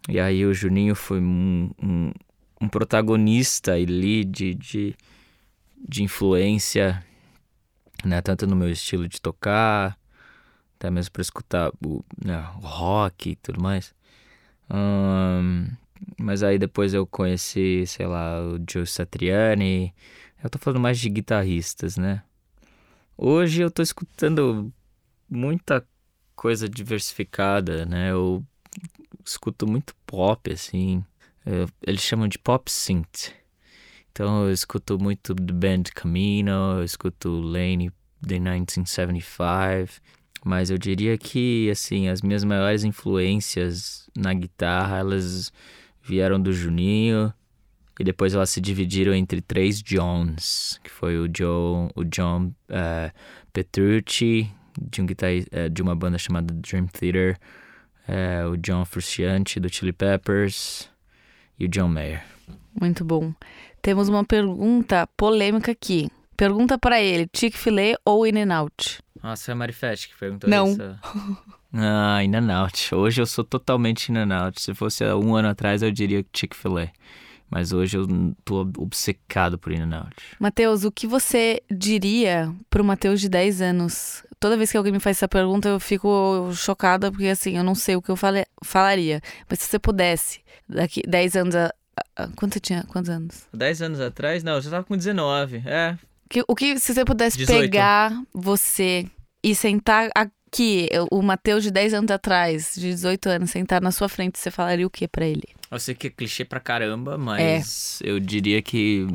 E 0.10 0.20
aí 0.20 0.46
o 0.46 0.54
Juninho 0.54 0.96
foi 0.96 1.22
um, 1.22 1.70
um, 1.82 2.12
um 2.60 2.68
protagonista 2.68 3.72
ali 3.74 4.26
de, 4.26 4.54
de, 4.54 4.96
de 5.88 6.04
influência, 6.04 7.02
né? 8.06 8.22
Tanto 8.22 8.47
no 8.47 8.56
meu 8.56 8.70
estilo 8.70 9.08
de 9.08 9.22
tocar, 9.22 9.97
até 10.78 10.89
mesmo 10.91 11.12
para 11.14 11.22
escutar 11.22 11.72
o, 11.86 12.03
né, 12.24 12.38
rock 12.62 13.32
e 13.32 13.36
tudo 13.38 13.62
mais. 13.62 13.93
Ahn, 14.70 15.68
mas 16.20 16.43
aí 16.43 16.58
depois 16.60 16.93
eu 16.93 17.06
conheci, 17.08 17.86
sei 17.88 18.08
lá, 18.08 18.41
o 18.41 18.60
Joe 18.70 18.86
Satriani. 18.88 19.93
Eu 20.43 20.49
tô 20.49 20.60
falando 20.60 20.82
mais 20.82 20.99
de 20.99 21.10
guitarristas, 21.10 21.97
né? 21.97 22.24
Hoje 23.18 23.62
eu 23.62 23.72
tô 23.72 23.82
escutando 23.82 24.74
muita 25.30 25.88
coisa 26.36 26.70
diversificada, 26.70 27.86
né? 27.86 28.12
Eu 28.12 28.45
escuto 29.26 29.68
muito 29.68 29.95
pop, 30.06 30.51
assim. 30.51 31.03
Eu- 31.45 31.70
eles 31.86 32.01
chamam 32.01 32.28
de 32.28 32.39
pop 32.39 32.72
synth. 32.72 33.32
Então 34.16 34.45
eu 34.45 34.53
escuto 34.53 34.97
muito 34.97 35.34
do 35.36 35.53
band 35.53 35.84
Camino, 35.93 36.78
eu 36.78 36.86
escuto 36.86 37.30
Lane 37.30 37.91
The 38.26 38.39
1975. 38.39 40.01
Mas 40.45 40.70
eu 40.70 40.78
diria 40.78 41.18
que, 41.18 41.70
assim, 41.70 42.07
as 42.07 42.22
minhas 42.22 42.45
maiores 42.45 42.86
influências 42.86 44.09
na 44.16 44.34
guitarra, 44.34 44.99
elas 44.99 45.51
vieram 46.01 46.39
do 46.39 46.53
Juninho 46.53 47.34
e 47.99 48.05
depois 48.05 48.34
elas 48.34 48.51
se 48.51 48.61
dividiram 48.61 49.13
entre 49.13 49.41
três 49.41 49.82
Johns, 49.84 50.80
que 50.82 50.89
foi 50.89 51.20
o 51.20 51.28
John, 51.28 51.89
o 51.93 52.05
John 52.05 52.53
eh, 52.70 53.11
Petrucci, 53.51 54.49
de, 54.82 55.01
um 55.01 55.05
guitarri- 55.05 55.47
eh, 55.51 55.68
de 55.68 55.82
uma 55.82 55.93
banda 55.95 56.18
chamada 56.18 56.53
Dream 56.53 56.88
Theater, 56.88 57.38
eh, 58.07 58.45
o 58.45 58.55
John 58.55 58.86
Frusciante, 58.86 59.59
do 59.59 59.68
Chili 59.68 59.91
Peppers, 59.91 60.89
e 61.59 61.66
o 61.66 61.68
John 61.68 61.89
Mayer. 61.89 62.24
Muito 62.80 63.03
bom. 63.03 63.34
Temos 63.86 64.10
uma 64.10 64.26
pergunta 64.26 65.08
polêmica 65.16 65.72
aqui. 65.72 66.10
Pergunta 66.36 66.76
para 66.76 67.00
ele: 67.00 67.30
Chick-fil-A 67.32 68.00
ou 68.04 68.26
In-N-Out? 68.26 68.98
Nossa, 69.22 69.46
foi 69.46 69.52
a 69.54 69.58
Marifete 69.58 70.10
que 70.10 70.18
perguntou 70.18 70.50
Não. 70.50 70.70
isso. 70.70 70.82
Ah, 71.78 72.24
in 72.24 72.34
and 72.34 72.50
out. 72.58 72.96
Hoje 72.96 73.22
eu 73.22 73.26
sou 73.26 73.44
totalmente 73.44 74.10
in 74.10 74.16
and 74.18 74.34
out. 74.34 74.62
Se 74.62 74.74
fosse 74.74 75.04
há 75.04 75.16
um 75.18 75.36
ano 75.36 75.50
atrás, 75.50 75.82
eu 75.84 75.92
diria 75.92 76.26
Chick-fil-A. 76.34 76.88
Mas 77.50 77.74
hoje 77.74 77.98
eu 77.98 78.08
tô 78.46 78.62
obcecado 78.78 79.60
por 79.60 79.74
in 79.74 79.82
and 79.82 79.94
out. 79.96 80.16
Matheus, 80.40 80.86
o 80.86 80.92
que 80.92 81.06
você 81.06 81.62
diria 81.70 82.50
pro 82.70 82.82
Matheus 82.84 83.20
de 83.20 83.28
10 83.28 83.62
anos? 83.62 84.24
Toda 84.40 84.56
vez 84.56 84.72
que 84.72 84.78
alguém 84.78 84.94
me 84.94 85.02
faz 85.02 85.18
essa 85.18 85.28
pergunta, 85.28 85.68
eu 85.68 85.80
fico 85.80 86.50
chocada, 86.54 87.12
porque 87.12 87.28
assim, 87.28 87.58
eu 87.58 87.64
não 87.64 87.76
sei 87.76 87.98
o 87.98 88.02
que 88.02 88.10
eu 88.10 88.16
fale- 88.16 88.48
falaria. 88.64 89.22
Mas 89.50 89.60
se 89.60 89.68
você 89.70 89.78
pudesse, 89.78 90.40
daqui 90.70 91.02
10 91.06 91.36
anos 91.36 91.56
quanto 92.36 92.54
você 92.54 92.60
tinha? 92.60 92.84
Quantos 92.88 93.10
anos? 93.10 93.48
10 93.54 93.82
anos 93.82 94.00
atrás? 94.00 94.43
Não, 94.43 94.54
eu 94.54 94.62
já 94.62 94.70
tava 94.72 94.84
com 94.84 94.96
19. 94.98 95.64
É. 95.66 95.98
Que- 96.30 96.43
o 96.48 96.56
que, 96.56 96.78
se 96.80 96.93
você 96.93 97.06
pudesse 97.06 97.38
18. 97.38 97.62
pegar 97.62 98.22
você 98.34 99.06
e 99.43 99.54
sentar 99.54 100.10
aqui, 100.16 100.89
o 101.12 101.22
Matheus 101.22 101.64
de 101.64 101.72
10 101.72 101.93
anos 101.93 102.10
atrás, 102.12 102.74
de 102.76 102.89
18 102.89 103.30
anos, 103.30 103.52
sentar 103.52 103.82
na 103.82 103.91
sua 103.91 104.10
frente, 104.10 104.39
você 104.39 104.50
falaria 104.50 104.88
o 104.88 104.89
que 104.89 105.08
pra 105.08 105.26
ele? 105.26 105.43
Eu 105.70 105.80
sei 105.80 105.93
que 105.93 106.08
é 106.08 106.10
clichê 106.10 106.43
pra 106.46 106.60
caramba, 106.60 107.18
mas 107.18 108.00
eu 108.04 108.20
diria 108.20 108.62
que 108.62 109.06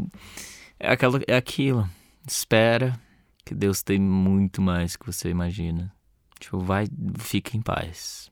é, 0.78 0.92
aquela, 0.92 1.20
é 1.26 1.36
aquilo. 1.36 1.88
Espera 2.26 2.98
que 3.44 3.54
Deus 3.54 3.82
tem 3.82 3.98
muito 3.98 4.60
mais 4.62 4.94
que 4.96 5.04
você 5.06 5.28
imagina. 5.30 5.92
Tipo, 6.38 6.60
vai, 6.60 6.86
fica 7.18 7.56
em 7.56 7.60
paz. 7.62 8.30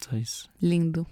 Só 0.00 0.16
isso. 0.16 0.48
Lindo. 0.60 1.06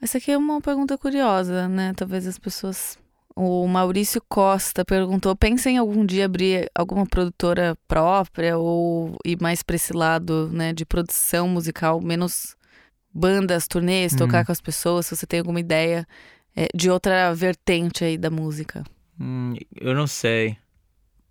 Essa 0.00 0.18
aqui 0.18 0.30
é 0.30 0.36
uma 0.38 0.60
pergunta 0.60 0.96
curiosa, 0.98 1.68
né? 1.68 1.92
Talvez 1.96 2.26
as 2.26 2.38
pessoas. 2.38 2.98
O 3.34 3.66
Maurício 3.66 4.22
Costa 4.28 4.84
perguntou: 4.84 5.34
pensa 5.36 5.70
em 5.70 5.78
algum 5.78 6.04
dia 6.06 6.24
abrir 6.26 6.70
alguma 6.74 7.06
produtora 7.06 7.76
própria 7.88 8.56
ou 8.56 9.16
ir 9.24 9.38
mais 9.40 9.62
pra 9.62 9.76
esse 9.76 9.92
lado, 9.92 10.48
né, 10.52 10.72
de 10.72 10.84
produção 10.86 11.48
musical, 11.48 12.00
menos 12.00 12.56
bandas, 13.12 13.66
turnês, 13.66 14.12
Uhum. 14.12 14.18
tocar 14.18 14.44
com 14.44 14.52
as 14.52 14.60
pessoas, 14.60 15.06
se 15.06 15.16
você 15.16 15.26
tem 15.26 15.40
alguma 15.40 15.60
ideia 15.60 16.06
é, 16.54 16.68
de 16.74 16.90
outra 16.90 17.34
vertente 17.34 18.04
aí 18.04 18.16
da 18.16 18.30
música. 18.30 18.84
Hum, 19.20 19.54
eu 19.74 19.94
não 19.94 20.06
sei. 20.06 20.56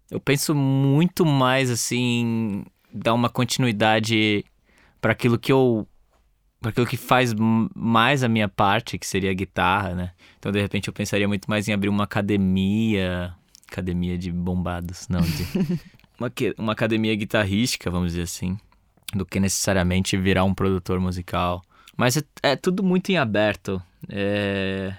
Eu 0.10 0.20
penso 0.20 0.54
muito 0.54 1.26
mais 1.26 1.70
assim 1.72 1.98
em 1.98 2.66
dar 2.94 3.14
uma 3.14 3.30
continuidade 3.30 4.46
para 5.02 5.12
aquilo 5.12 5.38
que 5.40 5.52
eu 5.52 5.88
para 6.66 6.72
aquilo 6.72 6.88
que 6.88 6.98
faz 6.98 7.32
mais 7.76 8.24
a 8.24 8.28
minha 8.28 8.50
parte, 8.50 8.98
que 8.98 9.06
seria 9.06 9.30
a 9.30 9.34
guitarra, 9.36 9.94
né? 9.94 10.12
Então, 10.40 10.52
de 10.52 10.60
repente, 10.60 10.88
eu 10.88 10.94
pensaria 10.94 11.28
muito 11.28 11.48
mais 11.48 11.68
em 11.68 11.74
abrir 11.74 11.90
uma 11.90 12.06
academia, 12.06 13.36
academia 13.72 14.18
de 14.18 14.32
bombados, 14.32 15.08
não, 15.08 15.22
de 15.22 15.46
uma, 16.20 16.32
uma 16.58 16.74
academia 16.74 17.16
guitarrística, 17.16 17.92
vamos 17.92 18.14
dizer 18.14 18.24
assim, 18.24 18.58
do 19.14 19.24
que 19.24 19.40
necessariamente 19.40 20.18
virar 20.18 20.44
um 20.44 20.56
produtor 20.56 21.00
musical. 21.00 21.62
Mas 21.96 22.18
é, 22.18 22.24
é 22.42 22.56
tudo 22.56 22.82
muito 22.82 23.12
em 23.12 23.18
aberto. 23.18 23.80
É, 24.10 24.92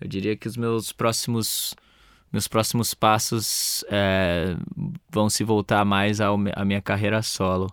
eu 0.00 0.06
diria 0.06 0.36
que 0.36 0.46
os 0.46 0.56
meus 0.56 0.92
próximos 0.92 1.74
meus 2.32 2.48
próximos 2.48 2.94
passos 2.94 3.84
é, 3.90 4.56
vão 5.10 5.28
se 5.28 5.42
voltar 5.42 5.84
mais 5.84 6.20
à 6.20 6.64
minha 6.64 6.80
carreira 6.80 7.20
solo. 7.20 7.68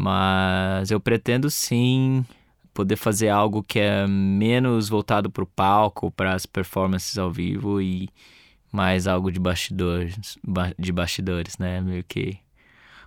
Mas 0.00 0.92
eu 0.92 1.00
pretendo 1.00 1.50
sim 1.50 2.24
poder 2.72 2.94
fazer 2.94 3.30
algo 3.30 3.64
que 3.64 3.80
é 3.80 4.06
menos 4.06 4.88
voltado 4.88 5.28
para 5.28 5.42
o 5.42 5.46
palco, 5.46 6.08
para 6.12 6.34
as 6.34 6.46
performances 6.46 7.18
ao 7.18 7.32
vivo 7.32 7.82
e 7.82 8.08
mais 8.70 9.08
algo 9.08 9.32
de 9.32 9.40
bastidores, 9.40 10.38
ba- 10.40 10.72
de 10.78 10.92
bastidores, 10.92 11.58
né? 11.58 11.80
Meio 11.80 12.04
que 12.04 12.38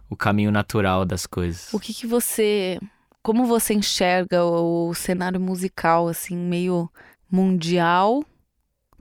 o 0.10 0.18
caminho 0.18 0.52
natural 0.52 1.06
das 1.06 1.26
coisas. 1.26 1.74
O 1.74 1.80
que 1.80 1.94
que 1.94 2.06
você. 2.06 2.78
Como 3.24 3.46
você 3.46 3.74
enxerga 3.74 4.44
o 4.44 4.94
cenário 4.94 5.40
musical, 5.40 6.10
assim, 6.10 6.36
meio 6.36 6.90
mundial 7.32 8.22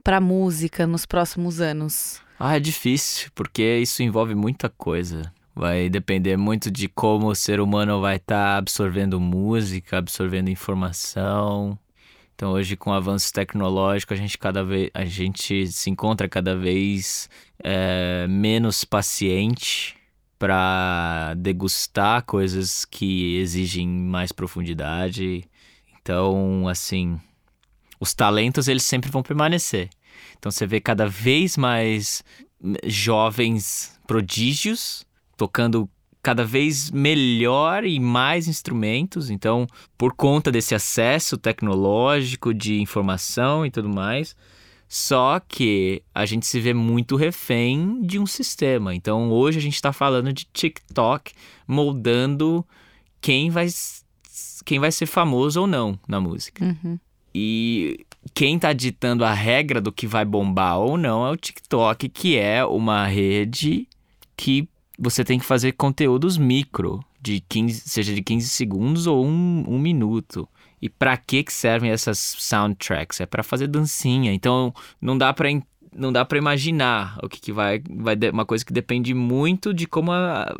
pra 0.01 0.21
música 0.21 0.87
nos 0.87 1.05
próximos 1.05 1.59
anos? 1.59 2.21
Ah, 2.39 2.55
é 2.55 2.59
difícil, 2.59 3.29
porque 3.35 3.79
isso 3.79 4.01
envolve 4.01 4.33
muita 4.33 4.69
coisa. 4.69 5.29
Vai 5.53 5.89
depender 5.89 6.37
muito 6.37 6.71
de 6.71 6.87
como 6.87 7.27
o 7.27 7.35
ser 7.35 7.59
humano 7.59 7.99
vai 7.99 8.15
estar 8.15 8.57
absorvendo 8.57 9.19
música, 9.19 9.97
absorvendo 9.97 10.49
informação. 10.49 11.77
Então 12.33 12.53
hoje 12.53 12.75
com 12.75 12.89
o 12.89 12.93
avanço 12.93 13.31
tecnológico 13.31 14.13
a 14.13 14.17
gente 14.17 14.37
cada 14.37 14.63
vez 14.63 14.89
a 14.93 15.05
gente 15.05 15.67
se 15.67 15.89
encontra 15.89 16.27
cada 16.27 16.55
vez 16.55 17.29
é, 17.63 18.25
menos 18.27 18.83
paciente 18.83 19.95
para 20.39 21.35
degustar 21.37 22.23
coisas 22.23 22.83
que 22.83 23.35
exigem 23.35 23.87
mais 23.87 24.31
profundidade. 24.31 25.43
Então 26.01 26.67
assim 26.67 27.19
os 27.99 28.13
talentos 28.13 28.67
eles 28.67 28.83
sempre 28.83 29.11
vão 29.11 29.21
permanecer. 29.21 29.89
Então 30.39 30.51
você 30.51 30.65
vê 30.65 30.79
cada 30.79 31.07
vez 31.07 31.57
mais 31.57 32.23
jovens 32.85 33.99
prodígios 34.07 35.05
tocando 35.41 35.89
cada 36.21 36.45
vez 36.45 36.91
melhor 36.91 37.83
e 37.83 37.99
mais 37.99 38.47
instrumentos. 38.47 39.31
Então, 39.31 39.65
por 39.97 40.13
conta 40.13 40.51
desse 40.51 40.75
acesso 40.75 41.35
tecnológico 41.35 42.53
de 42.53 42.79
informação 42.79 43.65
e 43.65 43.71
tudo 43.71 43.89
mais, 43.89 44.35
só 44.87 45.39
que 45.39 46.03
a 46.13 46.27
gente 46.27 46.45
se 46.45 46.59
vê 46.59 46.75
muito 46.75 47.15
refém 47.15 48.03
de 48.03 48.19
um 48.19 48.27
sistema. 48.27 48.93
Então, 48.93 49.31
hoje 49.31 49.57
a 49.57 49.61
gente 49.61 49.73
está 49.73 49.91
falando 49.91 50.31
de 50.31 50.45
TikTok 50.53 51.33
moldando 51.67 52.63
quem 53.19 53.49
vai, 53.49 53.67
quem 54.63 54.77
vai 54.77 54.91
ser 54.91 55.07
famoso 55.07 55.61
ou 55.61 55.65
não 55.65 55.97
na 56.07 56.21
música. 56.21 56.63
Uhum. 56.63 56.99
E 57.33 58.05
quem 58.35 58.57
está 58.57 58.73
ditando 58.73 59.25
a 59.25 59.33
regra 59.33 59.81
do 59.81 59.91
que 59.91 60.05
vai 60.05 60.23
bombar 60.23 60.77
ou 60.77 60.99
não 60.99 61.25
é 61.25 61.31
o 61.31 61.37
TikTok, 61.37 62.09
que 62.09 62.37
é 62.37 62.63
uma 62.63 63.07
rede 63.07 63.87
que 64.37 64.67
você 65.01 65.23
tem 65.23 65.39
que 65.39 65.45
fazer 65.45 65.71
conteúdos 65.71 66.37
micro, 66.37 67.03
de 67.19 67.39
15, 67.41 67.81
seja 67.89 68.13
de 68.13 68.21
15 68.21 68.47
segundos 68.47 69.07
ou 69.07 69.25
um, 69.25 69.65
um 69.67 69.79
minuto. 69.79 70.47
E 70.79 70.87
para 70.89 71.17
que 71.17 71.43
que 71.43 71.51
servem 71.51 71.89
essas 71.89 72.19
soundtracks? 72.37 73.19
É 73.19 73.25
para 73.25 73.41
fazer 73.41 73.67
dancinha. 73.67 74.31
Então 74.31 74.73
não 75.01 75.17
dá 75.17 75.33
para 75.33 75.49
não 75.93 76.11
dá 76.11 76.23
para 76.23 76.37
imaginar 76.37 77.19
o 77.21 77.27
que, 77.27 77.41
que 77.41 77.51
vai 77.51 77.81
vai 77.89 78.15
uma 78.31 78.45
coisa 78.45 78.63
que 78.63 78.71
depende 78.71 79.13
muito 79.13 79.73
de 79.73 79.85
como 79.87 80.11
a, 80.11 80.55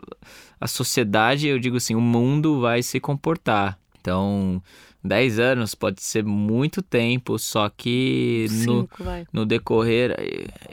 a 0.60 0.68
sociedade, 0.68 1.48
eu 1.48 1.60
digo 1.60 1.78
assim, 1.78 1.96
o 1.96 2.02
mundo 2.02 2.60
vai 2.60 2.84
se 2.84 3.00
comportar. 3.00 3.80
Então, 4.00 4.62
10 5.04 5.40
anos 5.40 5.76
pode 5.76 6.02
ser 6.02 6.24
muito 6.24 6.82
tempo, 6.82 7.38
só 7.38 7.70
que 7.70 8.48
no, 8.66 8.90
no 9.32 9.46
decorrer 9.46 10.16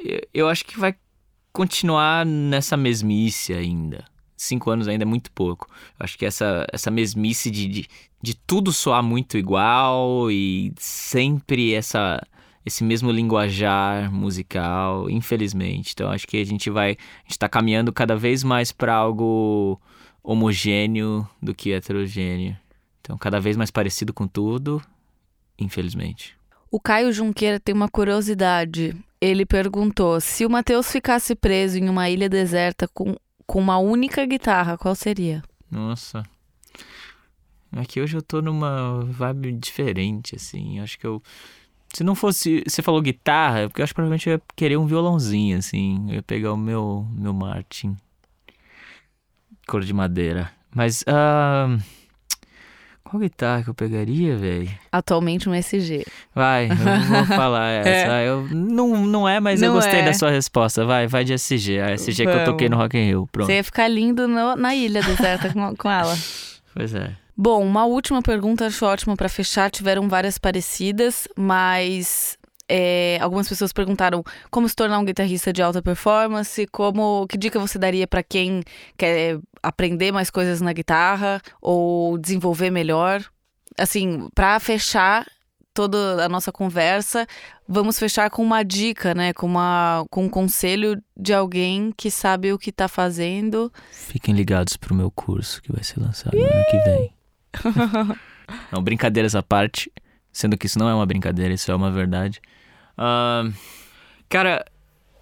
eu, 0.02 0.20
eu 0.32 0.48
acho 0.48 0.64
que 0.64 0.78
vai 0.78 0.94
continuar 1.58 2.24
nessa 2.24 2.76
mesmice 2.76 3.52
ainda. 3.52 4.04
Cinco 4.36 4.70
anos 4.70 4.86
ainda 4.86 5.02
é 5.02 5.04
muito 5.04 5.28
pouco. 5.32 5.68
Acho 5.98 6.16
que 6.16 6.24
essa, 6.24 6.64
essa 6.72 6.88
mesmice 6.88 7.50
de, 7.50 7.66
de, 7.66 7.88
de 8.22 8.36
tudo 8.36 8.72
soar 8.72 9.02
muito 9.02 9.36
igual 9.36 10.30
e 10.30 10.72
sempre 10.78 11.74
essa 11.74 12.22
esse 12.64 12.84
mesmo 12.84 13.10
linguajar 13.10 14.12
musical, 14.12 15.10
infelizmente. 15.10 15.94
Então 15.94 16.12
acho 16.12 16.28
que 16.28 16.36
a 16.36 16.46
gente 16.46 16.70
vai, 16.70 16.90
a 16.90 17.22
gente 17.22 17.32
está 17.32 17.48
caminhando 17.48 17.92
cada 17.92 18.14
vez 18.14 18.44
mais 18.44 18.70
para 18.70 18.94
algo 18.94 19.80
homogêneo 20.22 21.28
do 21.42 21.52
que 21.52 21.72
heterogêneo. 21.72 22.56
Então 23.00 23.18
cada 23.18 23.40
vez 23.40 23.56
mais 23.56 23.72
parecido 23.72 24.12
com 24.12 24.28
tudo, 24.28 24.80
infelizmente. 25.58 26.37
O 26.70 26.78
Caio 26.78 27.12
Junqueira 27.12 27.58
tem 27.58 27.74
uma 27.74 27.88
curiosidade. 27.88 28.94
Ele 29.20 29.46
perguntou: 29.46 30.20
se 30.20 30.44
o 30.44 30.50
Matheus 30.50 30.90
ficasse 30.90 31.34
preso 31.34 31.78
em 31.78 31.88
uma 31.88 32.08
ilha 32.10 32.28
deserta 32.28 32.86
com, 32.88 33.16
com 33.46 33.58
uma 33.58 33.78
única 33.78 34.24
guitarra, 34.26 34.76
qual 34.76 34.94
seria? 34.94 35.42
Nossa. 35.70 36.22
Aqui 37.72 38.00
hoje 38.00 38.16
eu 38.16 38.22
tô 38.22 38.40
numa 38.40 39.02
vibe 39.04 39.52
diferente, 39.52 40.36
assim. 40.36 40.80
Acho 40.80 40.98
que 40.98 41.06
eu. 41.06 41.22
Se 41.92 42.04
não 42.04 42.14
fosse. 42.14 42.62
Você 42.66 42.82
falou 42.82 43.00
guitarra, 43.00 43.68
porque 43.68 43.80
eu 43.80 43.84
acho 43.84 43.92
que 43.92 43.96
provavelmente 43.96 44.28
eu 44.28 44.34
ia 44.34 44.42
querer 44.54 44.76
um 44.76 44.86
violãozinho, 44.86 45.58
assim. 45.58 46.06
Eu 46.08 46.16
ia 46.16 46.22
pegar 46.22 46.52
o 46.52 46.56
meu, 46.56 47.06
meu 47.12 47.32
Martin. 47.32 47.96
Cor 49.66 49.82
de 49.82 49.92
madeira. 49.92 50.50
Mas. 50.74 51.02
Uh... 51.02 51.97
Qual 53.10 53.20
guitarra 53.20 53.62
que 53.62 53.70
eu 53.70 53.74
pegaria, 53.74 54.36
velho? 54.36 54.68
Atualmente 54.92 55.48
um 55.48 55.54
SG. 55.54 56.04
Vai, 56.34 56.70
eu 56.70 56.76
vou 56.76 57.24
falar 57.36 57.70
essa. 57.70 58.12
É. 58.12 58.28
Eu, 58.28 58.46
não, 58.50 59.06
não 59.06 59.28
é, 59.28 59.40
mas 59.40 59.62
não 59.62 59.68
eu 59.68 59.74
gostei 59.74 60.00
é. 60.00 60.04
da 60.04 60.12
sua 60.12 60.30
resposta. 60.30 60.84
Vai, 60.84 61.06
vai 61.06 61.24
de 61.24 61.32
SG. 61.32 61.80
A 61.80 61.94
SG 61.94 62.24
Vamos. 62.24 62.32
que 62.34 62.40
eu 62.40 62.44
toquei 62.44 62.68
no 62.68 62.76
Rock 62.76 62.98
in 62.98 63.06
Rio. 63.06 63.28
Pronto. 63.32 63.46
Você 63.46 63.54
ia 63.54 63.64
ficar 63.64 63.88
lindo 63.88 64.28
no, 64.28 64.56
na 64.56 64.74
ilha 64.74 65.02
deserta 65.02 65.50
com, 65.50 65.74
com 65.76 65.90
ela. 65.90 66.14
Pois 66.74 66.94
é. 66.94 67.12
Bom, 67.34 67.64
uma 67.64 67.86
última 67.86 68.20
pergunta, 68.20 68.66
acho 68.66 68.84
ótima 68.84 69.16
para 69.16 69.28
fechar. 69.28 69.70
Tiveram 69.70 70.06
várias 70.08 70.36
parecidas, 70.36 71.26
mas 71.34 72.37
é, 72.68 73.18
algumas 73.20 73.48
pessoas 73.48 73.72
perguntaram 73.72 74.22
como 74.50 74.68
se 74.68 74.76
tornar 74.76 74.98
um 74.98 75.04
guitarrista 75.04 75.52
de 75.52 75.62
alta 75.62 75.80
performance, 75.80 76.66
como 76.66 77.26
que 77.26 77.38
dica 77.38 77.58
você 77.58 77.78
daria 77.78 78.06
para 78.06 78.22
quem 78.22 78.62
quer 78.96 79.38
aprender 79.62 80.12
mais 80.12 80.30
coisas 80.30 80.60
na 80.60 80.72
guitarra 80.72 81.40
ou 81.60 82.18
desenvolver 82.18 82.70
melhor. 82.70 83.24
Assim, 83.76 84.28
para 84.34 84.58
fechar 84.60 85.26
toda 85.72 86.24
a 86.24 86.28
nossa 86.28 86.50
conversa, 86.50 87.26
vamos 87.66 87.98
fechar 87.98 88.28
com 88.30 88.42
uma 88.42 88.64
dica, 88.64 89.14
né? 89.14 89.32
Com, 89.32 89.46
uma, 89.46 90.04
com 90.10 90.24
um 90.24 90.28
conselho 90.28 91.00
de 91.16 91.32
alguém 91.32 91.92
que 91.96 92.10
sabe 92.10 92.52
o 92.52 92.58
que 92.58 92.70
está 92.70 92.88
fazendo. 92.88 93.72
Fiquem 93.92 94.34
ligados 94.34 94.76
pro 94.76 94.94
meu 94.94 95.10
curso 95.10 95.62
que 95.62 95.72
vai 95.72 95.84
ser 95.84 96.00
lançado 96.00 96.36
no 96.36 96.42
ano 96.42 96.64
que 96.68 96.78
vem. 96.78 97.12
não, 98.72 98.82
brincadeiras 98.82 99.36
à 99.36 99.42
parte, 99.42 99.92
sendo 100.32 100.58
que 100.58 100.66
isso 100.66 100.78
não 100.80 100.88
é 100.88 100.94
uma 100.94 101.06
brincadeira, 101.06 101.54
isso 101.54 101.70
é 101.70 101.74
uma 101.74 101.92
verdade. 101.92 102.40
Uh, 102.98 103.54
cara, 104.28 104.64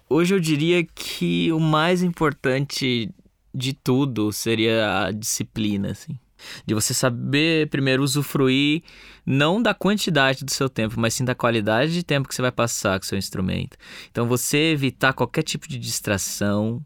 hoje 0.09 0.33
eu 0.33 0.39
diria 0.39 0.83
que 0.83 1.51
o 1.51 1.59
mais 1.59 2.01
importante 2.01 3.13
de 3.53 3.73
tudo 3.73 4.31
seria 4.31 5.05
a 5.05 5.11
disciplina, 5.11 5.91
assim. 5.91 6.17
De 6.65 6.73
você 6.73 6.93
saber 6.93 7.67
primeiro 7.69 8.03
usufruir 8.03 8.83
não 9.25 9.61
da 9.61 9.73
quantidade 9.73 10.45
do 10.45 10.51
seu 10.51 10.69
tempo, 10.69 10.99
mas 10.99 11.13
sim 11.13 11.25
da 11.25 11.33
qualidade 11.33 11.93
de 11.93 12.03
tempo 12.03 12.27
que 12.27 12.35
você 12.35 12.41
vai 12.41 12.51
passar 12.51 12.99
com 12.99 13.03
o 13.03 13.07
seu 13.07 13.17
instrumento. 13.17 13.75
Então 14.11 14.27
você 14.27 14.71
evitar 14.71 15.13
qualquer 15.13 15.43
tipo 15.43 15.67
de 15.67 15.79
distração, 15.79 16.83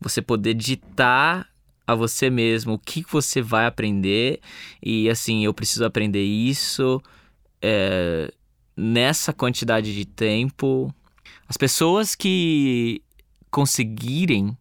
você 0.00 0.20
poder 0.20 0.54
ditar 0.54 1.48
a 1.86 1.94
você 1.94 2.28
mesmo 2.30 2.74
o 2.74 2.78
que 2.78 3.04
você 3.10 3.40
vai 3.40 3.66
aprender 3.66 4.40
e 4.82 5.08
assim, 5.08 5.44
eu 5.44 5.54
preciso 5.54 5.84
aprender 5.84 6.22
isso. 6.22 7.02
É, 7.60 8.32
nessa 8.76 9.32
quantidade 9.32 9.94
de 9.94 10.04
tempo, 10.04 10.92
as 11.48 11.56
pessoas 11.56 12.14
que 12.14 13.02
conseguirem 13.50 14.56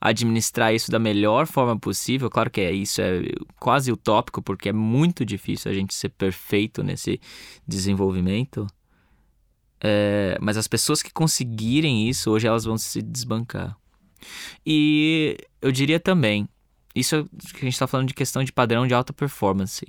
administrar 0.00 0.74
isso 0.74 0.90
da 0.90 0.98
melhor 0.98 1.46
forma 1.46 1.78
possível, 1.78 2.28
claro 2.28 2.50
que 2.50 2.60
é 2.60 2.70
isso 2.70 3.00
é 3.00 3.22
quase 3.58 3.90
utópico 3.90 4.42
porque 4.42 4.68
é 4.68 4.72
muito 4.72 5.24
difícil 5.24 5.70
a 5.70 5.74
gente 5.74 5.94
ser 5.94 6.10
perfeito 6.10 6.82
nesse 6.82 7.18
desenvolvimento. 7.66 8.66
É, 9.80 10.36
mas 10.40 10.58
as 10.58 10.68
pessoas 10.68 11.02
que 11.02 11.10
conseguirem 11.10 12.08
isso, 12.08 12.30
hoje 12.30 12.46
elas 12.46 12.64
vão 12.64 12.76
se 12.76 13.00
desbancar. 13.00 13.76
E 14.64 15.38
eu 15.60 15.72
diria 15.72 15.98
também, 15.98 16.48
isso 16.94 17.24
que 17.54 17.58
a 17.58 17.64
gente 17.64 17.72
está 17.72 17.86
falando 17.86 18.08
de 18.08 18.14
questão 18.14 18.44
de 18.44 18.52
padrão 18.52 18.86
de 18.86 18.94
alta 18.94 19.12
performance. 19.12 19.86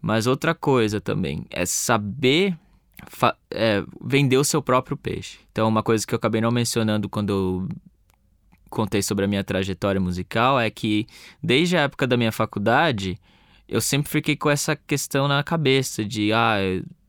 Mas 0.00 0.26
outra 0.26 0.54
coisa 0.54 1.00
também 1.00 1.46
é 1.50 1.64
saber 1.64 2.58
é, 3.50 3.82
vender 4.00 4.36
o 4.36 4.44
seu 4.44 4.62
próprio 4.62 4.96
peixe. 4.96 5.38
Então, 5.50 5.68
uma 5.68 5.82
coisa 5.82 6.06
que 6.06 6.14
eu 6.14 6.16
acabei 6.16 6.40
não 6.40 6.50
mencionando 6.50 7.08
quando 7.08 7.30
eu 7.30 7.68
contei 8.70 9.02
sobre 9.02 9.24
a 9.24 9.28
minha 9.28 9.44
trajetória 9.44 10.00
musical 10.00 10.58
é 10.58 10.70
que, 10.70 11.06
desde 11.42 11.76
a 11.76 11.82
época 11.82 12.06
da 12.06 12.16
minha 12.16 12.32
faculdade, 12.32 13.18
eu 13.68 13.80
sempre 13.80 14.10
fiquei 14.10 14.36
com 14.36 14.50
essa 14.50 14.74
questão 14.74 15.28
na 15.28 15.42
cabeça 15.42 16.04
de, 16.04 16.32
ah, 16.32 16.56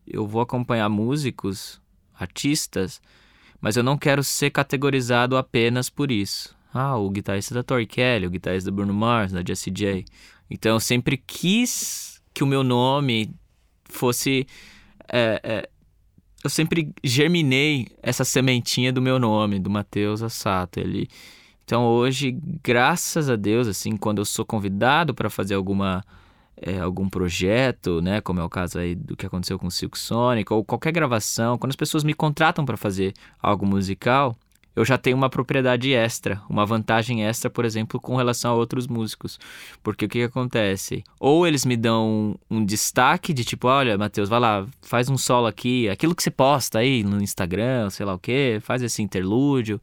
eu 0.06 0.28
vou 0.28 0.42
acompanhar 0.42 0.90
músicos, 0.90 1.82
artistas, 2.14 3.02
mas 3.62 3.78
eu 3.78 3.84
não 3.84 3.98
quero 3.98 4.24
ser 4.24 4.50
categorizado 4.50 5.38
apenas 5.38 5.90
por 5.90 6.12
isso. 6.12 6.56
Ah, 6.74 6.98
o 6.98 7.10
guitarrista 7.10 7.54
da 7.54 7.64
Tori 7.64 7.86
Kelly, 7.86 8.28
o 8.28 8.30
guitarrista 8.30 8.70
do 8.70 8.76
Bruno 8.76 8.94
Mars, 8.94 9.32
da 9.32 9.44
Jessie 9.46 9.72
J. 9.72 10.04
Então 10.50 10.74
eu 10.74 10.80
sempre 10.80 11.18
quis 11.18 12.22
que 12.34 12.44
o 12.44 12.48
meu 12.48 12.64
nome 12.64 13.34
fosse 13.86 14.48
é, 15.08 15.40
é, 15.44 15.70
eu 16.44 16.50
sempre 16.50 16.94
germinei 17.04 17.88
essa 18.02 18.26
sementinha 18.26 18.92
do 18.92 19.02
meu 19.02 19.18
nome, 19.18 19.60
do 19.60 19.70
Matheus 19.70 20.22
Assato. 20.22 20.80
Ele... 20.80 21.08
Então 21.64 21.86
hoje, 21.86 22.38
graças 22.64 23.30
a 23.30 23.36
Deus, 23.36 23.68
assim, 23.68 23.96
quando 23.96 24.20
eu 24.20 24.26
sou 24.26 24.46
convidado 24.46 25.14
para 25.14 25.30
fazer 25.30 25.56
alguma 25.56 26.04
é, 26.62 26.80
algum 26.80 27.10
projeto, 27.10 28.02
né, 28.02 28.22
como 28.22 28.40
é 28.40 28.44
o 28.44 28.50
caso 28.50 28.80
aí 28.80 28.96
do 28.96 29.18
que 29.18 29.26
aconteceu 29.26 29.60
com 29.60 29.68
o 29.68 29.72
Silk 29.72 29.98
Sonic, 29.98 30.52
ou 30.54 30.64
qualquer 30.64 30.92
gravação, 30.92 31.58
quando 31.58 31.72
as 31.72 31.76
pessoas 31.76 32.04
me 32.04 32.14
contratam 32.14 32.66
para 32.66 32.78
fazer 32.78 33.14
algo 33.42 33.66
musical, 33.66 34.36
eu 34.76 34.84
já 34.84 34.98
tenho 34.98 35.16
uma 35.16 35.30
propriedade 35.30 35.94
extra, 35.94 36.42
uma 36.50 36.66
vantagem 36.66 37.24
extra, 37.24 37.50
por 37.50 37.64
exemplo, 37.64 38.00
com 38.00 38.16
relação 38.16 38.52
a 38.52 38.56
outros 38.56 38.88
músicos. 38.88 39.40
Porque 39.84 40.06
o 40.06 40.10
que, 40.10 40.20
que 40.20 40.24
acontece? 40.24 41.04
Ou 41.20 41.46
eles 41.46 41.66
me 41.66 41.78
dão 41.78 42.36
um 42.50 42.66
destaque 42.66 43.34
de 43.34 43.44
tipo, 43.44 43.68
olha, 43.68 43.98
Matheus, 43.98 44.30
vai 44.30 44.40
lá, 44.40 44.66
faz 44.82 45.10
um 45.10 45.18
solo 45.18 45.48
aqui, 45.48 45.88
aquilo 45.90 46.16
que 46.16 46.24
você 46.24 46.32
posta 46.32 46.80
aí 46.80 47.04
no 47.04 47.22
Instagram, 47.22 47.90
sei 47.90 48.06
lá 48.06 48.14
o 48.14 48.20
quê, 48.20 48.60
faz 48.62 48.82
esse 48.82 49.02
interlúdio. 49.02 49.80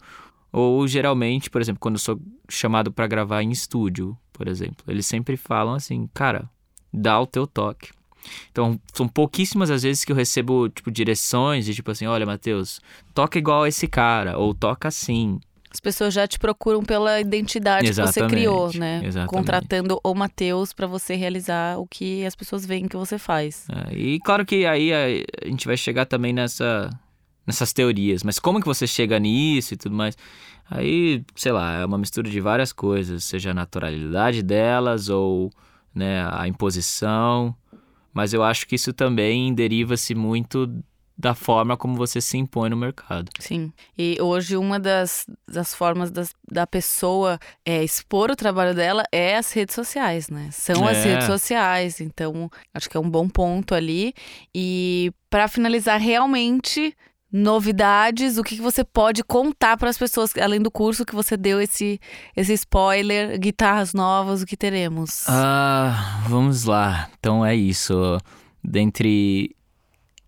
Ou 0.52 0.86
geralmente, 0.88 1.48
por 1.48 1.60
exemplo, 1.60 1.80
quando 1.80 1.94
eu 1.94 2.00
sou 2.00 2.20
chamado 2.48 2.90
para 2.90 3.06
gravar 3.06 3.42
em 3.42 3.50
estúdio, 3.50 4.16
por 4.32 4.48
exemplo, 4.48 4.84
eles 4.88 5.06
sempre 5.06 5.36
falam 5.36 5.74
assim, 5.74 6.08
cara, 6.12 6.50
dá 6.92 7.20
o 7.20 7.26
teu 7.26 7.46
toque. 7.46 7.90
Então, 8.50 8.80
são 8.94 9.08
pouquíssimas 9.08 9.70
as 9.70 9.82
vezes 9.82 10.04
que 10.04 10.12
eu 10.12 10.16
recebo, 10.16 10.68
tipo, 10.68 10.90
direções 10.90 11.64
de 11.64 11.74
tipo 11.74 11.90
assim, 11.90 12.06
olha, 12.06 12.26
Matheus, 12.26 12.80
toca 13.14 13.38
igual 13.38 13.64
a 13.64 13.68
esse 13.68 13.86
cara, 13.86 14.38
ou 14.38 14.54
toca 14.54 14.88
assim. 14.88 15.40
As 15.70 15.78
pessoas 15.78 16.12
já 16.12 16.26
te 16.26 16.38
procuram 16.38 16.82
pela 16.82 17.20
identidade 17.20 17.88
Exatamente, 17.88 18.14
que 18.14 18.20
você 18.20 18.28
criou, 18.28 18.70
né? 18.74 19.00
exatamente. 19.04 19.30
Contratando 19.30 20.00
o 20.02 20.14
Matheus 20.14 20.72
para 20.72 20.86
você 20.86 21.14
realizar 21.14 21.78
o 21.78 21.86
que 21.86 22.26
as 22.26 22.34
pessoas 22.34 22.66
veem 22.66 22.88
que 22.88 22.96
você 22.96 23.18
faz. 23.18 23.66
É, 23.70 23.94
e 23.94 24.18
claro 24.20 24.44
que 24.44 24.66
aí 24.66 24.92
a, 24.92 25.04
a 25.44 25.48
gente 25.48 25.66
vai 25.66 25.76
chegar 25.76 26.06
também 26.06 26.32
nessa, 26.32 26.90
nessas 27.46 27.72
teorias, 27.72 28.24
mas 28.24 28.40
como 28.40 28.60
que 28.60 28.66
você 28.66 28.84
chega 28.84 29.18
nisso 29.20 29.74
e 29.74 29.76
tudo 29.76 29.94
mais? 29.94 30.16
Aí, 30.68 31.24
sei 31.34 31.50
lá, 31.50 31.80
é 31.80 31.84
uma 31.84 31.98
mistura 31.98 32.30
de 32.30 32.40
várias 32.40 32.72
coisas, 32.72 33.24
seja 33.24 33.50
a 33.50 33.54
naturalidade 33.54 34.42
delas 34.42 35.08
ou 35.08 35.52
né, 35.92 36.24
a 36.32 36.46
imposição, 36.46 37.54
mas 38.12 38.32
eu 38.32 38.42
acho 38.42 38.66
que 38.66 38.74
isso 38.74 38.92
também 38.92 39.52
deriva-se 39.54 40.14
muito 40.14 40.68
da 41.16 41.34
forma 41.34 41.76
como 41.76 41.96
você 41.96 42.18
se 42.18 42.38
impõe 42.38 42.70
no 42.70 42.76
mercado. 42.78 43.30
Sim. 43.38 43.70
E 43.98 44.16
hoje 44.22 44.56
uma 44.56 44.80
das, 44.80 45.26
das 45.46 45.74
formas 45.74 46.10
das, 46.10 46.32
da 46.50 46.66
pessoa 46.66 47.38
é, 47.62 47.84
expor 47.84 48.30
o 48.30 48.36
trabalho 48.36 48.74
dela 48.74 49.02
é 49.12 49.36
as 49.36 49.52
redes 49.52 49.74
sociais, 49.74 50.30
né? 50.30 50.48
São 50.50 50.88
as 50.88 50.96
É. 50.96 51.02
redes 51.12 51.26
sociais. 51.26 52.00
Então, 52.00 52.50
acho 52.72 52.88
que 52.88 52.96
é 52.96 53.00
um 53.00 53.10
bom 53.10 53.28
ponto 53.28 53.74
ali. 53.74 54.14
E 54.54 55.12
para 55.28 55.46
finalizar, 55.46 56.00
realmente 56.00 56.96
novidades, 57.32 58.38
o 58.38 58.42
que 58.42 58.56
que 58.56 58.62
você 58.62 58.82
pode 58.82 59.22
contar 59.22 59.76
para 59.76 59.88
as 59.88 59.96
pessoas 59.96 60.32
além 60.36 60.60
do 60.60 60.70
curso 60.70 61.04
que 61.04 61.14
você 61.14 61.36
deu 61.36 61.60
esse 61.60 62.00
esse 62.36 62.52
spoiler, 62.54 63.38
guitarras 63.38 63.92
novas, 63.94 64.42
o 64.42 64.46
que 64.46 64.56
teremos? 64.56 65.24
Ah, 65.28 66.24
vamos 66.28 66.64
lá. 66.64 67.08
Então 67.18 67.44
é 67.44 67.54
isso. 67.54 68.18
Dentre 68.62 69.54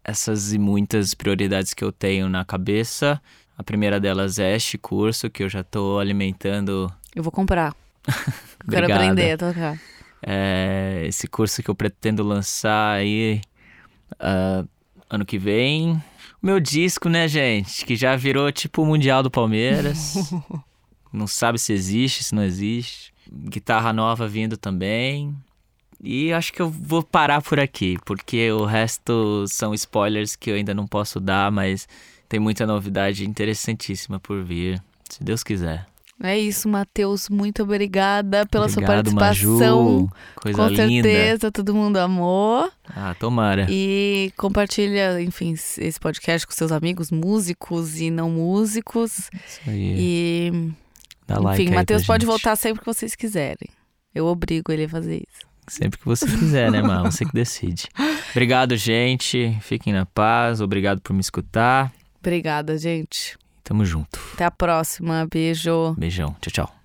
essas 0.05 0.53
e 0.53 0.59
muitas 0.59 1.15
prioridades 1.15 1.75
que 1.75 1.85
eu 1.85 1.93
tenho 1.93 2.29
na 2.29 2.45
cabeça, 2.45 3.21
a 3.57 3.63
primeira 3.63 4.01
delas 4.01 4.39
é 4.39 4.55
este 4.55 4.79
curso 4.79 5.31
que 5.31 5.43
eu 5.43 5.49
já 5.49 5.61
estou 5.61 5.99
alimentando. 5.99 6.93
Eu 7.15 7.23
vou 7.23 7.33
comprar. 7.33 7.75
Quero 8.71 8.93
aprender 8.93 9.33
a 9.33 9.39
tocar. 9.39 9.81
É, 10.25 11.05
esse 11.07 11.27
curso 11.27 11.63
que 11.63 11.69
eu 11.69 11.75
pretendo 11.75 12.23
lançar 12.23 12.93
aí 12.93 13.41
ah, 14.19 14.65
ano 15.11 15.25
que 15.25 15.39
vem. 15.39 16.03
Meu 16.43 16.59
disco, 16.59 17.09
né, 17.09 17.29
gente? 17.29 17.87
Que 17.87 17.95
já 17.95 18.17
virou 18.17 18.51
tipo 18.51 18.83
o 18.83 18.87
Mundial 18.87 19.23
do 19.23 19.31
Palmeiras. 19.31 20.15
não 21.13 21.29
sabe 21.29 21.57
se 21.57 21.73
existe, 21.73 22.25
se 22.25 22.35
não 22.35 22.43
existe. 22.43 23.13
Guitarra 23.31 23.93
nova 23.93 24.27
vindo 24.27 24.57
também. 24.57 25.33
E 26.03 26.33
acho 26.33 26.53
que 26.53 26.61
eu 26.61 26.69
vou 26.69 27.01
parar 27.01 27.41
por 27.41 27.61
aqui, 27.61 27.97
porque 28.05 28.51
o 28.51 28.65
resto 28.65 29.45
são 29.47 29.73
spoilers 29.73 30.35
que 30.35 30.51
eu 30.51 30.57
ainda 30.57 30.75
não 30.75 30.85
posso 30.85 31.21
dar, 31.21 31.53
mas 31.53 31.87
tem 32.29 32.41
muita 32.41 32.67
novidade 32.67 33.25
interessantíssima 33.25 34.19
por 34.19 34.43
vir, 34.43 34.83
se 35.09 35.23
Deus 35.23 35.45
quiser. 35.45 35.87
É 36.21 36.39
isso, 36.39 36.69
Matheus. 36.69 37.29
Muito 37.29 37.63
obrigada 37.63 38.47
pela 38.47 38.67
Obrigado, 38.67 39.09
sua 39.11 39.19
participação. 39.19 39.85
Maju. 39.85 40.11
Coisa 40.37 40.59
Com 40.59 40.69
linda. 40.69 41.09
certeza, 41.09 41.51
todo 41.53 41.75
mundo 41.75 41.97
amou. 41.97 42.71
Ah, 42.95 43.15
tomara. 43.19 43.67
E 43.69 44.33
compartilha, 44.37 45.21
enfim, 45.21 45.53
esse 45.53 45.99
podcast 46.01 46.47
com 46.47 46.53
seus 46.53 46.71
amigos 46.71 47.11
músicos 47.11 48.01
e 48.01 48.11
não 48.11 48.31
músicos. 48.31 49.31
Isso 49.47 49.61
aí. 49.67 49.95
E, 49.99 50.73
Dá 51.27 51.39
like 51.39 51.63
enfim, 51.63 51.73
aí 51.73 51.77
Matheus 51.79 52.05
pode 52.05 52.23
gente. 52.25 52.31
voltar 52.31 52.55
sempre 52.57 52.81
que 52.81 52.87
vocês 52.87 53.15
quiserem. 53.17 53.69
Eu 54.15 54.27
obrigo 54.27 54.71
ele 54.71 54.85
a 54.85 54.89
fazer 54.89 55.17
isso. 55.17 55.53
Sempre 55.67 55.99
que 55.99 56.05
você 56.05 56.27
quiser, 56.27 56.71
né, 56.71 56.83
Mar? 56.83 57.03
Você 57.11 57.25
que 57.25 57.33
decide. 57.33 57.89
Obrigado, 58.33 58.77
gente. 58.77 59.57
Fiquem 59.61 59.93
na 59.93 60.05
paz. 60.05 60.61
Obrigado 60.61 61.01
por 61.01 61.15
me 61.15 61.21
escutar. 61.21 61.93
Obrigada, 62.19 62.77
gente. 62.77 63.39
Tamo 63.65 63.85
junto. 63.85 64.19
Até 64.35 64.45
a 64.45 64.51
próxima. 64.51 65.27
Beijo. 65.31 65.95
Beijão. 65.97 66.37
Tchau, 66.41 66.67
tchau. 66.67 66.82